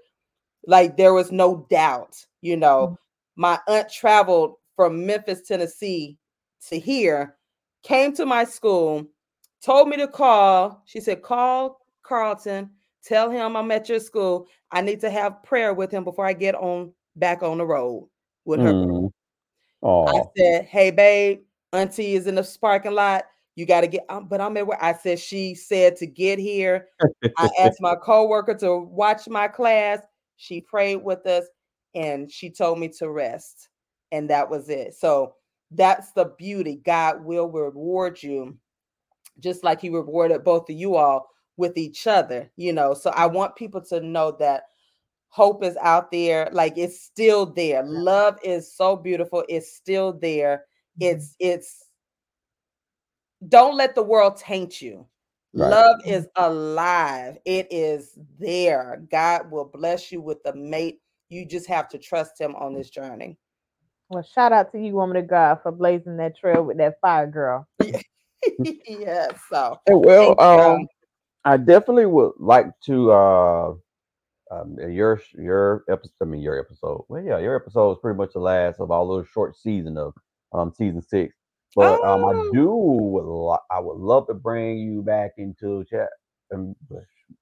[0.67, 2.99] like there was no doubt you know.
[3.35, 6.19] My aunt traveled from memphis tennessee
[6.69, 7.37] to here
[7.83, 9.07] came to my school
[9.63, 10.83] told me to call.
[10.87, 12.71] She said call carlton
[13.05, 14.49] tell him i'm at your school.
[14.71, 18.09] I need to have prayer with him before i get on back on the road
[18.45, 18.73] with her.
[18.73, 19.11] Mm.
[19.85, 21.41] I said, "Hey, babe,
[21.73, 23.25] Auntie is in the parking lot.
[23.55, 24.79] You got to get." Um, but I'm at work.
[24.81, 26.89] I said she said to get here.
[27.37, 30.01] I asked my coworker to watch my class.
[30.37, 31.45] She prayed with us,
[31.95, 33.69] and she told me to rest,
[34.11, 34.95] and that was it.
[34.95, 35.35] So
[35.71, 36.81] that's the beauty.
[36.85, 38.57] God will reward you,
[39.39, 42.51] just like He rewarded both of you all with each other.
[42.57, 42.95] You know.
[42.95, 44.65] So I want people to know that
[45.33, 50.63] hope is out there like it's still there love is so beautiful it's still there
[51.01, 51.87] it's it's
[53.49, 55.07] don't let the world taint you
[55.55, 55.71] Right.
[55.71, 61.67] love is alive it is there god will bless you with a mate you just
[61.67, 63.37] have to trust him on this journey
[64.09, 67.27] Well, shout out to you, woman of God, for blazing that trail with that fire
[67.27, 67.67] girl.
[68.87, 70.77] yeah so Hey, well, Thank you, y'all.
[70.77, 70.89] um,
[71.45, 73.75] I definitely would like to uh,
[74.51, 76.13] um, your your episode.
[76.21, 77.05] I mean, your episode.
[77.09, 80.15] Well, yeah, your episode is pretty much the last of all those short season of
[80.53, 81.35] um season six.
[81.75, 82.51] But um, I Oh.
[82.53, 86.09] do would lo- I would love to bring you back into chat
[86.55, 86.75] um,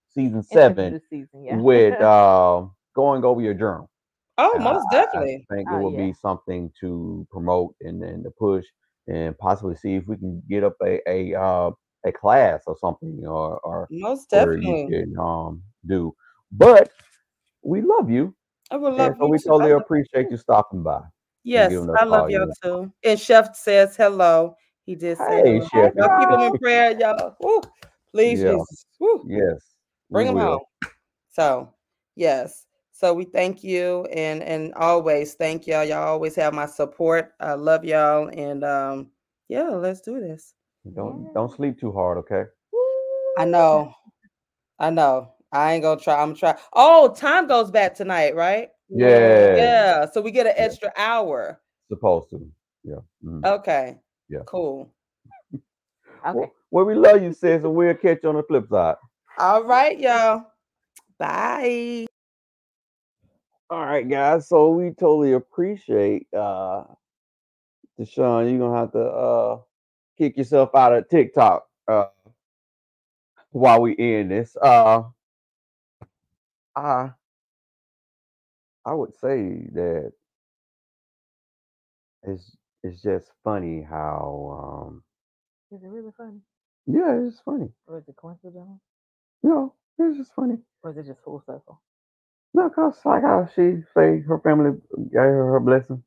[0.09, 1.57] season seven season, yeah.
[1.57, 3.90] with uh, going over your journal.
[4.39, 6.07] oh And most I- definitely I think Oh, it will yeah.
[6.07, 8.65] be something to promote and then to push
[9.09, 11.70] and possibly see if we can get up a a uh,
[12.07, 16.15] a class or something or or most definitely can um do.
[16.52, 16.90] But
[17.62, 18.35] we love you,
[18.70, 21.01] i would and love so you we totally appreciate you stopping by.
[21.45, 22.93] Yes, I love y'all too.
[23.03, 24.57] And Chef says hello.
[24.85, 25.61] He did say Hey.
[25.61, 25.93] Chef.
[25.97, 27.37] Y'all keep him in prayer, y'all.
[27.41, 27.62] Woo,
[28.12, 28.53] please, Yeah.
[28.53, 28.87] Jesus.
[28.99, 29.77] Woo, Yes,
[30.11, 30.43] bring him will.
[30.43, 30.61] home.
[31.31, 31.75] So,
[32.17, 32.67] yes.
[32.93, 35.85] So we thank you and and always thank y'all.
[35.85, 37.33] Y'all always have my support.
[37.41, 39.11] I love y'all and um
[39.49, 40.53] yeah, let's do this.
[40.95, 42.45] Don't don't sleep too hard, okay?
[43.39, 43.95] I know.
[44.79, 45.33] I know.
[45.53, 46.21] I ain't gonna try.
[46.21, 46.59] I'm gonna try.
[46.75, 48.69] Oh, time goes back tonight, right?
[48.91, 50.07] Yeah, Yeah.
[50.11, 51.61] So we get an extra hour.
[51.89, 52.51] supposed to.
[52.85, 52.97] Yeah.
[53.25, 53.45] mhm.
[53.45, 53.99] Okay.
[54.29, 54.41] Yeah.
[54.47, 54.91] Cool.
[56.27, 56.39] Okay.
[56.39, 58.97] Well, well, we love you, sis, and we'll catch you on the flip side.
[59.39, 60.45] All right, y'all.
[61.19, 62.07] Bye.
[63.71, 64.49] All right, guys.
[64.49, 66.85] So we totally appreciate uh
[67.99, 68.51] TaShon.
[68.51, 69.59] You're gonna have to uh
[70.19, 72.07] kick yourself out of TikTok uh
[73.53, 74.57] while we end this.
[74.61, 75.05] Uh
[76.77, 77.12] I
[78.86, 80.12] I would say that
[82.23, 85.02] it's it's just funny how um
[85.73, 86.40] Is it really funny?
[86.86, 87.69] yeah, it's funny.
[87.86, 88.81] Or is it coincidental?
[89.43, 90.59] No, it's just funny.
[90.82, 91.81] Or is it just full circle?
[92.55, 94.78] No, cause like how she say her family
[95.12, 96.02] gave her her blessing.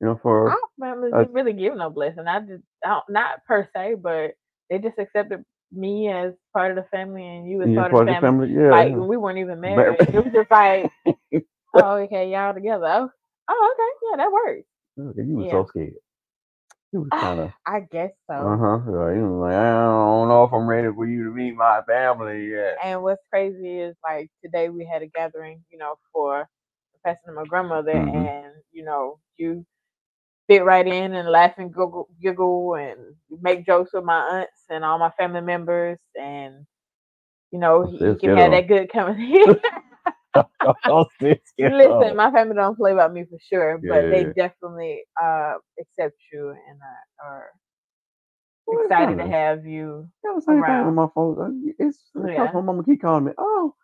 [0.00, 2.26] You know, for Our family uh, didn't really give no blessing.
[2.28, 4.32] I just I don't, not per se, but
[4.70, 8.16] they just accepted me as part of the family and you as part, part of
[8.16, 8.48] the family.
[8.52, 10.00] Yeah, Like we weren't even married.
[10.12, 10.90] it was just like,
[11.74, 12.86] oh, okay, y'all together.
[12.86, 13.08] Oh,
[13.48, 14.66] oh, okay, yeah, that works.
[14.96, 15.50] You were yeah.
[15.50, 15.94] so scared.
[16.92, 17.50] You was kind of.
[17.66, 18.34] I guess so.
[18.34, 18.78] Uh huh.
[18.86, 22.50] You was like, I don't know if I'm ready for you to meet my family
[22.50, 22.78] yet.
[22.82, 26.48] And what's crazy is like today we had a gathering, you know, for
[26.94, 28.14] the passing of my grandmother, Mhm.
[28.14, 29.64] and you know, you
[30.48, 32.98] fit right in and laugh and giggle, giggle and
[33.42, 36.66] make jokes with my aunts and all my family members, and
[37.50, 39.44] you know, you can have that good company.
[41.58, 46.50] Listen, my family don't play about me for sure, but they definitely uh accept you
[46.50, 47.50] and uh, are
[48.66, 50.08] Well, excited to have you.
[50.24, 50.86] Yeah, thing around.
[50.86, 51.40] with my folks.
[51.40, 52.52] Uh, It's because Yeah.
[52.52, 53.32] my mama keep calling me.
[53.38, 53.74] Oh,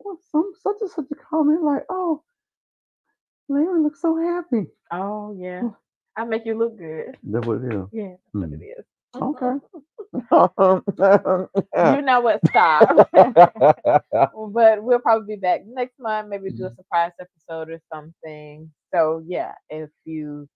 [0.00, 2.22] well, some such and such a comment like, oh,
[3.48, 4.68] Larry looks so happy.
[4.92, 5.62] Oh yeah,
[6.16, 7.16] I make you look good.
[7.24, 7.86] That's what it is.
[7.92, 8.54] Yeah, that's what Hmm.
[8.54, 8.84] it is.
[9.14, 9.58] Okay.
[11.78, 12.42] You know what?
[12.46, 12.88] Stop.
[14.52, 16.28] but we'll probably be back next month.
[16.28, 16.72] Maybe do a Mm-hmm.
[16.72, 18.70] surprise episode or something.
[18.94, 20.48] So yeah, if you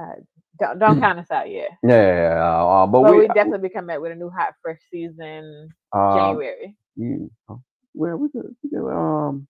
[0.00, 0.16] uh,
[0.58, 1.70] don't don't count us out yet.
[1.82, 4.80] yeah, uh, but, But we, we definitely be coming back with a new hot fresh
[4.90, 6.76] season um, January.
[6.96, 7.56] you, uh,
[7.94, 9.46] well, we could, we could um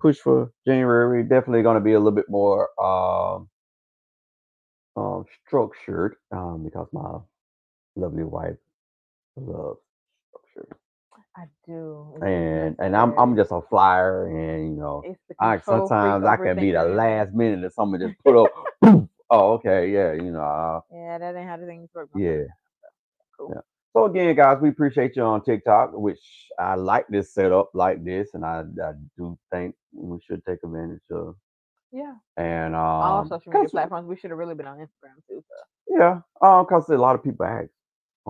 [0.00, 1.22] push for January.
[1.24, 3.48] Definitely going to be a little bit more um
[4.96, 7.18] um structured um because my
[8.00, 8.56] lovely wife
[9.36, 9.80] loves
[10.50, 10.76] structure,
[11.36, 12.14] I do.
[12.22, 15.02] And and I'm I'm just a flyer, and you know.
[15.38, 18.50] I sometimes I can be the last minute and someone just put up.
[19.32, 22.10] Oh, okay, yeah, you know, uh, Yeah, that ain't how the things work.
[22.16, 22.46] yeah.
[23.38, 23.52] Cool.
[23.54, 23.60] Yeah.
[23.92, 26.18] So again, guys, we appreciate you on TikTok, which
[26.58, 31.00] I like this setup like this, and I, I do think we should take advantage
[31.12, 31.36] of.
[31.92, 32.14] Yeah.
[32.36, 34.08] And um, All social media platforms.
[34.08, 35.44] We should have really been on Instagram too.
[35.48, 35.96] So.
[35.96, 37.68] Yeah, um, cause a lot of people ask,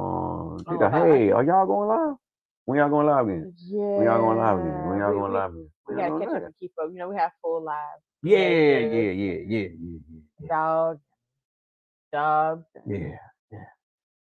[0.01, 2.16] um, they Oh, hey, are y'all going live?
[2.64, 3.55] When y'all going live again?
[3.66, 3.78] Yeah.
[3.81, 4.89] When y'all going live again?
[4.89, 5.70] When y'all we, going live again?
[5.89, 6.90] We y'all gotta catch up and keep up.
[6.93, 8.02] You know, we have full lives.
[8.22, 8.89] Yeah, Yeah, yeah, yeah.
[8.89, 9.68] yeah, yeah, yeah,
[10.40, 11.01] yeah, Dogs,
[12.12, 12.64] jobs.
[12.86, 13.16] yeah,
[13.51, 13.59] yeah.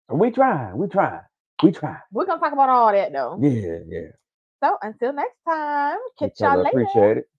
[0.09, 1.21] We try, we try,
[1.63, 1.97] we try.
[2.11, 3.37] We're gonna talk about all that though.
[3.41, 4.11] Yeah, yeah.
[4.63, 6.69] So until next time, catch y'all later.
[6.69, 7.29] Appreciate it.